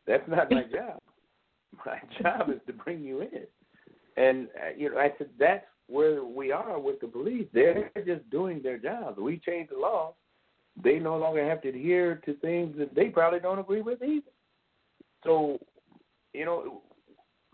That's 0.06 0.26
not 0.28 0.50
my 0.50 0.62
job. 0.74 1.00
My 1.84 1.98
job 2.22 2.50
is 2.50 2.60
to 2.66 2.72
bring 2.72 3.02
you 3.02 3.22
in. 3.22 3.46
And, 4.16 4.48
uh, 4.60 4.76
you 4.76 4.90
know, 4.90 4.98
I 4.98 5.12
said, 5.18 5.28
that's 5.38 5.64
where 5.88 6.24
we 6.24 6.52
are 6.52 6.78
with 6.78 7.00
the 7.00 7.08
police. 7.08 7.46
They're 7.52 7.90
just 8.06 8.28
doing 8.30 8.62
their 8.62 8.78
jobs. 8.78 9.18
We 9.18 9.38
change 9.38 9.70
the 9.70 9.78
law 9.78 10.14
they 10.82 10.98
no 10.98 11.16
longer 11.16 11.48
have 11.48 11.62
to 11.62 11.68
adhere 11.68 12.16
to 12.24 12.34
things 12.34 12.74
that 12.78 12.94
they 12.94 13.06
probably 13.06 13.40
don't 13.40 13.58
agree 13.58 13.82
with 13.82 14.02
either. 14.02 14.30
So, 15.22 15.58
you 16.32 16.44
know, 16.44 16.82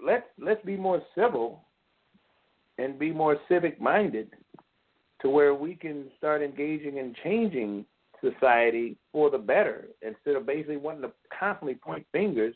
let's 0.04 0.24
let's 0.38 0.64
be 0.64 0.76
more 0.76 1.02
civil 1.14 1.64
and 2.78 2.98
be 2.98 3.12
more 3.12 3.36
civic 3.48 3.80
minded 3.80 4.30
to 5.20 5.28
where 5.28 5.54
we 5.54 5.74
can 5.74 6.06
start 6.16 6.42
engaging 6.42 6.98
and 6.98 7.14
changing 7.22 7.84
society 8.20 8.96
for 9.12 9.30
the 9.30 9.38
better 9.38 9.88
instead 10.02 10.36
of 10.36 10.46
basically 10.46 10.76
wanting 10.76 11.02
to 11.02 11.12
constantly 11.36 11.74
point 11.74 12.06
fingers 12.12 12.54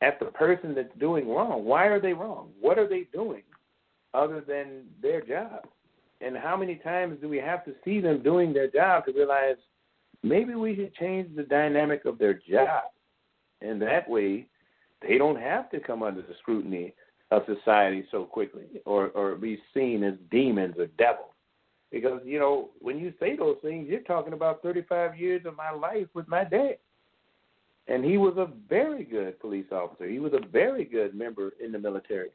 at 0.00 0.18
the 0.18 0.26
person 0.26 0.74
that's 0.74 0.94
doing 0.98 1.28
wrong. 1.28 1.64
Why 1.64 1.86
are 1.86 2.00
they 2.00 2.12
wrong? 2.12 2.50
What 2.60 2.78
are 2.78 2.88
they 2.88 3.06
doing 3.12 3.42
other 4.14 4.40
than 4.40 4.84
their 5.00 5.20
job? 5.20 5.66
And 6.20 6.36
how 6.36 6.56
many 6.56 6.76
times 6.76 7.18
do 7.20 7.28
we 7.28 7.38
have 7.38 7.64
to 7.64 7.72
see 7.84 8.00
them 8.00 8.22
doing 8.22 8.52
their 8.52 8.68
job 8.68 9.06
to 9.06 9.12
realize 9.12 9.56
maybe 10.22 10.54
we 10.54 10.76
should 10.76 10.94
change 10.94 11.34
the 11.34 11.42
dynamic 11.42 12.04
of 12.04 12.18
their 12.18 12.34
job. 12.34 12.84
And 13.60 13.80
that 13.82 14.08
way, 14.08 14.46
they 15.00 15.18
don't 15.18 15.40
have 15.40 15.70
to 15.70 15.80
come 15.80 16.02
under 16.02 16.22
the 16.22 16.34
scrutiny 16.40 16.94
of 17.30 17.42
society 17.46 18.04
so 18.10 18.24
quickly 18.24 18.66
or, 18.84 19.08
or 19.08 19.34
be 19.34 19.58
seen 19.74 20.04
as 20.04 20.14
demons 20.30 20.76
or 20.78 20.86
devils. 20.98 21.31
Because, 21.92 22.22
you 22.24 22.38
know, 22.38 22.70
when 22.80 22.98
you 22.98 23.12
say 23.20 23.36
those 23.36 23.58
things, 23.62 23.86
you're 23.88 24.00
talking 24.00 24.32
about 24.32 24.62
35 24.62 25.16
years 25.16 25.42
of 25.44 25.56
my 25.56 25.70
life 25.70 26.06
with 26.14 26.26
my 26.26 26.42
dad. 26.42 26.78
And 27.86 28.04
he 28.04 28.16
was 28.16 28.34
a 28.38 28.48
very 28.68 29.04
good 29.04 29.38
police 29.40 29.66
officer. 29.70 30.08
He 30.08 30.18
was 30.18 30.32
a 30.32 30.46
very 30.48 30.84
good 30.84 31.14
member 31.14 31.52
in 31.62 31.70
the 31.70 31.78
military. 31.78 32.30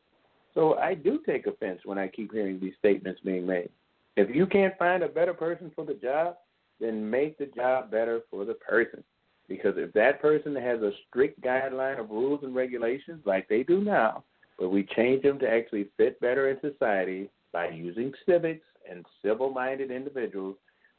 So 0.53 0.75
I 0.75 0.93
do 0.93 1.19
take 1.25 1.47
offense 1.47 1.81
when 1.85 1.97
I 1.97 2.07
keep 2.07 2.31
hearing 2.31 2.59
these 2.59 2.73
statements 2.77 3.19
being 3.23 3.47
made. 3.47 3.69
If 4.15 4.33
you 4.35 4.45
can't 4.45 4.77
find 4.77 5.03
a 5.03 5.07
better 5.07 5.33
person 5.33 5.71
for 5.75 5.85
the 5.85 5.93
job, 5.95 6.37
then 6.79 7.09
make 7.09 7.37
the 7.37 7.47
job 7.47 7.89
better 7.89 8.21
for 8.29 8.45
the 8.45 8.53
person. 8.55 9.03
Because 9.47 9.75
if 9.77 9.93
that 9.93 10.21
person 10.21 10.55
has 10.55 10.81
a 10.81 10.91
strict 11.07 11.41
guideline 11.41 11.99
of 11.99 12.09
rules 12.09 12.41
and 12.43 12.53
regulations 12.53 13.21
like 13.25 13.47
they 13.47 13.63
do 13.63 13.81
now, 13.81 14.23
but 14.59 14.69
we 14.69 14.87
change 14.95 15.23
them 15.23 15.39
to 15.39 15.49
actually 15.49 15.87
fit 15.97 16.19
better 16.19 16.49
in 16.49 16.59
society 16.59 17.29
by 17.53 17.69
using 17.69 18.11
civics 18.25 18.65
and 18.89 19.05
civil 19.23 19.51
minded 19.51 19.91
individuals 19.91 20.55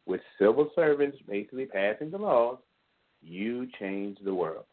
with 0.06 0.20
civil 0.38 0.70
servants 0.74 1.18
basically 1.28 1.66
passing 1.66 2.10
the 2.10 2.18
laws, 2.18 2.58
you 3.22 3.68
change 3.78 4.18
the 4.24 4.34
world. 4.34 4.64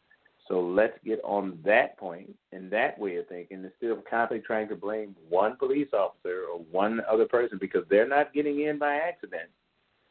So 0.48 0.60
let's 0.60 0.96
get 1.04 1.20
on 1.24 1.58
that 1.64 1.98
point 1.98 2.34
and 2.52 2.70
that 2.70 2.98
way 2.98 3.16
of 3.16 3.26
thinking 3.26 3.64
instead 3.64 3.90
of 3.90 4.04
constantly 4.08 4.46
trying 4.46 4.68
to 4.68 4.76
blame 4.76 5.16
one 5.28 5.56
police 5.56 5.88
officer 5.92 6.44
or 6.52 6.60
one 6.70 7.00
other 7.10 7.26
person 7.26 7.58
because 7.60 7.82
they're 7.90 8.08
not 8.08 8.32
getting 8.32 8.60
in 8.60 8.78
by 8.78 8.94
accident. 8.94 9.50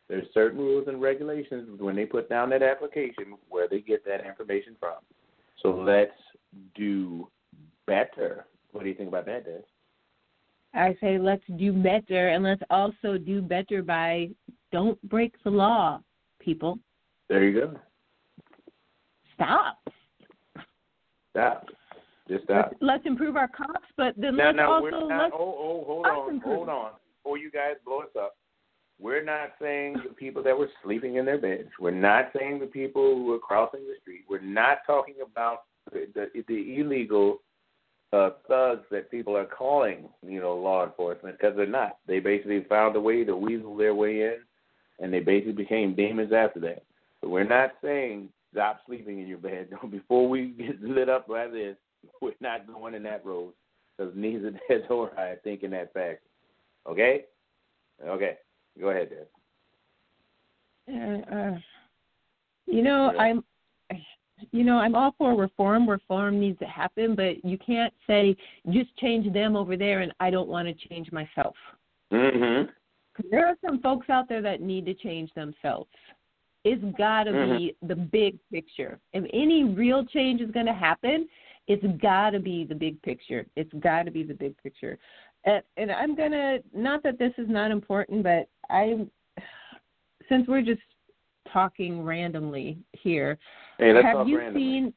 There's 0.09 0.27
certain 0.33 0.59
rules 0.59 0.87
and 0.87 1.01
regulations 1.01 1.79
when 1.79 1.95
they 1.95 2.05
put 2.05 2.29
down 2.29 2.49
that 2.51 2.61
application 2.61 3.35
where 3.49 3.67
they 3.67 3.79
get 3.79 4.05
that 4.05 4.25
information 4.25 4.75
from. 4.79 4.97
So 5.63 5.69
let's 5.69 6.11
do 6.75 7.27
better. 7.87 8.45
What 8.71 8.83
do 8.83 8.89
you 8.89 8.95
think 8.95 9.09
about 9.09 9.25
that, 9.25 9.45
Des? 9.45 9.63
I 10.75 10.95
say 11.01 11.17
let's 11.17 11.43
do 11.57 11.71
better, 11.71 12.29
and 12.29 12.43
let's 12.43 12.61
also 12.69 13.17
do 13.17 13.41
better 13.41 13.81
by 13.81 14.29
don't 14.71 15.01
break 15.09 15.33
the 15.43 15.49
law, 15.49 16.01
people. 16.39 16.77
There 17.29 17.43
you 17.43 17.59
go. 17.59 17.79
Stop. 19.35 19.77
Stop. 21.31 21.65
Just 22.27 22.45
stop. 22.45 22.67
Let's, 22.71 22.75
let's 22.81 23.05
improve 23.05 23.35
our 23.35 23.47
cops, 23.47 23.85
but 23.97 24.13
then 24.17 24.35
No, 24.35 24.45
let's 24.45 24.57
no, 24.57 24.71
also 24.71 25.07
not. 25.07 25.23
let's 25.23 25.33
Oh, 25.37 25.55
oh, 25.57 25.83
hold 25.85 26.05
on, 26.05 26.33
improve. 26.35 26.55
hold 26.55 26.69
on. 26.69 26.91
Before 27.23 27.37
you 27.37 27.51
guys 27.51 27.73
blow 27.85 27.99
us 27.99 28.09
up, 28.19 28.35
we're 28.99 29.23
not 29.23 29.49
saying 29.61 29.97
the 30.07 30.13
people 30.13 30.41
that 30.43 30.57
were 30.57 30.69
sleeping 30.83 31.15
in 31.15 31.25
their 31.25 31.37
beds. 31.37 31.69
We're 31.79 31.91
not 31.91 32.31
saying 32.37 32.59
the 32.59 32.65
people 32.67 33.15
who 33.15 33.25
were 33.25 33.39
crossing 33.39 33.81
the 33.81 33.95
street. 34.01 34.21
We're 34.29 34.39
not 34.41 34.79
talking 34.87 35.15
about 35.25 35.63
the 35.91 36.07
the, 36.13 36.43
the 36.47 36.79
illegal 36.79 37.39
uh, 38.15 38.29
thugs 38.47 38.85
that 38.91 39.11
people 39.11 39.35
are 39.35 39.45
calling, 39.45 40.07
you 40.25 40.39
know, 40.39 40.55
law 40.55 40.85
enforcement 40.85 41.37
because 41.37 41.55
they're 41.57 41.65
not. 41.65 41.97
They 42.07 42.19
basically 42.19 42.63
found 42.69 42.95
a 42.95 43.01
way 43.01 43.23
to 43.25 43.35
weasel 43.35 43.75
their 43.75 43.93
way 43.93 44.21
in, 44.21 44.37
and 44.99 45.13
they 45.13 45.19
basically 45.19 45.53
became 45.53 45.95
demons 45.95 46.31
after 46.31 46.59
that. 46.61 46.83
But 47.21 47.29
we're 47.29 47.43
not 47.43 47.71
saying 47.83 48.29
stop 48.53 48.79
sleeping 48.85 49.19
in 49.19 49.27
your 49.27 49.37
bed. 49.37 49.69
Before 49.91 50.29
we 50.29 50.47
get 50.57 50.81
lit 50.81 51.09
up 51.09 51.27
by 51.27 51.47
this, 51.47 51.75
we're 52.21 52.31
not 52.39 52.67
going 52.67 52.93
in 52.93 53.03
that 53.03 53.25
road 53.25 53.53
because 53.97 54.13
neither 54.15 54.51
Des 54.69 54.87
or 54.89 55.17
I 55.19 55.35
think 55.43 55.63
in 55.63 55.71
that 55.71 55.91
fashion. 55.93 56.19
Okay? 56.87 57.25
Okay. 58.05 58.37
Go 58.79 58.89
ahead, 58.89 59.09
Des. 59.09 59.25
Uh, 60.93 61.35
uh, 61.35 61.57
you 62.67 62.81
know, 62.81 63.11
Yeah. 63.13 63.21
I'm, 63.21 63.43
you 64.51 64.63
know, 64.63 64.77
I'm 64.77 64.95
all 64.95 65.13
for 65.17 65.35
reform. 65.35 65.89
Reform 65.89 66.39
needs 66.39 66.59
to 66.59 66.65
happen, 66.65 67.15
but 67.15 67.43
you 67.43 67.57
can't 67.57 67.93
say 68.07 68.35
just 68.71 68.95
change 68.97 69.31
them 69.33 69.55
over 69.55 69.77
there, 69.77 70.01
and 70.01 70.13
I 70.19 70.29
don't 70.29 70.47
want 70.47 70.67
to 70.67 70.87
change 70.87 71.11
myself. 71.11 71.55
Mm-hmm. 72.11 72.69
'Cause 73.13 73.25
there 73.31 73.47
are 73.47 73.55
some 73.65 73.79
folks 73.79 74.09
out 74.09 74.27
there 74.27 74.41
that 74.41 74.61
need 74.61 74.85
to 74.87 74.93
change 74.93 75.33
themselves. 75.33 75.89
It's 76.65 76.83
got 76.97 77.23
to 77.25 77.31
be 77.31 77.75
the 77.81 77.95
big 77.95 78.37
picture. 78.51 78.99
If 79.13 79.23
any 79.31 79.63
real 79.63 80.03
change 80.03 80.41
is 80.41 80.51
going 80.51 80.65
to 80.65 80.73
happen, 80.73 81.29
it's 81.67 81.85
got 82.01 82.31
to 82.31 82.39
be 82.39 82.63
the 82.65 82.75
big 82.75 83.01
picture. 83.03 83.45
It's 83.55 83.71
got 83.79 84.03
to 84.03 84.11
be 84.11 84.23
the 84.23 84.33
big 84.33 84.55
picture. 84.61 84.97
And, 85.45 85.63
and 85.77 85.91
I'm 85.91 86.15
gonna 86.15 86.59
not 86.73 87.03
that 87.03 87.19
this 87.19 87.33
is 87.37 87.47
not 87.47 87.71
important, 87.71 88.23
but 88.23 88.49
I, 88.69 89.05
since 90.27 90.47
we're 90.47 90.61
just 90.61 90.81
talking 91.51 92.03
randomly 92.03 92.79
here, 92.91 93.37
Hey, 93.77 93.93
have 94.01 94.27
you 94.27 94.37
randomly. 94.37 94.61
seen? 94.61 94.93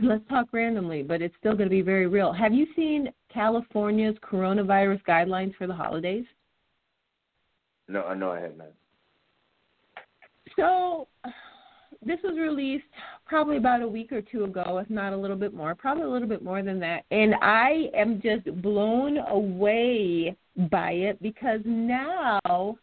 Let's 0.00 0.26
talk 0.28 0.48
randomly, 0.52 1.02
but 1.02 1.22
it's 1.22 1.34
still 1.38 1.52
going 1.52 1.68
to 1.68 1.70
be 1.70 1.82
very 1.82 2.06
real. 2.06 2.32
Have 2.32 2.52
you 2.52 2.66
seen 2.74 3.10
California's 3.32 4.16
coronavirus 4.22 5.02
guidelines 5.06 5.54
for 5.56 5.66
the 5.66 5.74
holidays? 5.74 6.24
No, 7.88 8.04
I 8.04 8.14
no, 8.14 8.30
I 8.32 8.40
have 8.40 8.56
not. 8.56 8.72
So, 10.56 11.08
this 12.04 12.18
was 12.24 12.36
released 12.38 12.84
probably 13.26 13.56
about 13.56 13.82
a 13.82 13.88
week 13.88 14.12
or 14.12 14.22
two 14.22 14.44
ago, 14.44 14.78
if 14.78 14.90
not 14.90 15.12
a 15.12 15.16
little 15.16 15.36
bit 15.36 15.54
more, 15.54 15.74
probably 15.74 16.04
a 16.04 16.08
little 16.08 16.28
bit 16.28 16.42
more 16.42 16.62
than 16.62 16.80
that. 16.80 17.04
And 17.10 17.34
I 17.40 17.90
am 17.94 18.20
just 18.20 18.44
blown 18.60 19.18
away 19.18 20.36
by 20.70 20.92
it 20.92 21.22
because 21.22 21.60
now, 21.64 22.76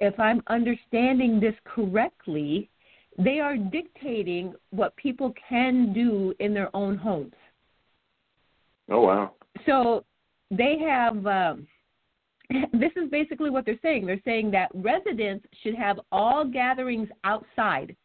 if 0.00 0.18
I'm 0.18 0.42
understanding 0.48 1.40
this 1.40 1.54
correctly, 1.64 2.68
they 3.18 3.40
are 3.40 3.56
dictating 3.56 4.54
what 4.70 4.94
people 4.96 5.32
can 5.48 5.92
do 5.92 6.34
in 6.38 6.52
their 6.52 6.74
own 6.74 6.96
homes. 6.96 7.34
Oh 8.90 9.02
wow. 9.02 9.32
So 9.64 10.04
they 10.50 10.78
have. 10.78 11.26
Um, 11.26 11.66
this 12.72 12.92
is 12.94 13.10
basically 13.10 13.50
what 13.50 13.64
they're 13.64 13.78
saying. 13.82 14.06
They're 14.06 14.20
saying 14.24 14.52
that 14.52 14.70
residents 14.74 15.44
should 15.62 15.74
have 15.74 15.98
all 16.12 16.44
gatherings 16.44 17.08
outside. 17.24 17.96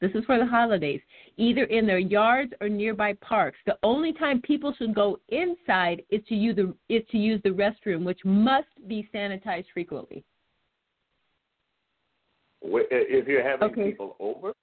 This 0.00 0.12
is 0.14 0.24
for 0.24 0.38
the 0.38 0.46
holidays, 0.46 1.00
either 1.36 1.64
in 1.64 1.86
their 1.86 1.98
yards 1.98 2.52
or 2.60 2.68
nearby 2.68 3.14
parks. 3.20 3.58
The 3.66 3.78
only 3.82 4.12
time 4.12 4.40
people 4.42 4.74
should 4.76 4.94
go 4.94 5.18
inside 5.28 6.02
is 6.10 6.20
to 6.28 6.34
use 6.34 6.56
the 6.56 6.74
is 6.88 7.02
to 7.10 7.18
use 7.18 7.40
the 7.42 7.50
restroom, 7.50 8.04
which 8.04 8.20
must 8.24 8.68
be 8.86 9.08
sanitized 9.14 9.66
frequently. 9.72 10.24
If 12.64 13.28
you're 13.28 13.42
having 13.42 13.68
Okay. 13.68 13.90
people 13.90 14.16
over, 14.18 14.54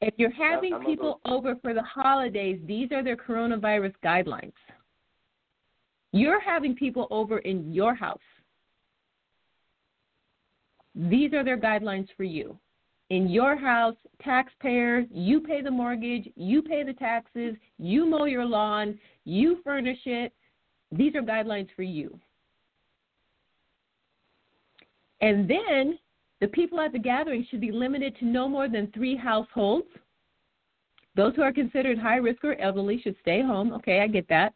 If 0.00 0.14
you're 0.18 0.30
having 0.30 0.74
I'm 0.74 0.84
people 0.84 1.20
over 1.24 1.56
for 1.56 1.72
the 1.72 1.82
holidays, 1.82 2.60
these 2.66 2.92
are 2.92 3.02
their 3.02 3.16
coronavirus 3.16 3.94
guidelines. 4.04 4.52
You're 6.12 6.40
having 6.40 6.74
people 6.74 7.06
over 7.10 7.38
in 7.38 7.72
your 7.72 7.94
house. 7.94 8.20
These 10.94 11.32
are 11.32 11.42
their 11.42 11.58
guidelines 11.58 12.08
for 12.16 12.24
you. 12.24 12.58
In 13.10 13.28
your 13.28 13.56
house, 13.56 13.96
taxpayer, 14.22 15.06
you 15.10 15.40
pay 15.40 15.62
the 15.62 15.70
mortgage, 15.70 16.28
you 16.36 16.62
pay 16.62 16.82
the 16.82 16.92
taxes, 16.92 17.56
you 17.78 18.06
mow 18.06 18.24
your 18.26 18.44
lawn, 18.44 18.98
you 19.24 19.60
furnish 19.64 20.06
it. 20.06 20.32
These 20.92 21.14
are 21.14 21.22
guidelines 21.22 21.68
for 21.74 21.82
you. 21.82 22.18
And 25.20 25.48
then 25.48 25.98
the 26.40 26.48
people 26.48 26.80
at 26.80 26.92
the 26.92 26.98
gathering 26.98 27.46
should 27.50 27.60
be 27.60 27.72
limited 27.72 28.16
to 28.18 28.24
no 28.24 28.48
more 28.48 28.68
than 28.68 28.90
three 28.92 29.16
households. 29.16 29.86
Those 31.16 31.34
who 31.36 31.42
are 31.42 31.52
considered 31.52 31.96
high 31.96 32.16
risk 32.16 32.42
or 32.44 32.60
elderly 32.60 33.00
should 33.00 33.14
stay 33.20 33.40
home. 33.40 33.72
Okay, 33.72 34.00
I 34.00 34.08
get 34.08 34.28
that. 34.28 34.52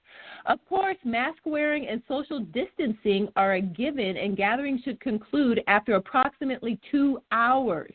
Of 0.46 0.58
course, 0.68 0.96
mask 1.04 1.38
wearing 1.44 1.86
and 1.86 2.02
social 2.08 2.40
distancing 2.40 3.28
are 3.36 3.54
a 3.54 3.60
given, 3.60 4.16
and 4.16 4.36
gatherings 4.36 4.80
should 4.82 5.00
conclude 5.00 5.62
after 5.68 5.94
approximately 5.94 6.80
two 6.90 7.20
hours 7.30 7.92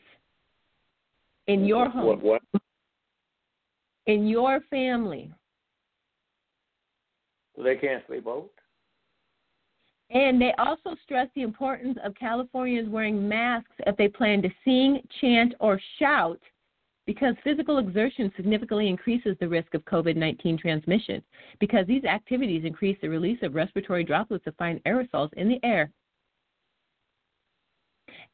in 1.46 1.66
your 1.66 1.90
home, 1.90 2.06
what? 2.06 2.22
what? 2.22 2.62
in 4.06 4.26
your 4.26 4.60
family. 4.70 5.30
So 7.54 7.62
they 7.62 7.76
can't 7.76 8.02
sleep 8.06 8.26
over. 8.26 8.48
And 10.14 10.40
they 10.40 10.52
also 10.58 10.94
stress 11.02 11.28
the 11.34 11.42
importance 11.42 11.98
of 12.04 12.14
Californians 12.14 12.88
wearing 12.88 13.28
masks 13.28 13.72
if 13.86 13.96
they 13.96 14.08
plan 14.08 14.42
to 14.42 14.50
sing, 14.64 15.00
chant, 15.20 15.54
or 15.58 15.80
shout 15.98 16.40
because 17.06 17.34
physical 17.44 17.78
exertion 17.78 18.32
significantly 18.36 18.88
increases 18.88 19.36
the 19.38 19.48
risk 19.48 19.74
of 19.74 19.84
COVID 19.84 20.16
19 20.16 20.56
transmission 20.56 21.22
because 21.58 21.86
these 21.86 22.04
activities 22.04 22.64
increase 22.64 22.96
the 23.02 23.08
release 23.08 23.38
of 23.42 23.54
respiratory 23.54 24.04
droplets 24.04 24.46
of 24.46 24.54
fine 24.56 24.80
aerosols 24.86 25.32
in 25.34 25.48
the 25.48 25.58
air. 25.62 25.90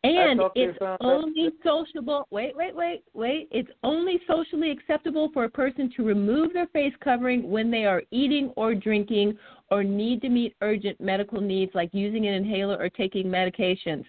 And 0.02 0.40
it's 0.54 0.78
only 1.02 1.50
sociable. 1.62 2.26
Wait, 2.30 2.56
wait, 2.56 2.74
wait, 2.74 3.02
wait. 3.12 3.48
It's 3.50 3.68
only 3.82 4.18
socially 4.26 4.70
acceptable 4.70 5.28
for 5.34 5.44
a 5.44 5.48
person 5.48 5.92
to 5.96 6.02
remove 6.02 6.54
their 6.54 6.68
face 6.68 6.94
covering 7.04 7.50
when 7.50 7.70
they 7.70 7.84
are 7.84 8.02
eating 8.10 8.50
or 8.56 8.74
drinking 8.74 9.36
or 9.70 9.84
need 9.84 10.22
to 10.22 10.30
meet 10.30 10.54
urgent 10.62 10.98
medical 11.02 11.40
needs 11.42 11.72
like 11.74 11.90
using 11.92 12.26
an 12.26 12.32
inhaler 12.32 12.76
or 12.76 12.88
taking 12.88 13.26
medications 13.26 14.04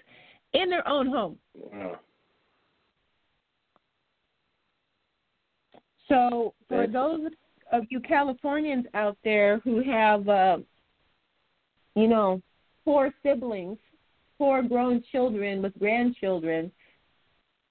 in 0.54 0.70
their 0.70 0.88
own 0.88 1.08
home. 1.08 1.38
Wow. 1.56 2.00
So, 6.08 6.54
for 6.70 6.88
those 6.88 7.32
of 7.72 7.84
you 7.90 8.00
Californians 8.00 8.86
out 8.94 9.18
there 9.24 9.60
who 9.60 9.82
have, 9.84 10.28
uh, 10.28 10.58
you 11.96 12.08
know, 12.08 12.42
four 12.84 13.12
siblings, 13.24 13.78
four 14.42 14.64
grown 14.64 15.04
children 15.12 15.62
with 15.62 15.78
grandchildren, 15.78 16.72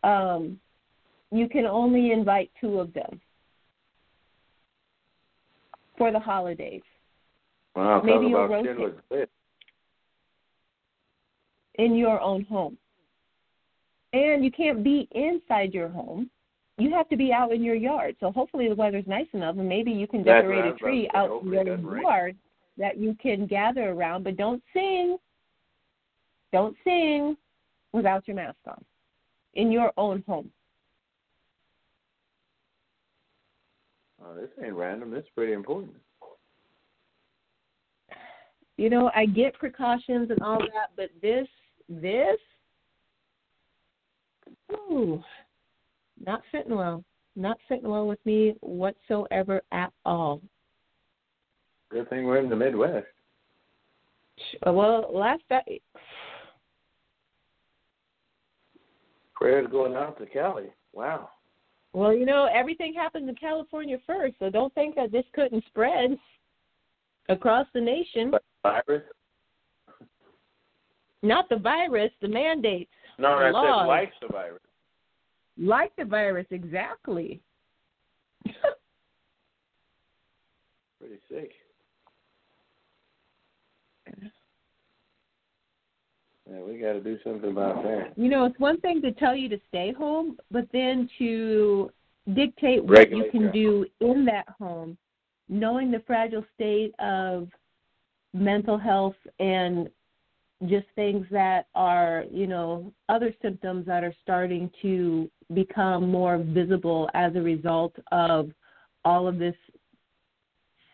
um, 0.05 0.61
you 1.33 1.49
can 1.49 1.67
only 1.67 2.13
invite 2.13 2.49
two 2.61 2.79
of 2.79 2.95
them 2.95 3.21
for 5.99 6.13
the 6.13 6.21
holidays 6.21 6.83
Wow. 7.75 8.03
Maybe 8.05 8.27
you'll 8.27 8.47
rotate. 8.47 9.29
In 11.75 11.97
your 11.97 12.21
own 12.21 12.45
home. 12.45 12.77
And 14.13 14.45
you 14.45 14.51
can't 14.51 14.85
be 14.85 15.09
inside 15.13 15.73
your 15.73 15.89
home. 15.89 16.31
You 16.79 16.93
have 16.95 17.09
to 17.09 17.17
be 17.17 17.33
out 17.33 17.53
in 17.53 17.63
your 17.63 17.75
yard. 17.75 18.17
So 18.21 18.33
hopefully 18.33 18.69
the 18.69 18.75
weather's 18.75 19.07
nice 19.07 19.27
enough, 19.33 19.57
and 19.57 19.69
maybe 19.69 19.91
you 19.91 20.07
can 20.07 20.23
decorate 20.23 20.59
a 20.59 20.63
was 20.63 20.67
about 20.67 20.79
to 20.79 20.85
tree 20.85 21.11
out 21.15 21.43
in 21.43 21.49
your 21.51 22.01
yard 22.01 22.37
that 22.77 22.97
you 22.99 23.17
can 23.21 23.47
gather 23.47 23.91
around. 23.91 24.25
But 24.25 24.37
don't 24.37 24.63
sing. 24.73 25.17
Don't 26.53 26.77
sing 26.85 27.37
without 27.93 28.27
your 28.27 28.37
mask 28.37 28.59
on 28.67 28.85
in 29.55 29.71
your 29.71 29.93
own 29.97 30.23
home. 30.27 30.51
Oh, 34.23 34.35
this 34.35 34.51
ain't 34.63 34.75
random. 34.75 35.11
This 35.11 35.25
is 35.25 35.31
pretty 35.35 35.53
important. 35.53 35.97
You 38.77 38.91
know, 38.91 39.11
I 39.15 39.27
get 39.27 39.55
precautions 39.59 40.31
and 40.31 40.41
all 40.41 40.59
that, 40.59 40.91
but 40.97 41.11
this, 41.21 41.47
this, 41.89 42.39
ooh, 44.73 45.23
not 46.25 46.43
fitting 46.51 46.77
well. 46.77 47.05
Not 47.37 47.59
fitting 47.69 47.89
well 47.89 48.07
with 48.07 48.19
me 48.25 48.55
whatsoever 48.61 49.63
at 49.73 49.93
all. 50.05 50.41
Good 51.91 52.09
thing 52.11 52.25
we're 52.25 52.39
in 52.39 52.49
the 52.49 52.57
Midwest. 52.57 53.07
Well, 54.67 55.11
last 55.13 55.43
I, 55.51 55.61
Prayers 59.41 59.69
going 59.71 59.95
out 59.95 60.19
to 60.19 60.27
Cali. 60.27 60.67
Wow. 60.93 61.31
well, 61.93 62.13
you 62.13 62.27
know, 62.27 62.49
everything 62.53 62.93
happened 62.93 63.29
in 63.29 63.35
California 63.37 63.97
first, 64.07 64.35
so 64.39 64.51
don't 64.51 64.75
think 64.75 64.95
that 64.97 65.11
this 65.13 65.25
couldn't 65.35 65.65
spread 65.67 66.19
across 67.29 67.67
the 67.73 67.81
nation. 67.81 68.31
But 68.31 68.43
virus? 68.63 69.03
Not 71.23 71.49
the 71.49 71.57
virus, 71.57 72.11
the 72.21 72.29
mandates. 72.29 72.91
No, 73.19 73.39
the 73.39 73.47
I 73.47 73.51
laws. 73.51 73.81
said 73.81 73.87
life's 73.87 74.17
the 74.21 74.29
virus. 74.29 74.63
Like 75.59 75.93
the 75.97 76.05
virus, 76.05 76.47
exactly. 76.51 77.41
Pretty 80.99 81.19
sick. 81.31 81.53
Yeah, 86.51 86.63
we 86.63 86.79
got 86.79 86.95
to 86.95 87.01
do 87.01 87.19
something 87.23 87.51
about 87.51 87.83
that. 87.85 88.13
You 88.17 88.29
know, 88.29 88.45
it's 88.45 88.59
one 88.59 88.81
thing 88.81 89.01
to 89.03 89.13
tell 89.13 89.37
you 89.37 89.49
to 89.51 89.61
stay 89.69 89.93
home, 89.93 90.37
but 90.51 90.67
then 90.73 91.09
to 91.19 91.91
dictate 92.35 92.85
what 92.85 93.11
you 93.11 93.27
can 93.31 93.43
your 93.43 93.53
do 93.53 93.87
in 94.01 94.25
that 94.25 94.49
home, 94.59 94.99
knowing 95.49 95.91
the 95.91 96.03
fragile 96.07 96.45
state 96.55 96.93
of 96.99 97.49
mental 98.35 98.79
health 98.79 99.15
and 99.39 99.89
just 100.67 100.87
things 100.95 101.25
that 101.31 101.67
are, 101.75 102.25
you 102.31 102.47
know, 102.47 102.93
other 103.09 103.33
symptoms 103.41 103.87
that 103.87 104.03
are 104.03 104.15
starting 104.23 104.71
to 104.83 105.31
become 105.55 106.09
more 106.09 106.39
visible 106.39 107.09
as 107.15 107.35
a 107.37 107.41
result 107.41 107.95
of 108.13 108.51
all 109.05 109.27
of 109.27 109.39
this 109.39 109.55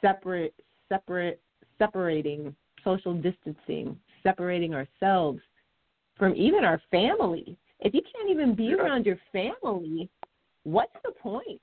separate 0.00 0.54
separate 0.88 1.40
separating 1.78 2.54
social 2.84 3.14
distancing 3.14 3.98
separating 4.22 4.74
ourselves 4.74 5.40
from 6.18 6.34
even 6.34 6.64
our 6.64 6.80
family. 6.90 7.56
If 7.80 7.94
you 7.94 8.02
can't 8.02 8.30
even 8.30 8.54
be 8.54 8.66
Yeah. 8.66 8.76
around 8.76 9.06
your 9.06 9.18
family 9.32 10.10
what's 10.66 10.96
the 11.04 11.12
point? 11.12 11.60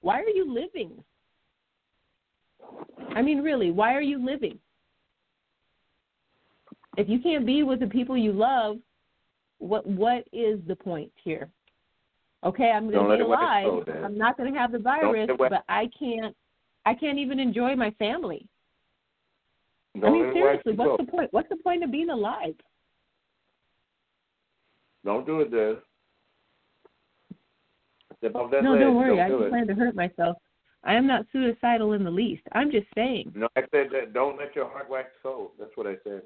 Why 0.00 0.20
are 0.20 0.28
you 0.28 0.52
living? 0.52 1.02
I 3.14 3.22
mean 3.22 3.40
really 3.40 3.70
why 3.70 3.94
are 3.94 4.02
you 4.02 4.18
living? 4.18 4.58
If 6.96 7.08
you 7.08 7.20
can't 7.20 7.46
be 7.46 7.62
with 7.62 7.80
the 7.80 7.86
people 7.86 8.16
you 8.16 8.32
love 8.32 8.78
what 9.58 9.86
what 9.86 10.26
is 10.32 10.60
the 10.66 10.76
point 10.76 11.12
here? 11.22 11.50
Okay 12.44 12.70
i'm 12.70 12.90
going 12.90 13.08
to 13.08 13.16
be 13.16 13.22
alive. 13.22 13.86
i'm 14.04 14.18
not 14.18 14.36
going 14.36 14.52
to 14.52 14.58
have 14.58 14.72
the 14.72 14.78
virus 14.78 15.30
but 15.38 15.64
i 15.68 15.88
can't 15.98 16.36
i 16.84 16.94
can't 16.94 17.18
even 17.18 17.38
enjoy 17.38 17.76
my 17.76 17.90
family. 17.92 18.48
I 19.96 20.00
Don't 20.00 20.12
mean, 20.12 20.32
seriously, 20.34 20.74
what's 20.74 21.02
the 21.02 21.10
point? 21.10 21.32
What's 21.32 21.48
the 21.48 21.56
point 21.56 21.82
of 21.82 21.90
being 21.90 22.10
alive? 22.10 22.54
Don't 25.06 25.24
do 25.24 25.40
it, 25.40 25.52
Des. 25.52 25.76
Step 28.18 28.34
off 28.34 28.50
that 28.50 28.64
no, 28.64 28.72
ledge. 28.72 28.80
don't 28.80 28.96
worry. 28.96 29.20
I 29.20 29.28
do 29.28 29.38
just 29.38 29.50
plan 29.50 29.66
to 29.68 29.74
hurt 29.74 29.94
myself. 29.94 30.36
I 30.82 30.94
am 30.94 31.06
not 31.06 31.26
suicidal 31.32 31.92
in 31.92 32.02
the 32.02 32.10
least. 32.10 32.42
I'm 32.52 32.72
just 32.72 32.86
saying, 32.94 33.32
No, 33.34 33.48
I 33.56 33.60
said 33.70 33.86
that. 33.92 34.12
Don't 34.12 34.36
let 34.36 34.54
your 34.56 34.68
heart 34.68 34.90
wax 34.90 35.10
cold. 35.22 35.52
That's 35.60 35.70
what 35.76 35.86
I 35.86 35.94
said. 36.02 36.22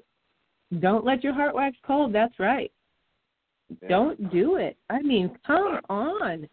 don't 0.79 1.05
let 1.05 1.23
your 1.23 1.33
heart 1.33 1.53
wax 1.53 1.77
cold. 1.85 2.11
That's 2.11 2.37
right. 2.39 2.71
Yeah. 3.81 3.87
Don't 3.87 4.31
do 4.31 4.55
it. 4.55 4.77
I 4.89 5.01
mean, 5.03 5.37
come 5.45 5.79
on. 5.87 6.49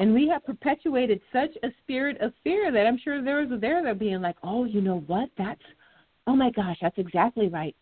And 0.00 0.12
we 0.12 0.26
have 0.28 0.44
perpetuated 0.44 1.20
such 1.32 1.50
a 1.62 1.68
spirit 1.82 2.20
of 2.20 2.32
fear 2.42 2.72
that 2.72 2.86
I'm 2.86 2.98
sure 2.98 3.22
there 3.22 3.46
was 3.46 3.60
there 3.60 3.82
that 3.84 4.00
being 4.00 4.20
like, 4.20 4.36
oh, 4.42 4.64
you 4.64 4.80
know 4.80 5.04
what? 5.06 5.28
That's, 5.38 5.62
oh 6.26 6.34
my 6.34 6.50
gosh, 6.50 6.78
that's 6.82 6.98
exactly 6.98 7.46
right. 7.48 7.76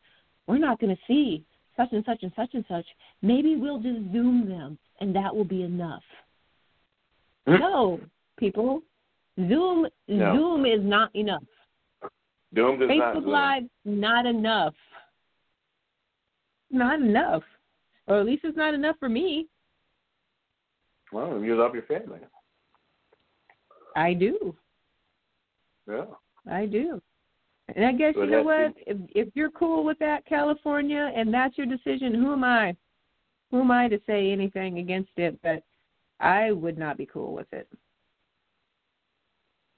We're 0.46 0.58
not 0.58 0.80
going 0.80 0.94
to 0.94 1.02
see 1.06 1.44
such 1.76 1.88
and 1.92 2.04
such 2.04 2.22
and 2.22 2.32
such 2.36 2.50
and 2.54 2.64
such. 2.68 2.86
Maybe 3.22 3.56
we'll 3.56 3.78
just 3.78 4.00
Zoom 4.12 4.48
them, 4.48 4.78
and 5.00 5.14
that 5.14 5.34
will 5.34 5.44
be 5.44 5.62
enough. 5.62 6.02
Hmm? 7.46 7.58
No, 7.58 8.00
people, 8.38 8.82
Zoom 9.36 9.86
No. 10.08 10.36
Zoom 10.36 10.66
is 10.66 10.80
not 10.82 11.14
enough. 11.14 11.42
Not 12.54 12.78
Facebook 12.78 13.14
Zoom. 13.22 13.26
Live, 13.26 13.62
not 13.84 14.26
enough. 14.26 14.74
Not 16.70 17.00
enough. 17.00 17.42
Or 18.06 18.20
at 18.20 18.26
least 18.26 18.44
it's 18.44 18.56
not 18.56 18.74
enough 18.74 18.96
for 18.98 19.08
me. 19.08 19.46
Well, 21.12 21.40
you 21.42 21.56
love 21.56 21.74
your 21.74 21.84
family. 21.84 22.18
I 23.94 24.14
do. 24.14 24.56
Yeah. 25.88 26.04
I 26.50 26.66
do. 26.66 27.00
And 27.74 27.84
I 27.84 27.92
guess 27.92 28.14
So 28.14 28.22
you 28.24 28.30
know 28.30 28.42
what? 28.42 28.74
If 28.86 28.96
if 29.14 29.28
you're 29.34 29.50
cool 29.50 29.84
with 29.84 29.98
that, 29.98 30.26
California, 30.26 31.10
and 31.14 31.32
that's 31.32 31.56
your 31.56 31.66
decision, 31.66 32.14
who 32.14 32.32
am 32.32 32.44
I? 32.44 32.76
Who 33.50 33.60
am 33.60 33.70
I 33.70 33.88
to 33.88 34.00
say 34.06 34.30
anything 34.32 34.78
against 34.78 35.10
it? 35.16 35.38
But 35.42 35.62
I 36.20 36.52
would 36.52 36.78
not 36.78 36.96
be 36.96 37.06
cool 37.06 37.32
with 37.32 37.52
it. 37.52 37.68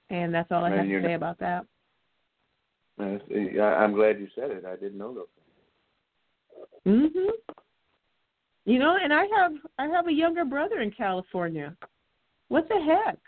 And 0.09 0.33
that's 0.33 0.51
all 0.51 0.63
I 0.63 0.69
And 0.71 0.79
have 0.91 1.01
to 1.01 1.07
say 1.07 1.11
not- 1.11 1.15
about 1.15 1.37
that. 1.39 1.65
I- 2.97 3.83
I'm 3.83 3.93
glad 3.93 4.19
you 4.19 4.27
said 4.35 4.51
it. 4.51 4.65
I 4.65 4.75
didn't 4.75 4.97
know 4.97 5.13
those. 5.13 5.27
Mhm. 6.85 7.31
You 8.65 8.79
know, 8.79 8.95
and 8.95 9.13
I 9.13 9.25
have 9.25 9.53
I 9.77 9.87
have 9.87 10.07
a 10.07 10.13
younger 10.13 10.45
brother 10.45 10.79
in 10.81 10.91
California. 10.91 11.75
What 12.47 12.67
the 12.69 12.79
heck? 12.79 13.19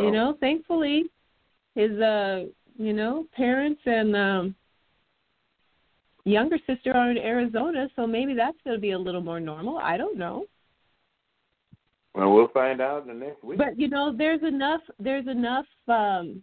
You 0.00 0.10
know, 0.10 0.34
thankfully 0.40 1.10
his 1.78 1.92
uh 2.00 2.44
you 2.76 2.92
know, 2.92 3.26
parents 3.32 3.80
and 3.86 4.16
um 4.16 4.54
younger 6.24 6.58
sister 6.66 6.94
are 6.94 7.10
in 7.10 7.18
Arizona, 7.18 7.88
so 7.96 8.06
maybe 8.06 8.34
that's 8.34 8.58
gonna 8.64 8.78
be 8.78 8.90
a 8.90 8.98
little 8.98 9.20
more 9.20 9.40
normal. 9.40 9.78
I 9.78 9.96
don't 9.96 10.18
know. 10.18 10.46
Well, 12.14 12.32
we'll 12.32 12.48
find 12.48 12.80
out 12.80 13.02
in 13.02 13.08
the 13.08 13.26
next 13.26 13.44
week. 13.44 13.58
But 13.58 13.78
you 13.78 13.88
know, 13.88 14.14
there's 14.16 14.42
enough 14.42 14.80
there's 14.98 15.28
enough 15.28 15.66
um 15.86 16.42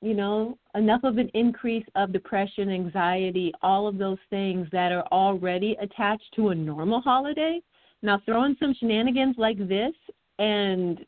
you 0.00 0.14
know, 0.14 0.56
enough 0.76 1.02
of 1.02 1.18
an 1.18 1.28
increase 1.34 1.84
of 1.96 2.12
depression, 2.12 2.70
anxiety, 2.70 3.52
all 3.62 3.88
of 3.88 3.98
those 3.98 4.18
things 4.30 4.68
that 4.70 4.92
are 4.92 5.04
already 5.10 5.76
attached 5.80 6.32
to 6.36 6.50
a 6.50 6.54
normal 6.54 7.00
holiday. 7.00 7.60
Now 8.02 8.20
throw 8.24 8.44
in 8.44 8.56
some 8.60 8.74
shenanigans 8.78 9.34
like 9.38 9.58
this 9.66 9.94
and 10.38 11.04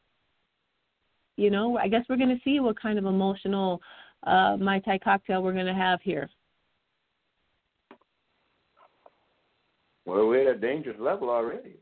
you 1.40 1.48
know, 1.50 1.78
I 1.78 1.88
guess 1.88 2.04
we're 2.08 2.16
gonna 2.18 2.38
see 2.44 2.60
what 2.60 2.78
kind 2.80 2.98
of 2.98 3.06
emotional 3.06 3.80
uh 4.26 4.56
Mai 4.58 4.78
Tai 4.80 4.98
cocktail 4.98 5.42
we're 5.42 5.54
gonna 5.54 5.74
have 5.74 6.00
here. 6.02 6.28
well, 10.04 10.26
we're 10.26 10.50
at 10.50 10.56
a 10.56 10.58
dangerous 10.58 10.98
level 10.98 11.30
already. 11.30 11.76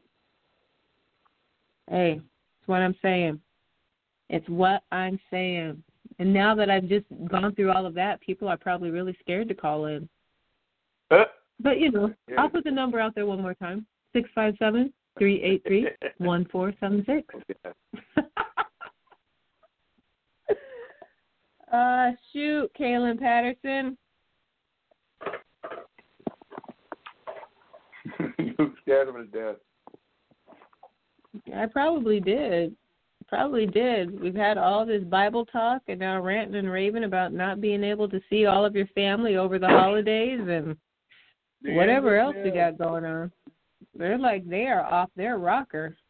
Hey, 1.91 2.21
it's 2.21 2.69
what 2.69 2.83
I'm 2.83 2.95
saying. 3.01 3.41
It's 4.29 4.49
what 4.49 4.83
I'm 4.93 5.19
saying. 5.31 5.83
And 6.19 6.35
now 6.35 6.55
that 6.55 6.69
I've 6.69 6.89
just 6.89 7.07
gone 7.29 7.55
through 7.55 7.73
all 7.73 7.87
of 7.87 7.95
that, 7.95 8.21
people 8.21 8.47
are 8.49 8.59
probably 8.59 8.91
really 8.91 9.17
scared 9.21 9.49
to 9.49 9.55
call 9.55 9.87
in. 9.87 10.09
Uh, 11.11 11.25
But 11.59 11.81
you 11.81 11.91
know, 11.91 12.15
Yeah. 12.29 12.43
I'll 12.43 12.51
put 12.51 12.65
the 12.65 12.71
number 12.71 13.01
out 13.01 13.15
there 13.15 13.27
one 13.27 13.41
more 13.41 13.55
time: 13.55 13.87
six 14.13 14.29
five 14.35 14.55
seven 14.59 14.93
three 15.19 15.43
eight 15.43 15.63
three 15.67 15.89
one 16.19 16.45
four 16.53 16.73
seven 16.81 17.05
six. 17.07 17.35
Uh, 21.73 22.13
shoot, 22.33 22.71
Kaelin 22.79 23.19
Patterson. 23.19 23.97
you 28.39 28.75
scared 28.83 29.09
him 29.09 29.17
to 29.17 29.25
death. 29.25 29.57
I 31.55 31.67
probably 31.67 32.21
did. 32.21 32.75
Probably 33.29 33.67
did. 33.67 34.19
We've 34.19 34.35
had 34.35 34.57
all 34.57 34.87
this 34.87 35.05
Bible 35.05 35.45
talk 35.45 35.83
and 35.89 36.01
now 36.01 36.21
ranting 36.23 36.55
and 36.57 36.71
raving 36.71 37.05
about 37.05 37.35
not 37.35 37.61
being 37.61 37.85
able 37.85 38.09
to 38.09 38.21
see 38.31 38.47
all 38.47 38.65
of 38.65 38.75
your 38.75 38.87
family 38.89 39.37
over 39.37 39.59
the 39.59 39.69
holidays 39.69 40.41
and 40.49 40.75
whatever 41.77 42.17
else 42.19 42.37
we 42.43 42.51
got 42.51 42.79
going 42.79 43.05
on. 43.05 43.31
They're 43.95 44.17
like 44.19 44.49
they 44.49 44.67
are 44.67 44.83
off 44.85 45.11
their 45.17 45.39
rocker. 45.39 45.97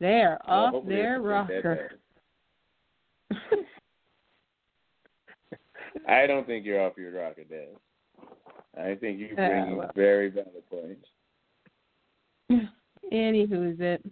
They 0.00 0.22
are 0.22 0.40
Well, 0.48 0.76
off 0.76 0.86
their 0.86 1.20
rocker. 1.20 1.90
bad. 3.30 3.58
I 6.10 6.26
don't 6.26 6.46
think 6.46 6.66
you're 6.66 6.80
off 6.80 6.94
your 6.98 7.12
rocker, 7.12 7.44
Dad. 7.44 7.76
I 8.76 8.94
think 8.96 9.18
you 9.20 9.28
Uh, 9.32 9.48
bring 9.48 9.76
well. 9.76 9.90
very 9.94 10.28
valid 10.28 10.68
points. 10.68 11.08
Anywho's 13.12 13.78
it. 13.80 14.04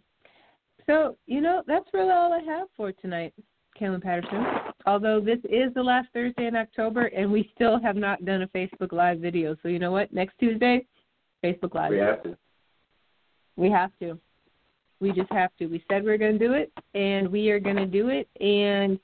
So, 0.86 1.16
you 1.26 1.40
know, 1.40 1.62
that's 1.66 1.92
really 1.92 2.10
all 2.10 2.32
I 2.32 2.40
have 2.40 2.68
for 2.76 2.92
tonight. 2.92 3.34
Kaelin 3.78 4.02
Patterson. 4.02 4.44
Although 4.86 5.20
this 5.20 5.38
is 5.44 5.72
the 5.74 5.82
last 5.82 6.08
Thursday 6.12 6.46
in 6.46 6.56
October, 6.56 7.06
and 7.06 7.30
we 7.30 7.50
still 7.54 7.78
have 7.80 7.96
not 7.96 8.24
done 8.24 8.42
a 8.42 8.48
Facebook 8.48 8.92
Live 8.92 9.18
video. 9.18 9.56
So 9.62 9.68
you 9.68 9.78
know 9.78 9.92
what? 9.92 10.12
Next 10.12 10.36
Tuesday, 10.38 10.86
Facebook 11.44 11.74
Live. 11.74 11.90
We 11.90 11.98
have 11.98 12.22
to. 12.22 12.36
We 13.56 13.70
have 13.70 13.90
to. 14.00 14.18
We 15.00 15.12
just 15.12 15.30
have 15.32 15.50
to. 15.58 15.66
We 15.66 15.84
said 15.88 16.04
we 16.04 16.10
are 16.10 16.18
going 16.18 16.38
to 16.38 16.44
do 16.44 16.54
it, 16.54 16.72
and 16.94 17.28
we 17.28 17.50
are 17.50 17.60
going 17.60 17.76
to 17.76 17.86
do 17.86 18.08
it. 18.08 18.28
And 18.40 18.98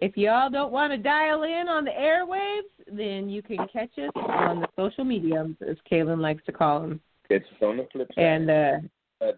if 0.00 0.16
y'all 0.16 0.50
don't 0.50 0.72
want 0.72 0.92
to 0.92 0.96
dial 0.98 1.42
in 1.42 1.68
on 1.68 1.84
the 1.84 1.90
airwaves, 1.90 2.70
then 2.90 3.28
you 3.28 3.42
can 3.42 3.58
catch 3.72 3.90
us 3.98 4.10
on 4.16 4.60
the 4.60 4.68
social 4.76 5.04
mediums, 5.04 5.56
as 5.68 5.76
Kaelin 5.90 6.20
likes 6.20 6.44
to 6.46 6.52
call 6.52 6.80
them. 6.80 7.00
It's 7.28 7.46
on 7.62 7.76
the 7.76 7.86
flip 7.92 8.08
side. 8.14 8.24
And 8.24 8.50
uh, 8.50 9.24
Uh, 9.24 9.32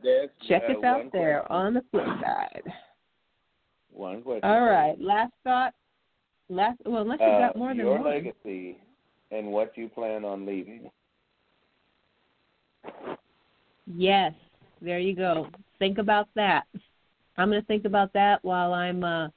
check 0.48 0.62
uh, 0.68 0.72
us 0.78 0.84
out 0.84 1.12
there 1.12 1.40
question. 1.40 1.56
on 1.56 1.74
the 1.74 1.82
flip 1.90 2.06
side. 2.22 2.62
One 3.92 4.22
question. 4.22 4.48
All 4.48 4.62
right. 4.64 4.98
Last 5.00 5.32
thought. 5.44 5.74
Last. 6.48 6.78
Well, 6.86 7.02
unless 7.02 7.20
you 7.20 7.26
Uh, 7.26 7.38
got 7.48 7.56
more 7.56 7.74
than 7.74 7.86
one. 7.86 8.00
your 8.00 8.10
legacy 8.10 8.78
and 9.30 9.48
what 9.48 9.76
you 9.76 9.88
plan 9.88 10.24
on 10.24 10.46
leaving. 10.46 10.90
Yes. 13.86 14.32
There 14.80 14.98
you 14.98 15.14
go. 15.14 15.48
Think 15.78 15.98
about 15.98 16.28
that. 16.34 16.66
I'm 17.36 17.50
going 17.50 17.60
to 17.60 17.66
think 17.66 17.84
about 17.84 18.12
that 18.14 18.42
while 18.42 18.72
I'm 18.74 19.04
uh, 19.04 19.28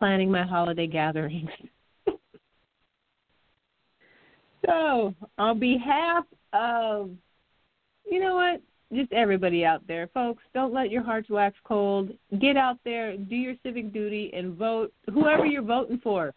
planning 0.00 0.30
my 0.30 0.42
holiday 0.42 0.88
gatherings. 0.88 1.50
so, 4.66 5.14
on 5.38 5.60
behalf 5.60 6.24
of, 6.54 7.10
you 8.10 8.18
know 8.18 8.34
what, 8.34 8.62
just 8.92 9.12
everybody 9.12 9.64
out 9.64 9.86
there, 9.86 10.08
folks, 10.08 10.42
don't 10.54 10.72
let 10.72 10.90
your 10.90 11.02
hearts 11.02 11.28
wax 11.30 11.54
cold. 11.64 12.10
Get 12.40 12.56
out 12.56 12.78
there, 12.84 13.16
do 13.16 13.36
your 13.36 13.54
civic 13.62 13.92
duty, 13.92 14.32
and 14.34 14.56
vote. 14.56 14.92
Whoever 15.12 15.46
you're 15.46 15.62
voting 15.62 16.00
for, 16.02 16.34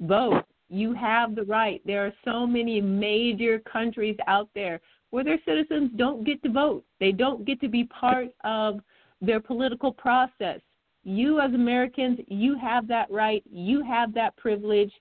vote. 0.00 0.44
You 0.68 0.94
have 0.94 1.34
the 1.34 1.42
right. 1.42 1.82
There 1.84 2.06
are 2.06 2.14
so 2.24 2.46
many 2.46 2.80
major 2.80 3.58
countries 3.58 4.16
out 4.28 4.48
there 4.54 4.80
where 5.10 5.24
their 5.24 5.40
citizens 5.44 5.90
don't 5.96 6.24
get 6.24 6.40
to 6.44 6.48
vote. 6.48 6.84
They 7.00 7.10
don't 7.10 7.44
get 7.44 7.60
to 7.62 7.68
be 7.68 7.84
part 7.84 8.28
of 8.44 8.78
their 9.20 9.40
political 9.40 9.92
process. 9.92 10.60
You, 11.04 11.40
as 11.40 11.52
Americans, 11.54 12.18
you 12.28 12.56
have 12.58 12.86
that 12.88 13.10
right. 13.10 13.42
You 13.50 13.82
have 13.82 14.12
that 14.14 14.36
privilege. 14.36 14.92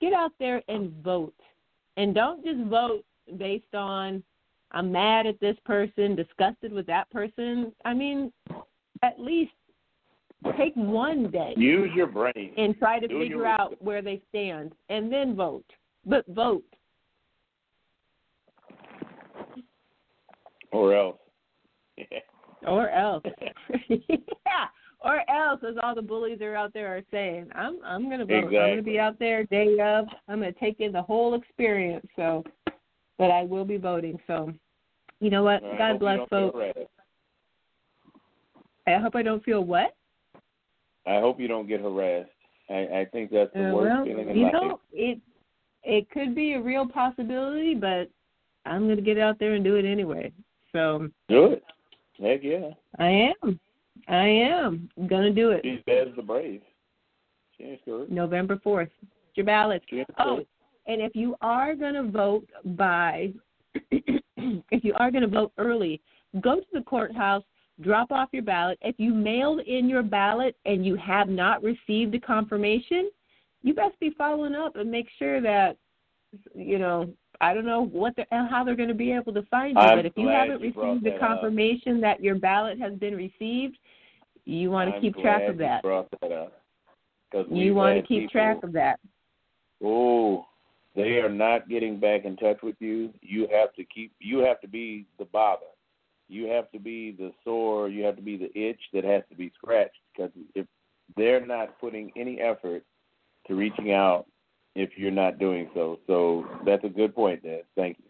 Get 0.00 0.12
out 0.12 0.32
there 0.38 0.62
and 0.68 0.92
vote. 1.02 1.34
And 1.96 2.14
don't 2.14 2.44
just 2.44 2.60
vote 2.68 3.04
based 3.38 3.74
on, 3.74 4.22
I'm 4.72 4.92
mad 4.92 5.26
at 5.26 5.40
this 5.40 5.56
person, 5.64 6.14
disgusted 6.14 6.72
with 6.72 6.86
that 6.86 7.10
person. 7.10 7.72
I 7.84 7.94
mean, 7.94 8.32
at 9.02 9.18
least 9.18 9.52
take 10.56 10.74
one 10.76 11.30
day 11.30 11.54
Use 11.56 11.90
your 11.96 12.06
brain. 12.06 12.52
and 12.56 12.78
try 12.78 13.00
to 13.00 13.08
Do 13.08 13.18
figure 13.18 13.46
out 13.46 13.70
research. 13.70 13.78
where 13.82 14.02
they 14.02 14.22
stand 14.28 14.72
and 14.88 15.12
then 15.12 15.34
vote. 15.34 15.64
But 16.06 16.26
vote. 16.28 16.64
Or 20.72 20.94
else. 20.94 21.16
Or 22.66 22.90
else. 22.90 23.22
yeah. 23.88 24.66
Or 25.08 25.22
else, 25.30 25.60
as 25.66 25.76
all 25.82 25.94
the 25.94 26.02
bullies 26.02 26.42
are 26.42 26.54
out 26.54 26.74
there 26.74 26.94
are 26.94 27.00
saying, 27.10 27.48
I'm 27.54 27.78
I'm 27.82 28.10
gonna 28.10 28.26
vote. 28.26 28.44
I'm 28.44 28.50
gonna 28.52 28.82
be 28.82 28.98
out 28.98 29.18
there 29.18 29.44
day 29.44 29.78
of. 29.80 30.06
I'm 30.28 30.40
gonna 30.40 30.52
take 30.52 30.80
in 30.80 30.92
the 30.92 31.00
whole 31.00 31.34
experience. 31.34 32.06
So, 32.14 32.44
but 33.16 33.30
I 33.30 33.42
will 33.42 33.64
be 33.64 33.78
voting. 33.78 34.18
So, 34.26 34.52
you 35.20 35.30
know 35.30 35.42
what? 35.42 35.64
I 35.64 35.78
God 35.78 35.98
bless 35.98 36.18
folks. 36.28 36.58
I 38.86 38.98
hope 38.98 39.16
I 39.16 39.22
don't 39.22 39.42
feel 39.44 39.64
what. 39.64 39.94
I 41.06 41.20
hope 41.20 41.40
you 41.40 41.48
don't 41.48 41.66
get 41.66 41.80
harassed. 41.80 42.28
I, 42.68 43.00
I 43.00 43.06
think 43.10 43.30
that's 43.30 43.50
the 43.54 43.70
Uh, 43.70 43.74
worst 43.74 43.86
well, 43.86 44.04
feeling 44.04 44.28
in 44.28 44.36
you 44.36 44.44
life. 44.44 44.52
know, 44.52 44.80
it 44.92 45.18
it 45.84 46.10
could 46.10 46.34
be 46.34 46.52
a 46.52 46.60
real 46.60 46.86
possibility, 46.86 47.74
but 47.74 48.10
I'm 48.66 48.86
gonna 48.86 49.00
get 49.00 49.16
out 49.16 49.38
there 49.38 49.54
and 49.54 49.64
do 49.64 49.76
it 49.76 49.86
anyway. 49.86 50.32
So 50.72 51.08
Do 51.30 51.46
it. 51.52 51.64
Heck 52.20 52.42
yeah. 52.42 52.70
I 52.98 53.32
am. 53.42 53.58
I 54.08 54.26
am 54.26 54.88
gonna 55.08 55.32
do 55.32 55.50
it. 55.50 55.60
She's 55.62 55.80
bad 55.86 56.08
as 56.08 56.16
the 56.16 56.22
brave. 56.22 56.62
She 57.56 57.64
ain't 57.64 57.80
scared. 57.82 58.10
November 58.10 58.58
fourth. 58.62 58.88
Your 59.34 59.46
ballot. 59.46 59.82
Oh, 60.18 60.44
and 60.86 61.00
if 61.00 61.14
you 61.14 61.36
are 61.40 61.74
gonna 61.74 62.04
vote 62.04 62.48
by, 62.64 63.32
if 63.92 64.84
you 64.84 64.94
are 64.94 65.10
gonna 65.10 65.28
vote 65.28 65.52
early, 65.58 66.00
go 66.40 66.56
to 66.56 66.66
the 66.72 66.82
courthouse. 66.82 67.44
Drop 67.80 68.10
off 68.10 68.30
your 68.32 68.42
ballot. 68.42 68.76
If 68.82 68.96
you 68.98 69.14
mailed 69.14 69.60
in 69.60 69.88
your 69.88 70.02
ballot 70.02 70.56
and 70.66 70.84
you 70.84 70.96
have 70.96 71.28
not 71.28 71.62
received 71.62 72.12
a 72.16 72.18
confirmation, 72.18 73.08
you 73.62 73.72
best 73.72 73.98
be 74.00 74.10
following 74.18 74.56
up 74.56 74.74
and 74.74 74.90
make 74.90 75.06
sure 75.16 75.40
that, 75.40 75.76
you 76.56 76.80
know, 76.80 77.08
I 77.40 77.54
don't 77.54 77.64
know 77.64 77.86
what 77.86 78.16
the 78.16 78.24
how 78.30 78.64
they're 78.64 78.74
going 78.74 78.88
to 78.88 78.96
be 78.96 79.12
able 79.12 79.32
to 79.32 79.42
find 79.42 79.76
you, 79.76 79.80
I'm 79.80 79.98
but 79.98 80.06
if 80.06 80.12
you 80.16 80.26
haven't 80.26 80.60
you 80.60 80.72
received 80.74 81.04
the 81.04 81.10
that 81.10 81.22
up. 81.22 81.28
confirmation 81.28 82.00
that 82.00 82.20
your 82.20 82.34
ballot 82.34 82.80
has 82.80 82.94
been 82.94 83.14
received, 83.14 83.78
you 84.48 84.70
want 84.70 84.94
to 84.94 85.00
keep 85.00 85.16
track 85.18 85.42
of 85.48 85.58
that. 85.58 85.84
You 85.84 86.06
that 87.32 87.52
You 87.52 87.74
want 87.74 87.96
to 87.96 88.02
keep 88.02 88.22
people- 88.22 88.30
track 88.30 88.62
of 88.62 88.72
that. 88.72 88.98
Oh, 89.84 90.46
they 90.96 91.18
are 91.18 91.28
not 91.28 91.68
getting 91.68 92.00
back 92.00 92.24
in 92.24 92.36
touch 92.36 92.62
with 92.62 92.76
you. 92.80 93.12
You 93.20 93.46
have 93.48 93.74
to 93.74 93.84
keep. 93.84 94.12
You 94.18 94.38
have 94.38 94.60
to 94.62 94.68
be 94.68 95.06
the 95.18 95.26
bother. 95.26 95.66
You 96.28 96.46
have 96.46 96.70
to 96.72 96.78
be 96.78 97.12
the 97.12 97.32
sore. 97.44 97.88
You 97.88 98.04
have 98.04 98.16
to 98.16 98.22
be 98.22 98.36
the 98.36 98.50
itch 98.58 98.80
that 98.92 99.04
has 99.04 99.22
to 99.28 99.36
be 99.36 99.50
scratched. 99.50 100.00
Because 100.12 100.32
if 100.54 100.66
they're 101.16 101.44
not 101.44 101.78
putting 101.78 102.10
any 102.16 102.40
effort 102.40 102.84
to 103.46 103.54
reaching 103.54 103.92
out, 103.92 104.26
if 104.74 104.96
you're 104.96 105.10
not 105.10 105.38
doing 105.38 105.70
so, 105.74 106.00
so 106.06 106.46
that's 106.64 106.84
a 106.84 106.88
good 106.88 107.14
point, 107.14 107.42
Dad. 107.42 107.64
Thank 107.76 107.98
you. 107.98 108.04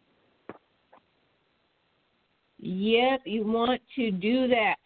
Yep, 2.60 3.22
you 3.24 3.44
want 3.44 3.80
to 3.96 4.10
do 4.10 4.48
that. 4.48 4.76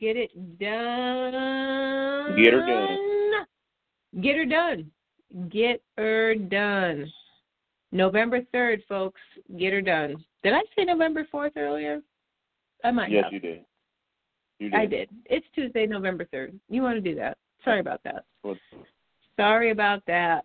Get 0.00 0.16
it 0.16 0.30
done. 0.58 2.36
Get 2.36 2.52
her 2.52 2.66
done. 2.66 3.46
Get 4.22 4.36
her 4.36 4.44
done. 4.46 4.90
Get 5.50 5.82
her 5.96 6.34
done. 6.34 7.10
November 7.90 8.42
3rd, 8.54 8.82
folks. 8.88 9.20
Get 9.58 9.72
her 9.72 9.80
done. 9.80 10.22
Did 10.42 10.52
I 10.52 10.60
say 10.76 10.84
November 10.84 11.26
4th 11.32 11.52
earlier? 11.56 12.00
I 12.84 12.90
might 12.90 13.10
Yes, 13.10 13.24
have. 13.24 13.32
you 13.32 13.40
did. 13.40 13.64
You 14.58 14.70
did. 14.70 14.78
I 14.78 14.86
did. 14.86 15.08
It's 15.26 15.46
Tuesday, 15.54 15.86
November 15.86 16.26
3rd. 16.32 16.58
You 16.68 16.82
want 16.82 16.96
to 16.96 17.00
do 17.00 17.14
that. 17.16 17.38
Sorry 17.64 17.80
about 17.80 18.02
that. 18.04 18.24
Well, 18.42 18.56
Sorry 19.36 19.70
about 19.70 20.02
that. 20.06 20.44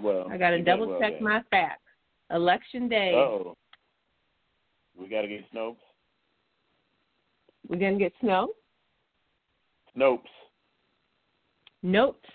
well. 0.00 0.26
I 0.30 0.36
got 0.38 0.50
to 0.50 0.62
double 0.62 0.88
well, 0.88 1.00
check 1.00 1.12
Dad. 1.14 1.22
my 1.22 1.42
facts. 1.50 1.82
Election 2.30 2.88
day. 2.88 3.12
Uh-oh. 3.14 3.56
We 4.98 5.08
got 5.08 5.22
to 5.22 5.28
get 5.28 5.44
Snopes. 5.52 5.76
We're 7.68 7.78
going 7.78 7.98
to 7.98 8.04
get 8.04 8.12
snow? 8.20 8.48
Nopes. 9.96 10.28
Notes. 11.82 12.28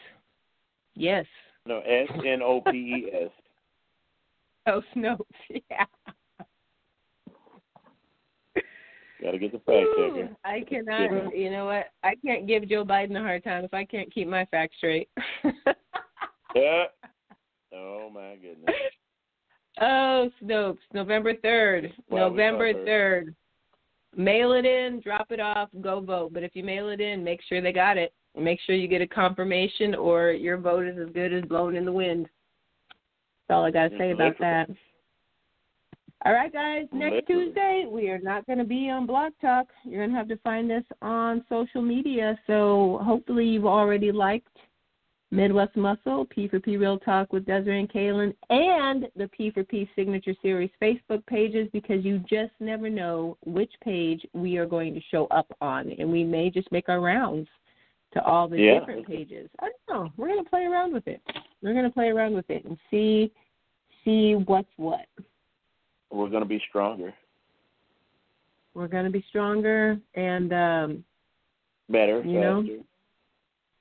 Yes. 0.96 1.26
No, 1.66 1.80
S 1.80 2.08
N 2.26 2.42
O 2.42 2.62
P 2.62 2.78
E 2.78 3.12
S. 3.14 3.32
Oh, 4.68 4.82
Snopes, 4.96 5.22
yeah. 5.70 5.86
Gotta 9.22 9.38
get 9.38 9.52
the 9.52 9.60
fact 9.60 9.86
checker. 9.96 10.36
I 10.44 10.64
cannot, 10.68 11.38
you 11.38 11.52
know 11.52 11.66
what? 11.66 11.92
I 12.04 12.16
can't 12.26 12.48
give 12.48 12.68
Joe 12.68 12.84
Biden 12.84 13.16
a 13.16 13.22
hard 13.22 13.44
time 13.44 13.64
if 13.64 13.76
I 13.76 13.86
can't 13.86 14.12
keep 14.12 14.28
my 14.28 14.46
facts 14.46 14.78
straight. 14.78 15.08
yeah. 16.56 16.86
Oh, 17.76 18.10
my 18.12 18.38
goodness. 18.42 18.76
Oh, 19.80 20.32
Snopes, 20.44 20.80
November 20.94 21.34
3rd. 21.36 21.92
Well, 22.10 22.32
November 22.32 22.74
3rd. 22.74 23.36
Mail 24.16 24.54
it 24.54 24.66
in, 24.66 25.02
drop 25.02 25.32
it 25.32 25.40
off, 25.40 25.70
go 25.82 26.00
vote. 26.00 26.34
But 26.34 26.44
if 26.44 26.56
you 26.56 26.64
mail 26.64 26.90
it 26.90 27.02
in, 27.02 27.24
make 27.24 27.42
sure 27.48 27.62
they 27.62 27.74
got 27.74 27.98
it. 27.98 28.14
Make 28.38 28.60
sure 28.66 28.76
you 28.76 28.88
get 28.88 29.02
a 29.02 29.08
confirmation, 29.08 29.96
or 29.96 30.32
your 30.32 30.58
vote 30.58 30.86
is 30.86 30.98
as 30.98 31.14
good 31.14 31.34
as 31.34 31.44
blown 31.46 31.76
in 31.76 31.86
the 31.86 31.92
wind. 31.92 32.28
That's 33.48 33.56
all 33.56 33.66
I 33.66 33.72
got 33.72 33.92
to 33.92 33.98
say 33.98 34.12
about 34.12 34.38
that. 34.40 34.70
All 36.26 36.34
right, 36.34 36.52
guys. 36.52 36.88
Next 36.92 37.28
Tuesday, 37.28 37.86
we 37.88 38.10
are 38.10 38.20
not 38.20 38.46
going 38.48 38.58
to 38.58 38.66
be 38.66 38.90
on 38.90 39.06
Blog 39.06 39.32
Talk. 39.40 39.68
You're 39.84 40.02
going 40.02 40.10
to 40.10 40.18
have 40.18 40.28
to 40.30 40.38
find 40.38 40.72
us 40.72 40.84
on 41.02 41.46
social 41.50 41.82
media. 41.82 42.38
So 42.48 43.00
hopefully, 43.04 43.46
you've 43.46 43.66
already 43.66 44.12
liked 44.12 44.55
Midwest 45.32 45.76
Muscle, 45.76 46.26
P 46.26 46.48
for 46.48 46.60
P 46.60 46.78
Real 46.78 47.00
Talk 47.00 47.34
with 47.34 47.46
Desiree 47.46 47.80
and 47.80 47.92
Kaelin, 47.92 48.34
and 48.50 49.08
the 49.16 49.28
P 49.30 49.52
for 49.52 49.64
P 49.64 49.90
Signature 49.96 50.34
Series 50.42 50.70
Facebook 50.82 51.26
pages 51.26 51.68
because 51.74 52.06
you 52.06 52.20
just 52.20 52.54
never 52.60 52.90
know 52.90 53.38
which 53.46 53.72
page 53.84 54.26
we 54.34 54.58
are 54.58 54.66
going 54.66 54.94
to 54.94 55.02
show 55.12 55.26
up 55.28 55.48
on. 55.62 55.92
And 55.98 56.12
we 56.12 56.24
may 56.24 56.50
just 56.50 56.72
make 56.72 56.90
our 56.90 57.02
rounds 57.02 57.48
to 58.14 58.24
all 58.24 58.48
the 58.48 58.62
Yeah. 58.62 58.80
different 58.80 59.06
pages. 59.08 59.50
I 59.60 59.70
don't 59.70 60.04
know. 60.04 60.14
We're 60.16 60.28
going 60.28 60.44
to 60.44 60.50
play 60.50 60.66
around 60.66 60.94
with 60.94 61.08
it. 61.08 61.22
We're 61.62 61.74
going 61.74 61.86
to 61.86 61.92
play 61.92 62.10
around 62.10 62.34
with 62.34 62.50
it 62.50 62.64
and 62.64 62.78
see 62.90 63.32
see 64.06 64.36
what's 64.36 64.70
what. 64.78 65.08
We're 66.12 66.30
gonna 66.30 66.46
be 66.46 66.64
stronger, 66.70 67.14
We're 68.74 68.88
going 68.88 69.06
to 69.06 69.12
be 69.12 69.26
stronger 69.28 70.00
and 70.14 70.54
um 70.54 71.06
better, 71.90 72.22
You 72.24 72.40
know? 72.40 72.66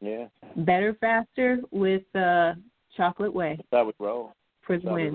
Yeah. 0.05 0.27
Better 0.57 0.95
faster 1.01 1.61
with 1.71 2.03
uh, 2.15 2.53
chocolate 2.95 3.33
whey 3.33 3.57
That's 3.57 3.69
how 3.73 3.85
we 3.87 3.93
roll. 3.99 4.33
for 4.67 4.79
the 4.79 4.93
win. 4.93 5.15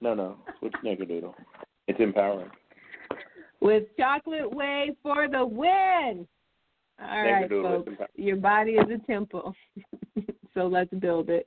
No, 0.00 0.14
no. 0.14 0.36
Switch 0.58 0.72
Snickerdoodle. 0.84 1.34
It's 1.86 2.00
empowering. 2.00 2.50
With 3.60 3.84
chocolate 3.96 4.52
whey 4.52 4.90
for 5.02 5.28
the 5.28 5.44
win. 5.46 6.26
All 7.00 7.22
right, 7.22 7.48
folks. 7.48 7.92
Your 8.16 8.36
body 8.36 8.72
is 8.72 8.86
a 8.90 8.98
temple, 9.06 9.54
so 10.54 10.66
let's 10.66 10.92
build 10.94 11.30
it. 11.30 11.46